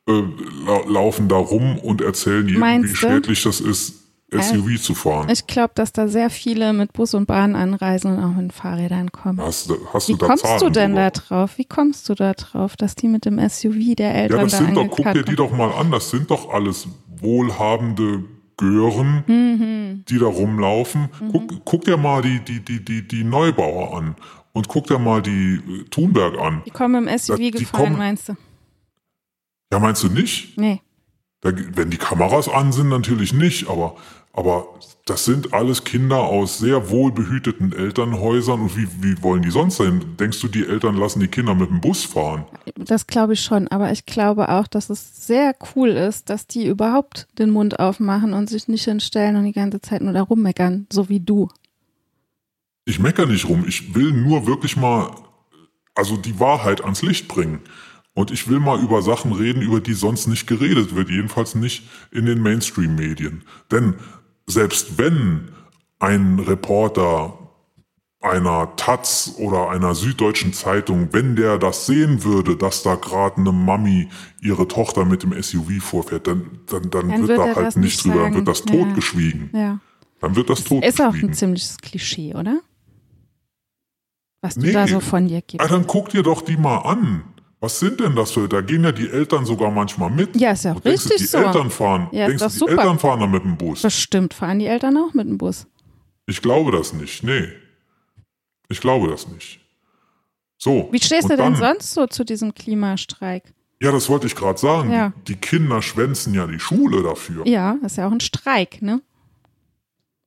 äh, 0.07 0.21
la 0.65 0.79
laufen 0.87 1.27
da 1.27 1.35
rum 1.35 1.79
und 1.79 2.01
erzählen 2.01 2.47
jedem, 2.47 2.83
wie 2.83 2.95
schädlich 2.95 3.43
das 3.43 3.59
ist, 3.61 3.95
SUV 4.31 4.79
zu 4.79 4.93
fahren. 4.93 5.27
Ich 5.29 5.47
glaube, 5.47 5.71
dass 5.73 5.91
da 5.91 6.07
sehr 6.07 6.29
viele 6.29 6.71
mit 6.71 6.93
Bus 6.93 7.15
und 7.15 7.25
Bahn 7.25 7.55
anreisen 7.55 8.15
und 8.15 8.23
auch 8.23 8.35
mit 8.35 8.53
Fahrrädern 8.53 9.11
kommen. 9.11 9.41
Hast, 9.41 9.73
hast 9.91 10.07
Wie 10.07 10.11
du 10.13 10.17
da 10.19 10.27
kommst 10.27 10.43
Zahlen 10.43 10.59
du 10.59 10.69
denn 10.69 10.91
drüber? 10.91 11.09
da 11.09 11.19
drauf? 11.19 11.57
Wie 11.57 11.65
kommst 11.65 12.07
du 12.09 12.13
da 12.13 12.33
drauf, 12.33 12.77
dass 12.77 12.93
die 12.93 13.07
mit 13.07 13.25
dem 13.25 13.39
SUV 13.39 13.95
der 13.97 14.13
Eltern 14.13 14.37
Ja, 14.37 14.43
das 14.43 14.51
da 14.51 14.57
sind 14.59 14.77
doch, 14.77 14.87
guck 14.87 15.13
dir 15.13 15.23
die 15.23 15.35
doch 15.35 15.51
mal 15.51 15.71
an, 15.71 15.89
das 15.89 16.11
sind 16.11 16.29
doch 16.29 16.53
alles 16.53 16.87
wohlhabende 17.21 18.23
Gören, 18.57 19.23
Mhm. 19.27 20.05
die 20.09 20.19
da 20.19 20.25
rumlaufen. 20.25 21.09
Guck, 21.31 21.63
guck 21.65 21.85
dir 21.85 21.97
mal 21.97 22.21
die, 22.21 22.39
die, 22.41 22.59
die, 22.63 22.83
die, 22.83 23.07
die 23.07 23.23
Neubauer 23.23 23.97
an 23.97 24.15
und 24.51 24.67
guck 24.67 24.87
dir 24.87 24.99
mal 24.99 25.21
die 25.21 25.55
äh, 25.55 25.83
Thunberg 25.89 26.37
an. 26.37 26.61
Die 26.65 26.71
kommen 26.71 27.07
im 27.07 27.17
SUV 27.17 27.37
Die 27.37 27.51
gefahren, 27.51 27.83
kommen- 27.85 27.97
meinst 27.97 28.27
du? 28.29 28.35
Ja, 29.71 29.79
meinst 29.79 30.03
du 30.03 30.09
nicht? 30.09 30.57
Nee. 30.57 30.81
Da, 31.41 31.51
wenn 31.75 31.89
die 31.89 31.97
Kameras 31.97 32.49
an 32.49 32.71
sind, 32.73 32.89
natürlich 32.89 33.33
nicht, 33.33 33.69
aber, 33.69 33.95
aber 34.33 34.67
das 35.05 35.25
sind 35.25 35.53
alles 35.53 35.83
Kinder 35.83 36.19
aus 36.19 36.59
sehr 36.59 36.91
wohlbehüteten 36.91 37.73
Elternhäusern 37.73 38.61
und 38.61 38.77
wie, 38.77 38.87
wie 39.01 39.21
wollen 39.23 39.41
die 39.41 39.49
sonst 39.49 39.77
sein? 39.77 40.15
Denkst 40.19 40.39
du, 40.39 40.47
die 40.47 40.65
Eltern 40.65 40.95
lassen 40.97 41.19
die 41.19 41.27
Kinder 41.27 41.55
mit 41.55 41.69
dem 41.69 41.81
Bus 41.81 42.05
fahren? 42.05 42.45
Das 42.75 43.07
glaube 43.07 43.33
ich 43.33 43.41
schon, 43.41 43.67
aber 43.69 43.91
ich 43.91 44.05
glaube 44.05 44.49
auch, 44.49 44.67
dass 44.67 44.89
es 44.89 45.25
sehr 45.25 45.55
cool 45.75 45.89
ist, 45.89 46.29
dass 46.29 46.45
die 46.45 46.67
überhaupt 46.67 47.27
den 47.39 47.49
Mund 47.49 47.79
aufmachen 47.79 48.33
und 48.33 48.49
sich 48.49 48.67
nicht 48.67 48.85
hinstellen 48.85 49.35
und 49.35 49.45
die 49.45 49.51
ganze 49.51 49.81
Zeit 49.81 50.01
nur 50.01 50.13
da 50.13 50.21
rummeckern, 50.21 50.85
so 50.91 51.09
wie 51.09 51.19
du. 51.19 51.49
Ich 52.85 52.99
mecker 52.99 53.25
nicht 53.25 53.49
rum, 53.49 53.65
ich 53.67 53.95
will 53.95 54.11
nur 54.11 54.45
wirklich 54.45 54.77
mal, 54.77 55.11
also 55.95 56.17
die 56.17 56.39
Wahrheit 56.39 56.83
ans 56.83 57.01
Licht 57.01 57.27
bringen. 57.27 57.61
Und 58.13 58.31
ich 58.31 58.47
will 58.49 58.59
mal 58.59 58.81
über 58.81 59.01
Sachen 59.01 59.31
reden, 59.31 59.61
über 59.61 59.79
die 59.79 59.93
sonst 59.93 60.27
nicht 60.27 60.45
geredet 60.45 60.93
wird, 60.93 61.09
jedenfalls 61.09 61.55
nicht 61.55 61.87
in 62.11 62.25
den 62.25 62.41
Mainstream-Medien. 62.41 63.43
Denn 63.71 63.95
selbst 64.49 64.97
wenn 64.97 65.49
ein 65.99 66.39
Reporter 66.39 67.35
einer 68.21 68.75
Taz 68.75 69.35
oder 69.37 69.69
einer 69.69 69.95
süddeutschen 69.95 70.51
Zeitung, 70.51 71.09
wenn 71.13 71.37
der 71.37 71.57
das 71.57 71.85
sehen 71.85 72.23
würde, 72.25 72.57
dass 72.57 72.83
da 72.83 72.95
gerade 72.95 73.37
eine 73.37 73.53
Mami 73.53 74.09
ihre 74.41 74.67
Tochter 74.67 75.05
mit 75.05 75.23
dem 75.23 75.31
SUV 75.41 75.81
vorfährt, 75.81 76.27
dann, 76.27 76.59
dann, 76.67 76.89
dann, 76.89 77.07
Dann 77.09 77.27
wird 77.27 77.27
wird 77.29 77.39
da 77.39 77.55
halt 77.55 77.77
nicht 77.77 78.03
drüber, 78.03 78.23
dann 78.23 78.33
wird 78.35 78.47
das 78.47 78.59
Ja. 78.59 78.65
totgeschwiegen. 78.75 79.49
Ja. 79.53 79.79
Dann 80.19 80.35
wird 80.35 80.49
das 80.49 80.59
Ist 80.59 80.65
auch 80.67 80.81
totgeschwiegen. 80.81 81.29
ein 81.29 81.33
ziemliches 81.33 81.77
Klischee, 81.77 82.33
oder? 82.35 82.59
Was 84.41 84.55
du 84.55 84.61
Nee. 84.61 84.73
da 84.73 84.87
so 84.87 84.99
von 84.99 85.27
dir 85.27 85.37
Ah, 85.37 85.43
gibst. 85.47 85.71
dann 85.71 85.87
guck 85.87 86.09
dir 86.09 86.23
doch 86.23 86.41
die 86.41 86.57
mal 86.57 86.77
an. 86.79 87.23
Was 87.61 87.79
sind 87.79 87.99
denn 87.99 88.15
das 88.15 88.31
für? 88.31 88.47
Da 88.47 88.61
gehen 88.61 88.83
ja 88.85 88.91
die 88.93 89.09
Eltern 89.09 89.45
sogar 89.45 89.69
manchmal 89.69 90.09
mit. 90.09 90.35
Ja, 90.39 90.51
ist 90.51 90.63
ja 90.63 90.73
denkst 90.73 90.83
du, 90.83 91.09
richtig 91.09 91.17
die 91.17 91.23
so. 91.25 91.37
Eltern 91.39 91.69
fahren. 91.69 92.07
Ja, 92.11 92.27
denkst 92.27 92.43
die 92.43 92.49
super. 92.51 92.71
Eltern 92.71 92.99
fahren 92.99 93.19
da 93.19 93.27
mit 93.27 93.43
dem 93.43 93.57
Bus? 93.57 93.81
Bestimmt 93.81 94.33
fahren 94.33 94.59
die 94.59 94.67
Eltern 94.67 94.95
auch 94.97 95.13
mit 95.13 95.27
dem 95.27 95.37
Bus. 95.37 95.67
Ich 96.25 96.41
glaube 96.41 96.71
das 96.71 96.93
nicht. 96.93 97.23
Nee. 97.23 97.49
Ich 98.69 98.79
glaube 98.79 99.09
das 99.09 99.27
nicht. 99.27 99.59
So. 100.57 100.87
Wie 100.91 100.99
stehst 101.01 101.25
du 101.25 101.29
denn 101.35 101.53
dann- 101.53 101.55
sonst 101.55 101.93
so 101.93 102.07
zu 102.07 102.23
diesem 102.23 102.53
Klimastreik? 102.53 103.43
Ja, 103.81 103.91
das 103.91 104.09
wollte 104.09 104.27
ich 104.27 104.35
gerade 104.35 104.59
sagen. 104.59 104.91
Ja. 104.91 105.13
Die 105.27 105.35
Kinder 105.35 105.81
schwänzen 105.81 106.33
ja 106.33 106.45
die 106.47 106.59
Schule 106.59 107.01
dafür. 107.01 107.47
Ja, 107.47 107.77
das 107.81 107.93
ist 107.93 107.97
ja 107.97 108.07
auch 108.07 108.11
ein 108.11 108.19
Streik, 108.19 108.81
ne? 108.81 109.01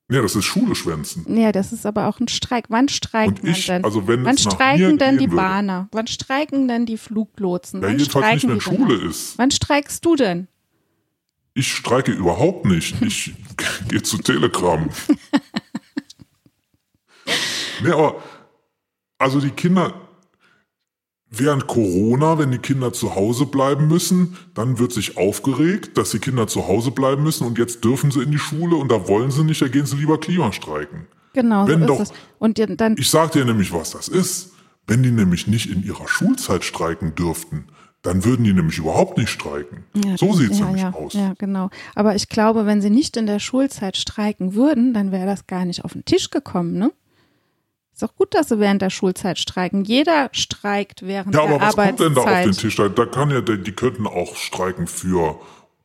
Nee, 0.08 0.20
das 0.20 0.36
ist 0.36 0.44
Schule 0.44 0.74
schwänzen. 0.74 1.24
Ja, 1.38 1.52
das 1.52 1.72
ist 1.72 1.86
aber 1.86 2.08
auch 2.08 2.20
ein 2.20 2.28
Streik. 2.28 2.66
Wann 2.68 2.88
streikt 2.88 3.42
Und 3.42 3.48
ich, 3.48 3.66
denn? 3.66 3.84
also 3.84 4.06
wenn 4.08 4.24
Wann 4.24 4.36
streiken 4.36 4.98
denn 4.98 5.16
die 5.16 5.30
würde, 5.30 5.36
Bahner? 5.36 5.88
Wann 5.92 6.06
streiken 6.06 6.68
denn 6.68 6.84
die 6.86 6.98
Fluglotsen? 6.98 7.80
Ja, 7.80 7.88
Wann 7.88 7.98
jedenfalls 7.98 8.34
nicht, 8.34 8.42
wenn 8.44 8.50
denn 8.50 8.60
Schule 8.60 8.98
noch? 8.98 9.10
ist. 9.10 9.38
Wann 9.38 9.50
streikst 9.50 10.04
du 10.04 10.16
denn? 10.16 10.48
Ich 11.54 11.72
streike 11.72 12.12
überhaupt 12.12 12.66
nicht. 12.66 13.00
Ich 13.02 13.32
gehe 13.88 14.02
zu 14.02 14.18
Telegram. 14.18 14.88
nee, 17.82 17.90
aber 17.90 18.22
also 19.18 19.40
die 19.40 19.50
Kinder 19.50 19.94
während 21.32 21.66
Corona, 21.66 22.38
wenn 22.38 22.50
die 22.50 22.58
Kinder 22.58 22.92
zu 22.92 23.14
Hause 23.14 23.46
bleiben 23.46 23.88
müssen, 23.88 24.36
dann 24.54 24.78
wird 24.78 24.92
sich 24.92 25.16
aufgeregt, 25.16 25.96
dass 25.98 26.10
die 26.10 26.18
Kinder 26.18 26.46
zu 26.46 26.68
Hause 26.68 26.90
bleiben 26.90 27.22
müssen 27.22 27.46
und 27.46 27.58
jetzt 27.58 27.82
dürfen 27.84 28.10
sie 28.10 28.22
in 28.22 28.30
die 28.30 28.38
Schule 28.38 28.76
und 28.76 28.92
da 28.92 29.08
wollen 29.08 29.30
sie 29.30 29.42
nicht, 29.42 29.62
da 29.62 29.68
gehen 29.68 29.86
sie 29.86 29.96
lieber 29.96 30.20
Klimastreiken. 30.20 31.06
Genau, 31.32 31.66
Wenn 31.66 31.80
so 31.80 31.86
doch- 31.86 32.00
es. 32.00 32.12
Und 32.38 32.58
dann 32.80 32.96
Ich 32.98 33.08
sag 33.08 33.32
dir 33.32 33.44
nämlich, 33.44 33.72
was 33.72 33.92
das 33.92 34.08
ist. 34.08 34.50
Wenn 34.86 35.02
die 35.02 35.10
nämlich 35.12 35.46
nicht 35.46 35.70
in 35.70 35.82
ihrer 35.84 36.08
Schulzeit 36.08 36.64
streiken 36.64 37.14
dürften, 37.14 37.66
dann 38.02 38.24
würden 38.24 38.44
die 38.44 38.52
nämlich 38.52 38.78
überhaupt 38.78 39.16
nicht 39.16 39.30
streiken. 39.30 39.84
Ja, 40.04 40.16
so 40.18 40.32
sieht's 40.34 40.58
ja, 40.58 40.64
nämlich 40.66 40.82
ja, 40.82 40.92
aus. 40.92 41.12
Ja, 41.14 41.34
genau. 41.38 41.70
Aber 41.94 42.16
ich 42.16 42.28
glaube, 42.28 42.66
wenn 42.66 42.82
sie 42.82 42.90
nicht 42.90 43.16
in 43.16 43.26
der 43.26 43.38
Schulzeit 43.38 43.96
streiken 43.96 44.54
würden, 44.54 44.92
dann 44.92 45.12
wäre 45.12 45.24
das 45.26 45.46
gar 45.46 45.64
nicht 45.64 45.84
auf 45.84 45.92
den 45.92 46.04
Tisch 46.04 46.30
gekommen, 46.30 46.74
ne? 46.78 46.90
Ist 48.02 48.10
doch 48.10 48.16
gut, 48.16 48.34
dass 48.34 48.48
sie 48.48 48.58
während 48.58 48.82
der 48.82 48.90
Schulzeit 48.90 49.38
streiken. 49.38 49.84
Jeder 49.84 50.28
streikt 50.32 51.06
während 51.06 51.36
Ja, 51.36 51.46
der 51.46 51.54
aber 51.54 51.66
was 51.66 51.76
kommt 51.76 52.00
denn 52.00 52.14
da 52.14 52.20
auf 52.22 52.26
den 52.26 52.34
Arbeitszeit. 52.34 52.62
Tisch? 52.62 52.74
Da, 52.74 52.88
da 52.88 53.06
kann 53.06 53.30
ja, 53.30 53.40
die 53.40 53.72
könnten 53.72 54.08
auch 54.08 54.34
streiken 54.34 54.88
für 54.88 55.38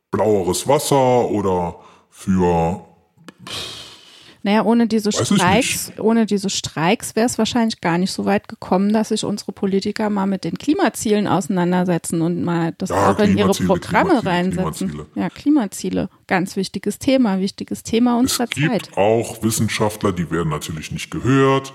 blaueres 0.09 0.67
Wasser 0.67 1.29
oder 1.29 1.75
für 2.09 2.83
Naja, 4.41 4.63
ohne 4.63 4.87
diese 4.87 5.13
Weiß 5.13 5.27
Streiks, 5.27 5.91
ohne 5.99 6.25
diese 6.25 6.49
Streiks 6.49 7.15
wäre 7.15 7.27
es 7.27 7.37
wahrscheinlich 7.37 7.81
gar 7.81 7.99
nicht 7.99 8.11
so 8.11 8.25
weit 8.25 8.47
gekommen, 8.47 8.93
dass 8.93 9.09
sich 9.09 9.23
unsere 9.23 9.51
Politiker 9.51 10.09
mal 10.09 10.25
mit 10.25 10.43
den 10.43 10.57
Klimazielen 10.57 11.27
auseinandersetzen 11.27 12.23
und 12.23 12.41
mal 12.41 12.73
das 12.79 12.89
ja, 12.89 13.11
auch 13.11 13.19
in 13.19 13.37
ihre 13.37 13.51
Programme 13.51 14.09
Klimaziele, 14.09 14.25
reinsetzen. 14.25 14.87
Klimaziele. 14.89 15.05
Ja, 15.13 15.29
Klimaziele. 15.29 16.09
Ganz 16.25 16.55
wichtiges 16.55 16.97
Thema, 16.97 17.39
wichtiges 17.39 17.83
Thema 17.83 18.17
unserer 18.17 18.47
Zeit. 18.49 18.57
Es 18.57 18.71
gibt 18.87 18.97
auch 18.97 19.43
Wissenschaftler, 19.43 20.13
die 20.13 20.31
werden 20.31 20.49
natürlich 20.49 20.91
nicht 20.91 21.11
gehört, 21.11 21.73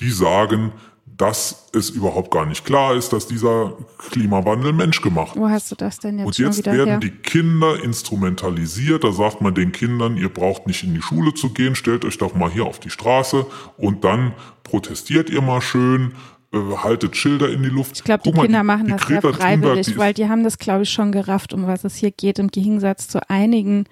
die 0.00 0.10
sagen, 0.10 0.72
dass 1.16 1.68
es 1.72 1.90
überhaupt 1.90 2.30
gar 2.30 2.44
nicht 2.44 2.64
klar 2.64 2.94
ist, 2.94 3.12
dass 3.12 3.28
dieser 3.28 3.74
Klimawandel 3.98 4.72
menschgemacht 4.72 5.36
ist. 5.36 5.40
Wo 5.40 5.48
hast 5.48 5.70
du 5.70 5.76
das 5.76 5.98
denn 5.98 6.18
jetzt 6.18 6.26
Und 6.26 6.38
jetzt 6.38 6.66
werden 6.66 6.88
her? 6.88 6.98
die 6.98 7.10
Kinder 7.10 7.82
instrumentalisiert. 7.82 9.04
Da 9.04 9.12
sagt 9.12 9.40
man 9.40 9.54
den 9.54 9.70
Kindern, 9.70 10.16
ihr 10.16 10.28
braucht 10.28 10.66
nicht 10.66 10.82
in 10.82 10.94
die 10.94 11.02
Schule 11.02 11.32
zu 11.34 11.50
gehen, 11.50 11.76
stellt 11.76 12.04
euch 12.04 12.18
doch 12.18 12.34
mal 12.34 12.50
hier 12.50 12.64
auf 12.64 12.80
die 12.80 12.90
Straße 12.90 13.46
und 13.76 14.02
dann 14.02 14.32
protestiert 14.64 15.30
ihr 15.30 15.40
mal 15.40 15.60
schön, 15.60 16.14
äh, 16.52 16.58
haltet 16.78 17.16
Schilder 17.16 17.48
in 17.48 17.62
die 17.62 17.68
Luft. 17.68 17.96
Ich 17.96 18.04
glaube, 18.04 18.24
die 18.24 18.32
Kinder 18.32 18.60
die, 18.60 18.64
machen 18.64 18.86
die 18.86 18.92
das 18.92 19.02
Greta 19.02 19.20
sehr 19.20 19.34
freiwillig, 19.34 19.86
Thunberg, 19.86 19.98
weil 19.98 20.14
die 20.14 20.28
haben 20.28 20.42
das, 20.42 20.58
glaube 20.58 20.82
ich, 20.82 20.90
schon 20.90 21.12
gerafft, 21.12 21.52
um 21.52 21.66
was 21.66 21.84
es 21.84 21.94
hier 21.96 22.10
geht, 22.10 22.40
im 22.40 22.48
Gegensatz 22.48 23.06
zu 23.06 23.28
einigen 23.30 23.84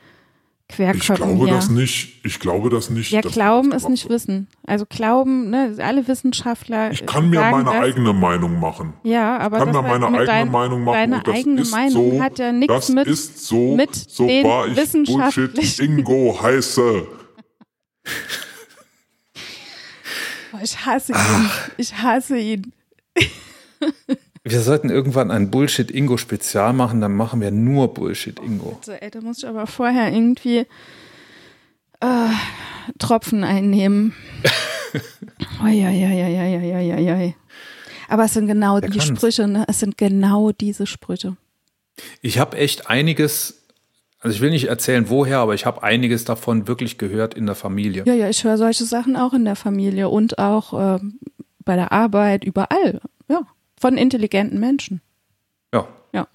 Querköpfen. 0.72 1.14
Ich 1.14 1.20
glaube 1.20 1.46
ja. 1.46 1.54
das 1.54 1.70
nicht. 1.70 2.24
Ich 2.24 2.40
glaube 2.40 2.70
das 2.70 2.90
nicht. 2.90 3.10
Ja, 3.10 3.20
Glauben 3.20 3.72
ist 3.72 3.88
nicht 3.88 4.08
Wissen. 4.08 4.48
Also 4.66 4.86
Glauben, 4.88 5.50
ne, 5.50 5.76
alle 5.78 6.06
Wissenschaftler. 6.08 6.90
Ich 6.90 7.04
kann 7.04 7.30
mir 7.30 7.40
meine 7.40 7.64
das. 7.64 7.74
eigene 7.74 8.12
Meinung 8.12 8.58
machen. 8.58 8.94
Ja, 9.02 9.38
aber 9.38 9.58
ich 9.58 9.64
kann 9.64 9.72
mir 9.74 9.82
meine 9.82 10.06
eigene 10.06 10.24
dein, 10.26 10.50
Meinung 10.50 10.84
machen. 10.84 10.94
Deine 10.94 11.26
eigene 11.26 11.64
Meinung 11.64 12.12
so, 12.12 12.22
hat 12.22 12.38
ja 12.38 12.52
nichts 12.52 12.88
mit, 12.88 13.06
ist 13.06 13.46
so, 13.46 13.76
mit 13.76 13.94
so 13.94 14.26
den 14.26 14.44
war 14.44 14.66
ich 14.66 14.92
Bullshit 14.92 15.78
Ingo 15.80 16.38
heiße. 16.40 17.06
ich 20.62 20.86
hasse 20.86 21.12
ihn. 21.12 21.50
Ich 21.76 21.94
hasse 21.94 22.38
ihn. 22.38 22.72
Wir 24.44 24.60
sollten 24.60 24.90
irgendwann 24.90 25.30
ein 25.30 25.50
Bullshit-Ingo-Spezial 25.50 26.72
machen, 26.72 27.00
dann 27.00 27.14
machen 27.14 27.40
wir 27.40 27.50
nur 27.52 27.94
Bullshit-Ingo. 27.94 28.76
Also, 28.80 28.92
ey, 28.92 29.10
da 29.10 29.20
muss 29.20 29.38
ich 29.38 29.46
aber 29.46 29.68
vorher 29.68 30.12
irgendwie 30.12 30.66
äh, 32.00 32.28
Tropfen 32.98 33.44
einnehmen. 33.44 34.14
Uiuiuiuiuiui. 35.62 37.34
Aber 38.08 38.24
es 38.24 38.34
sind 38.34 38.46
genau 38.46 38.80
Der 38.80 38.90
die 38.90 38.98
kann's. 38.98 39.18
Sprüche, 39.18 39.46
ne? 39.46 39.64
Es 39.68 39.78
sind 39.80 39.96
genau 39.96 40.50
diese 40.52 40.86
Sprüche. 40.86 41.36
Ich 42.20 42.38
habe 42.38 42.56
echt 42.56 42.90
einiges, 42.90 43.62
also 44.18 44.34
ich 44.34 44.40
will 44.40 44.50
nicht 44.50 44.68
erzählen, 44.68 45.08
woher, 45.08 45.38
aber 45.38 45.54
ich 45.54 45.66
habe 45.66 45.82
einiges 45.82 46.24
davon 46.24 46.66
wirklich 46.66 46.98
gehört 46.98 47.34
in 47.34 47.46
der 47.46 47.54
Familie. 47.54 48.02
Ja, 48.06 48.14
ja, 48.14 48.28
ich 48.28 48.42
höre 48.42 48.58
solche 48.58 48.84
Sachen 48.84 49.16
auch 49.16 49.32
in 49.34 49.44
der 49.44 49.56
Familie 49.56 50.08
und 50.08 50.38
auch 50.38 50.96
äh, 50.96 50.98
bei 51.64 51.76
der 51.76 51.92
Arbeit, 51.92 52.44
überall. 52.44 53.00
Ja. 53.28 53.42
Von 53.82 53.96
intelligenten 53.96 54.60
Menschen. 54.60 55.00
Ja. 55.74 55.88
Ja. 56.12 56.28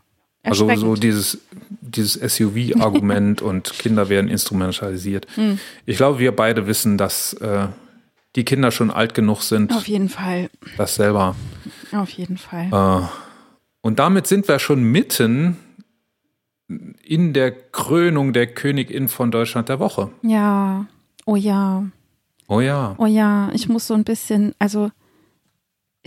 Also 0.44 0.70
so 0.76 0.96
dieses, 0.96 1.38
dieses 1.80 2.36
SUV-Argument 2.36 3.42
und 3.50 3.72
Kinder 3.80 4.10
werden 4.10 4.30
instrumentalisiert. 4.30 5.28
Hm. 5.36 5.58
Ich 5.86 5.96
glaube, 5.96 6.20
wir 6.20 6.36
beide 6.36 6.68
wissen, 6.68 6.98
dass 6.98 7.32
äh, 7.36 7.68
die 8.36 8.44
Kinder 8.44 8.70
schon 8.72 8.92
alt 8.92 9.14
genug 9.14 9.44
sind. 9.44 9.72
Auf 9.72 9.88
jeden 9.88 10.10
Fall. 10.10 10.50
Das 10.76 10.96
selber. 10.96 11.38
Auf 11.94 12.10
jeden 12.10 12.38
Fall. 12.38 12.68
Äh, 12.70 13.08
und 13.80 13.98
damit 13.98 14.28
sind 14.28 14.50
wir 14.50 14.60
schon 14.60 14.84
mitten 14.84 15.56
in 17.02 17.32
der 17.32 17.52
Krönung 17.52 18.34
der 18.34 18.48
Königin 18.48 19.08
von 19.08 19.32
Deutschland 19.32 19.70
der 19.70 19.80
Woche. 19.80 20.12
Ja. 20.22 20.86
Oh 21.26 21.38
ja. 21.38 21.86
Oh 22.50 22.60
ja. 22.60 22.96
Oh 22.98 23.06
ja. 23.06 23.50
Ich 23.54 23.70
muss 23.70 23.88
so 23.88 23.94
ein 23.94 24.04
bisschen, 24.04 24.54
also 24.60 24.92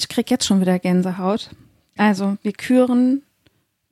ich 0.00 0.08
krieg 0.08 0.30
jetzt 0.30 0.46
schon 0.46 0.60
wieder 0.62 0.78
Gänsehaut. 0.78 1.50
Also, 1.96 2.38
wir 2.42 2.52
küren 2.52 3.22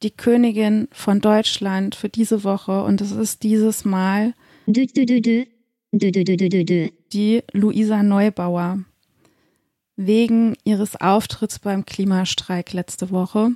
die 0.02 0.10
Königin 0.10 0.88
von 0.90 1.20
Deutschland 1.20 1.94
für 1.94 2.08
diese 2.08 2.44
Woche 2.44 2.82
und 2.82 3.00
es 3.02 3.12
ist 3.12 3.42
dieses 3.42 3.84
Mal 3.84 4.32
die 7.12 7.42
Luisa 7.52 8.02
Neubauer 8.02 8.78
wegen 9.96 10.56
ihres 10.64 10.98
Auftritts 10.98 11.58
beim 11.58 11.84
Klimastreik 11.84 12.72
letzte 12.72 13.10
Woche. 13.10 13.50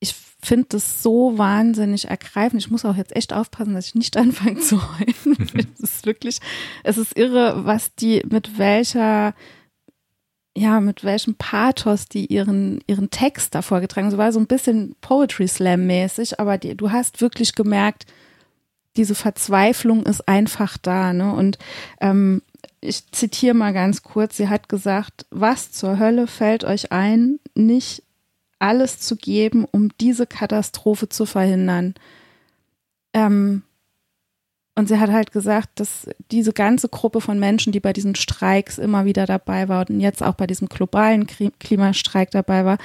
Ich 0.00 0.14
finde 0.42 0.66
das 0.70 1.02
so 1.02 1.38
wahnsinnig 1.38 2.08
ergreifend. 2.08 2.60
Ich 2.60 2.70
muss 2.70 2.84
auch 2.84 2.96
jetzt 2.96 3.14
echt 3.16 3.32
aufpassen, 3.32 3.74
dass 3.74 3.86
ich 3.86 3.94
nicht 3.94 4.16
anfange 4.18 4.60
zu 4.60 4.78
heulen. 4.98 5.48
es 5.74 5.80
ist 5.80 6.06
wirklich, 6.06 6.40
es 6.82 6.98
ist 6.98 7.16
irre, 7.16 7.64
was 7.64 7.94
die, 7.94 8.22
mit 8.28 8.58
welcher 8.58 9.34
ja, 10.56 10.80
mit 10.80 11.04
welchem 11.04 11.36
Pathos 11.36 12.06
die 12.06 12.26
ihren, 12.26 12.80
ihren 12.86 13.10
Text 13.10 13.54
da 13.54 13.62
vorgetragen 13.62 14.06
haben. 14.06 14.12
So 14.12 14.18
war 14.18 14.32
so 14.32 14.40
ein 14.40 14.46
bisschen 14.46 14.96
Poetry 15.00 15.46
Slam 15.46 15.86
mäßig, 15.86 16.40
aber 16.40 16.58
die, 16.58 16.76
du 16.76 16.90
hast 16.90 17.20
wirklich 17.20 17.54
gemerkt, 17.54 18.06
diese 18.96 19.14
Verzweiflung 19.14 20.04
ist 20.04 20.26
einfach 20.26 20.76
da. 20.76 21.12
Ne? 21.12 21.32
Und 21.32 21.58
ähm, 22.00 22.42
ich 22.80 23.10
zitiere 23.12 23.54
mal 23.54 23.72
ganz 23.72 24.02
kurz, 24.02 24.36
sie 24.36 24.48
hat 24.48 24.68
gesagt, 24.68 25.26
was 25.30 25.70
zur 25.70 25.98
Hölle 25.98 26.26
fällt 26.26 26.64
euch 26.64 26.90
ein, 26.90 27.38
nicht 27.54 28.02
alles 28.58 28.98
zu 28.98 29.16
geben, 29.16 29.64
um 29.70 29.90
diese 30.00 30.26
Katastrophe 30.26 31.08
zu 31.08 31.26
verhindern? 31.26 31.94
Ähm, 33.14 33.62
und 34.76 34.88
sie 34.88 34.98
hat 34.98 35.10
halt 35.10 35.32
gesagt, 35.32 35.68
dass 35.80 36.08
diese 36.30 36.52
ganze 36.52 36.88
Gruppe 36.88 37.20
von 37.20 37.38
Menschen, 37.38 37.72
die 37.72 37.80
bei 37.80 37.92
diesen 37.92 38.14
Streiks 38.14 38.78
immer 38.78 39.04
wieder 39.04 39.26
dabei 39.26 39.68
war 39.68 39.88
und 39.88 40.00
jetzt 40.00 40.22
auch 40.22 40.34
bei 40.34 40.46
diesem 40.46 40.68
globalen 40.68 41.26
Klimastreik 41.26 42.30
dabei 42.30 42.64
war, 42.64 42.78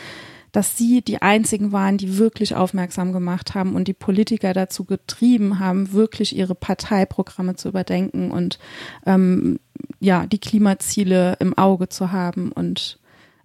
dass 0.51 0.77
sie 0.77 1.01
die 1.01 1.21
einzigen 1.21 1.73
waren, 1.73 1.97
die 1.97 2.17
wirklich 2.17 2.55
aufmerksam 2.55 3.11
gemacht 3.11 3.55
haben 3.55 3.75
und 3.75 3.89
die 3.89 3.93
Politiker 3.93 4.53
dazu 4.53 4.85
getrieben 4.85 5.59
haben, 5.59 5.91
wirklich 5.91 6.35
ihre 6.35 6.55
Parteiprogramme 6.55 7.55
zu 7.55 7.67
überdenken 7.67 8.31
und 8.31 8.57
ähm, 9.05 9.59
ja, 9.99 10.25
die 10.25 10.39
Klimaziele 10.39 11.35
im 11.39 11.57
Auge 11.57 11.89
zu 11.89 12.13
haben. 12.13 12.53
Und 12.53 12.99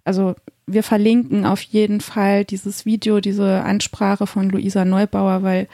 also 0.05 0.35
wir 0.67 0.83
verlinken 0.83 1.45
auf 1.45 1.61
jeden 1.61 1.99
Fall 1.99 2.45
dieses 2.45 2.85
Video, 2.85 3.19
diese 3.19 3.61
Ansprache 3.61 4.25
von 4.25 4.49
Luisa 4.49 4.85
Neubauer, 4.85 5.43
weil 5.43 5.67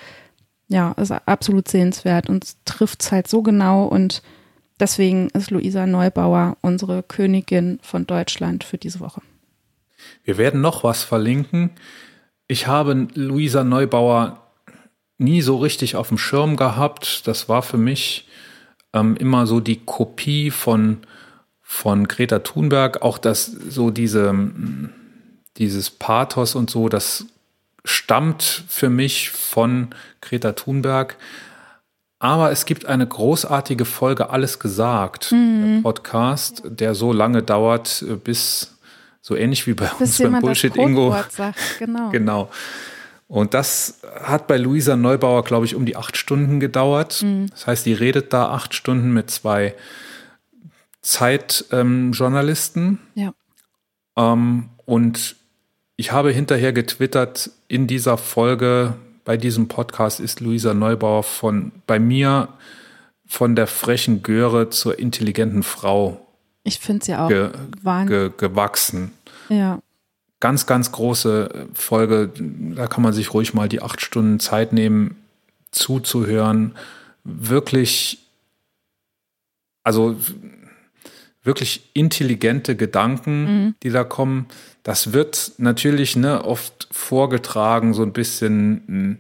ja, 0.68 0.92
ist 0.94 1.12
absolut 1.12 1.68
sehenswert 1.68 2.30
und 2.30 2.56
trifft 2.66 3.02
es 3.02 3.12
halt 3.12 3.28
so 3.28 3.42
genau 3.42 3.86
und 3.86 4.22
deswegen 4.80 5.30
ist 5.30 5.52
Luisa 5.52 5.86
Neubauer 5.88 6.58
unsere 6.62 7.04
Königin 7.04 7.80
von 7.82 8.06
Deutschland 8.06 8.64
für 8.64 8.78
diese 8.78 9.00
Woche. 9.00 9.22
Wir 10.24 10.38
werden 10.38 10.62
noch 10.62 10.84
was 10.84 11.04
verlinken. 11.04 11.72
Ich 12.48 12.68
habe 12.68 13.08
Luisa 13.14 13.64
Neubauer 13.64 14.44
nie 15.18 15.42
so 15.42 15.58
richtig 15.58 15.96
auf 15.96 16.10
dem 16.10 16.18
Schirm 16.18 16.58
gehabt. 16.58 17.28
Das 17.28 17.50
war 17.50 17.62
für 17.62 17.78
mich 17.78 18.28
ähm, 18.94 19.16
immer 19.18 19.48
so 19.48 19.60
die 19.60 19.84
Kopie 19.84 20.52
von, 20.52 21.00
von 21.62 22.08
Greta 22.08 22.40
Thunberg. 22.40 23.02
Auch 23.02 23.18
das, 23.18 23.46
so 23.46 23.90
diese, 23.90 24.34
dieses 25.58 25.90
Pathos 25.90 26.56
und 26.56 26.70
so, 26.70 26.90
das 26.90 27.26
stammt 27.88 28.64
für 28.68 28.90
mich 28.90 29.30
von 29.30 29.90
Greta 30.22 30.52
Thunberg. 30.54 31.18
Aber 32.20 32.52
es 32.52 32.66
gibt 32.66 32.86
eine 32.86 33.06
großartige 33.06 33.86
Folge 33.86 34.30
Alles 34.32 34.60
gesagt, 34.60 35.32
mhm. 35.32 35.82
Podcast, 35.84 36.64
der 36.66 36.96
so 36.96 37.14
lange 37.14 37.44
dauert, 37.44 38.04
bis 38.24 38.78
so 39.22 39.36
ähnlich 39.36 39.68
wie 39.68 39.74
bei 39.74 39.92
bis 40.00 40.20
uns 40.20 40.32
beim 40.32 40.42
Bullshit 40.42 40.76
Ingo. 40.76 41.16
Genau. 41.80 42.10
genau. 42.12 42.50
Und 43.28 43.54
das 43.54 44.00
hat 44.24 44.48
bei 44.48 44.58
Luisa 44.58 44.96
Neubauer, 44.96 45.44
glaube 45.44 45.66
ich, 45.66 45.76
um 45.76 45.86
die 45.86 45.98
acht 45.98 46.18
Stunden 46.18 46.60
gedauert. 46.60 47.22
Mhm. 47.22 47.50
Das 47.52 47.68
heißt, 47.68 47.86
die 47.86 47.94
redet 47.94 48.34
da 48.34 48.50
acht 48.50 48.74
Stunden 48.74 49.14
mit 49.14 49.30
zwei 49.30 49.76
Zeitjournalisten. 51.02 53.00
Ähm, 53.16 53.22
ja. 53.22 53.34
Ähm, 54.16 54.70
und 54.86 55.36
ich 55.98 56.12
habe 56.12 56.32
hinterher 56.32 56.72
getwittert, 56.74 57.50
in 57.68 57.88
dieser 57.88 58.18
Folge 58.18 58.94
bei 59.26 59.36
diesem 59.36 59.68
Podcast 59.68 60.20
ist 60.20 60.40
Luisa 60.40 60.74
Neubauer 60.74 61.24
von 61.24 61.72
bei 61.86 62.00
mir 62.00 62.48
von 63.26 63.56
der 63.56 63.68
frechen 63.68 64.24
Göre 64.24 64.70
zur 64.70 64.98
intelligenten 65.00 65.64
Frau. 65.64 66.26
Ich 66.64 66.80
finde 66.80 67.04
sie 67.04 67.16
auch 67.16 67.28
ge, 67.28 67.50
ge, 68.06 68.32
gewachsen. 68.38 69.12
Ja. 69.50 69.80
Ganz, 70.40 70.66
ganz 70.66 70.92
große 70.92 71.68
Folge. 71.74 72.32
Da 72.76 72.88
kann 72.88 73.04
man 73.04 73.12
sich 73.12 73.34
ruhig 73.34 73.54
mal 73.54 73.68
die 73.68 73.82
acht 73.82 74.02
Stunden 74.02 74.40
Zeit 74.40 74.72
nehmen, 74.72 75.16
zuzuhören. 75.72 76.76
Wirklich, 77.24 78.20
also 79.84 80.16
wirklich 81.44 81.90
intelligente 81.94 82.76
Gedanken, 82.76 83.44
mhm. 83.44 83.76
die 83.82 83.90
da 83.90 84.04
kommen. 84.04 84.46
Das 84.88 85.12
wird 85.12 85.52
natürlich 85.58 86.16
ne, 86.16 86.46
oft 86.46 86.88
vorgetragen, 86.92 87.94
so 87.94 88.04
ein 88.04 88.14
bisschen, 88.14 88.84
hm, 88.88 89.18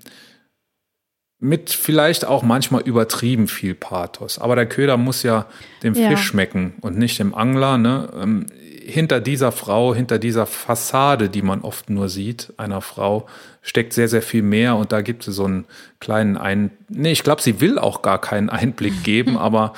mit 1.39 1.71
vielleicht 1.71 2.23
auch 2.23 2.41
manchmal 2.41 2.83
übertrieben 2.83 3.49
viel 3.49 3.75
Pathos. 3.75 4.39
Aber 4.39 4.55
der 4.55 4.65
Köder 4.65 4.95
muss 4.95 5.23
ja 5.23 5.45
dem 5.83 5.93
ja. 5.93 6.07
Fisch 6.07 6.21
schmecken 6.21 6.75
und 6.79 6.97
nicht 6.97 7.19
dem 7.19 7.35
Angler. 7.35 7.77
Ne? 7.77 8.09
Ähm, 8.17 8.45
hinter 8.55 9.19
dieser 9.19 9.51
Frau, 9.51 9.93
hinter 9.93 10.19
dieser 10.19 10.45
Fassade, 10.45 11.27
die 11.27 11.41
man 11.41 11.59
oft 11.63 11.89
nur 11.89 12.07
sieht, 12.07 12.53
einer 12.55 12.79
Frau, 12.79 13.27
steckt 13.61 13.91
sehr, 13.91 14.07
sehr 14.07 14.21
viel 14.21 14.43
mehr. 14.43 14.77
Und 14.77 14.93
da 14.93 15.01
gibt 15.01 15.27
es 15.27 15.35
so 15.35 15.43
einen 15.43 15.65
kleinen 15.99 16.37
Ein... 16.37 16.71
Nee, 16.87 17.11
ich 17.11 17.23
glaube, 17.23 17.41
sie 17.41 17.59
will 17.59 17.77
auch 17.77 18.03
gar 18.03 18.21
keinen 18.21 18.49
Einblick 18.49 19.03
geben, 19.03 19.37
aber 19.37 19.73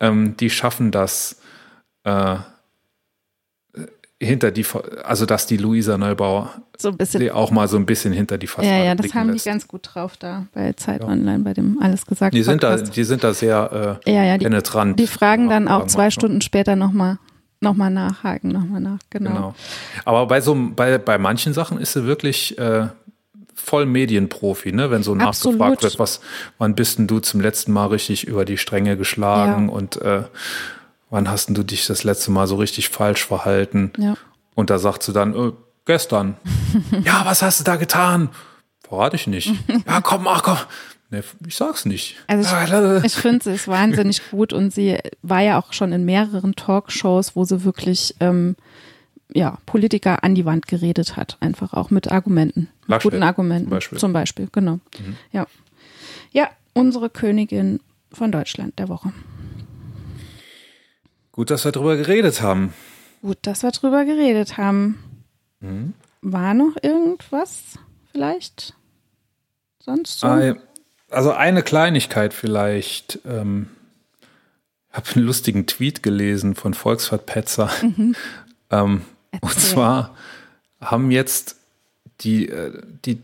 ähm, 0.00 0.36
die 0.38 0.50
schaffen 0.50 0.90
das 0.90 1.40
äh, 2.02 2.34
hinter 4.20 4.50
die, 4.50 4.66
also 5.02 5.24
dass 5.24 5.46
die 5.46 5.56
Luisa 5.56 5.96
Neubauer 5.96 6.50
so 6.78 6.90
ein 6.90 6.96
bisschen 6.96 7.30
auch 7.30 7.50
mal 7.50 7.68
so 7.68 7.78
ein 7.78 7.86
bisschen 7.86 8.12
hinter 8.12 8.36
die 8.36 8.46
Fassade 8.46 8.68
Ja, 8.68 8.84
ja, 8.84 8.94
das 8.94 9.14
haben 9.14 9.30
lässt. 9.30 9.46
die 9.46 9.48
ganz 9.48 9.66
gut 9.66 9.88
drauf 9.92 10.16
da 10.18 10.46
bei 10.52 10.74
Zeit 10.74 11.02
ja. 11.02 11.08
Online, 11.08 11.40
bei 11.40 11.54
dem 11.54 11.80
alles 11.80 12.04
gesagt. 12.04 12.34
Die 12.34 12.42
sind 12.42 12.62
da, 12.62 12.76
die 12.76 13.04
sind 13.04 13.24
da 13.24 13.32
sehr 13.32 13.98
äh, 14.04 14.12
ja, 14.12 14.24
ja, 14.24 14.38
die, 14.38 14.44
penetrant. 14.44 14.98
Die 14.98 15.06
fragen 15.06 15.48
dann 15.48 15.68
auch 15.68 15.86
zwei 15.86 16.10
Stunden 16.10 16.42
später 16.42 16.76
nochmal 16.76 17.18
nochmal 17.62 17.90
nachhaken, 17.90 18.50
nochmal 18.52 18.80
nach, 18.80 18.98
genau. 19.10 19.30
genau. 19.30 19.54
Aber 20.04 20.26
bei 20.26 20.40
so 20.40 20.56
bei, 20.74 20.96
bei 20.98 21.18
manchen 21.18 21.52
Sachen 21.52 21.78
ist 21.78 21.92
sie 21.92 22.04
wirklich 22.04 22.58
äh, 22.58 22.88
voll 23.54 23.86
Medienprofi, 23.86 24.72
ne? 24.72 24.90
Wenn 24.90 25.02
so 25.02 25.14
Absolut. 25.14 25.58
nachgefragt 25.58 25.82
wird, 25.82 25.98
was, 25.98 26.20
wann 26.58 26.74
bist 26.74 26.98
denn 26.98 27.06
du 27.06 27.20
zum 27.20 27.40
letzten 27.40 27.72
Mal 27.72 27.86
richtig 27.86 28.26
über 28.26 28.44
die 28.44 28.58
Stränge 28.58 28.96
geschlagen 28.96 29.68
ja. 29.68 29.74
und 29.74 30.00
äh, 30.00 30.22
wann 31.10 31.28
hast 31.28 31.50
du 31.50 31.62
dich 31.62 31.86
das 31.86 32.04
letzte 32.04 32.30
Mal 32.30 32.46
so 32.46 32.56
richtig 32.56 32.88
falsch 32.88 33.26
verhalten? 33.26 33.92
Ja. 33.98 34.14
Und 34.54 34.70
da 34.70 34.78
sagt 34.78 35.02
sie 35.02 35.12
dann, 35.12 35.34
äh, 35.34 35.52
gestern. 35.84 36.36
ja, 37.04 37.22
was 37.24 37.42
hast 37.42 37.60
du 37.60 37.64
da 37.64 37.76
getan? 37.76 38.30
Verrate 38.86 39.16
ich 39.16 39.26
nicht. 39.26 39.52
ja, 39.86 40.00
komm, 40.00 40.26
ach 40.26 40.42
komm. 40.42 40.58
Nee, 41.10 41.22
ich 41.44 41.56
sag's 41.56 41.86
nicht. 41.86 42.16
Also 42.28 42.56
ich, 42.98 43.04
ich 43.04 43.14
finde, 43.14 43.42
sie 43.42 43.52
ist 43.52 43.66
wahnsinnig 43.66 44.22
gut 44.30 44.52
und 44.52 44.72
sie 44.72 44.98
war 45.22 45.40
ja 45.40 45.60
auch 45.60 45.72
schon 45.72 45.92
in 45.92 46.04
mehreren 46.04 46.54
Talkshows, 46.54 47.34
wo 47.34 47.44
sie 47.44 47.64
wirklich 47.64 48.14
ähm, 48.20 48.54
ja, 49.32 49.58
Politiker 49.66 50.22
an 50.22 50.36
die 50.36 50.44
Wand 50.44 50.68
geredet 50.68 51.16
hat, 51.16 51.36
einfach 51.40 51.72
auch 51.72 51.90
mit 51.90 52.10
Argumenten, 52.10 52.68
mit 52.86 53.02
guten 53.02 53.24
Argumenten 53.24 53.64
zum 53.64 53.70
Beispiel, 53.70 53.98
zum 53.98 54.12
Beispiel 54.12 54.48
genau. 54.52 54.74
Mhm. 54.74 55.16
Ja. 55.32 55.46
ja, 56.32 56.48
unsere 56.74 57.10
Königin 57.10 57.80
von 58.12 58.30
Deutschland 58.30 58.78
der 58.78 58.88
Woche. 58.88 59.12
Gut, 61.32 61.50
dass 61.50 61.64
wir 61.64 61.72
drüber 61.72 61.96
geredet 61.96 62.42
haben. 62.42 62.74
Gut, 63.22 63.38
dass 63.42 63.62
wir 63.62 63.70
drüber 63.70 64.04
geredet 64.04 64.56
haben. 64.56 64.98
Mhm. 65.60 65.94
War 66.22 66.54
noch 66.54 66.76
irgendwas 66.82 67.78
vielleicht? 68.10 68.74
Sonst 69.78 70.20
so? 70.20 70.54
Also 71.10 71.32
eine 71.32 71.62
Kleinigkeit 71.62 72.34
vielleicht. 72.34 73.20
Ähm, 73.24 73.68
habe 74.92 75.06
einen 75.14 75.24
lustigen 75.24 75.66
Tweet 75.66 76.02
gelesen 76.02 76.54
von 76.54 76.74
Volksverpetzer. 76.74 77.70
Mhm. 77.82 78.16
ähm, 78.70 79.02
und 79.40 79.60
zwar 79.60 80.16
haben 80.80 81.10
jetzt 81.10 81.56
die, 82.20 82.48
äh, 82.48 82.80
die 83.04 83.20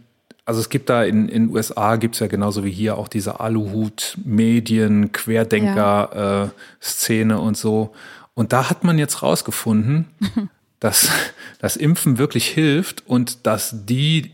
also 0.47 0.61
es 0.61 0.71
gibt 0.71 0.89
da 0.89 1.03
in 1.03 1.27
den 1.27 1.51
USA 1.51 1.97
gibt 1.97 2.15
es 2.15 2.21
ja 2.21 2.29
genauso 2.29 2.65
wie 2.65 2.71
hier 2.71 2.97
auch 2.97 3.09
diese 3.09 3.41
Aluhut-Medien, 3.41 5.11
Querdenker-Szene 5.11 7.35
ja. 7.35 7.41
äh, 7.41 7.43
und 7.43 7.57
so. 7.57 7.93
Und 8.35 8.53
da 8.53 8.71
hat 8.71 8.85
man 8.85 8.97
jetzt 8.97 9.23
rausgefunden, 9.23 10.07
dass 10.81 11.11
das 11.59 11.77
Impfen 11.77 12.19
wirklich 12.19 12.47
hilft 12.47 13.05
und 13.09 13.45
dass 13.45 13.87
die, 13.87 14.31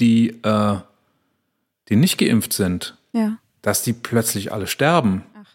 die, 0.00 0.30
äh, 0.42 0.78
die 1.88 1.96
nicht 1.96 2.18
geimpft 2.18 2.54
sind, 2.54 2.96
ja. 3.12 3.38
dass 3.62 3.84
die 3.84 3.92
plötzlich 3.92 4.52
alle 4.52 4.66
sterben. 4.66 5.22
Ach. 5.36 5.46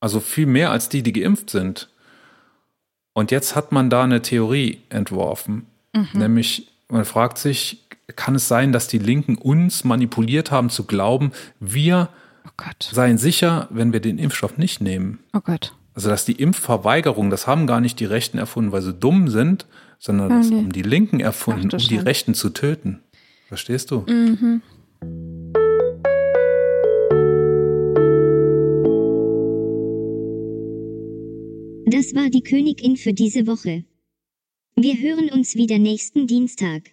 Also 0.00 0.20
viel 0.20 0.46
mehr 0.46 0.70
als 0.70 0.90
die, 0.90 1.02
die 1.02 1.14
geimpft 1.14 1.48
sind. 1.48 1.88
Und 3.14 3.30
jetzt 3.30 3.56
hat 3.56 3.72
man 3.72 3.88
da 3.88 4.04
eine 4.04 4.20
Theorie 4.20 4.82
entworfen, 4.90 5.64
mhm. 5.94 6.08
nämlich 6.12 6.68
man 6.92 7.06
fragt 7.06 7.38
sich, 7.38 7.81
kann 8.16 8.34
es 8.34 8.48
sein, 8.48 8.72
dass 8.72 8.88
die 8.88 8.98
Linken 8.98 9.36
uns 9.36 9.84
manipuliert 9.84 10.50
haben 10.50 10.70
zu 10.70 10.84
glauben, 10.84 11.32
wir 11.60 12.08
oh 12.46 12.50
seien 12.80 13.18
sicher, 13.18 13.68
wenn 13.70 13.92
wir 13.92 14.00
den 14.00 14.18
Impfstoff 14.18 14.58
nicht 14.58 14.80
nehmen? 14.80 15.20
Oh 15.32 15.40
Gott. 15.40 15.74
Also, 15.94 16.08
dass 16.08 16.24
die 16.24 16.32
Impfverweigerung, 16.32 17.30
das 17.30 17.46
haben 17.46 17.66
gar 17.66 17.80
nicht 17.80 18.00
die 18.00 18.06
Rechten 18.06 18.38
erfunden, 18.38 18.72
weil 18.72 18.82
sie 18.82 18.94
dumm 18.94 19.28
sind, 19.28 19.66
sondern 19.98 20.30
das 20.30 20.50
haben 20.50 20.72
die 20.72 20.82
Linken 20.82 21.20
erfunden, 21.20 21.70
um 21.70 21.78
die 21.78 21.98
Rechten 21.98 22.34
zu 22.34 22.50
töten. 22.50 23.00
Verstehst 23.48 23.90
du? 23.90 24.04
Mhm. 24.08 24.62
Das 31.86 32.14
war 32.14 32.30
die 32.30 32.42
Königin 32.42 32.96
für 32.96 33.12
diese 33.12 33.46
Woche. 33.46 33.84
Wir 34.76 34.94
hören 34.98 35.28
uns 35.28 35.54
wieder 35.54 35.78
nächsten 35.78 36.26
Dienstag. 36.26 36.92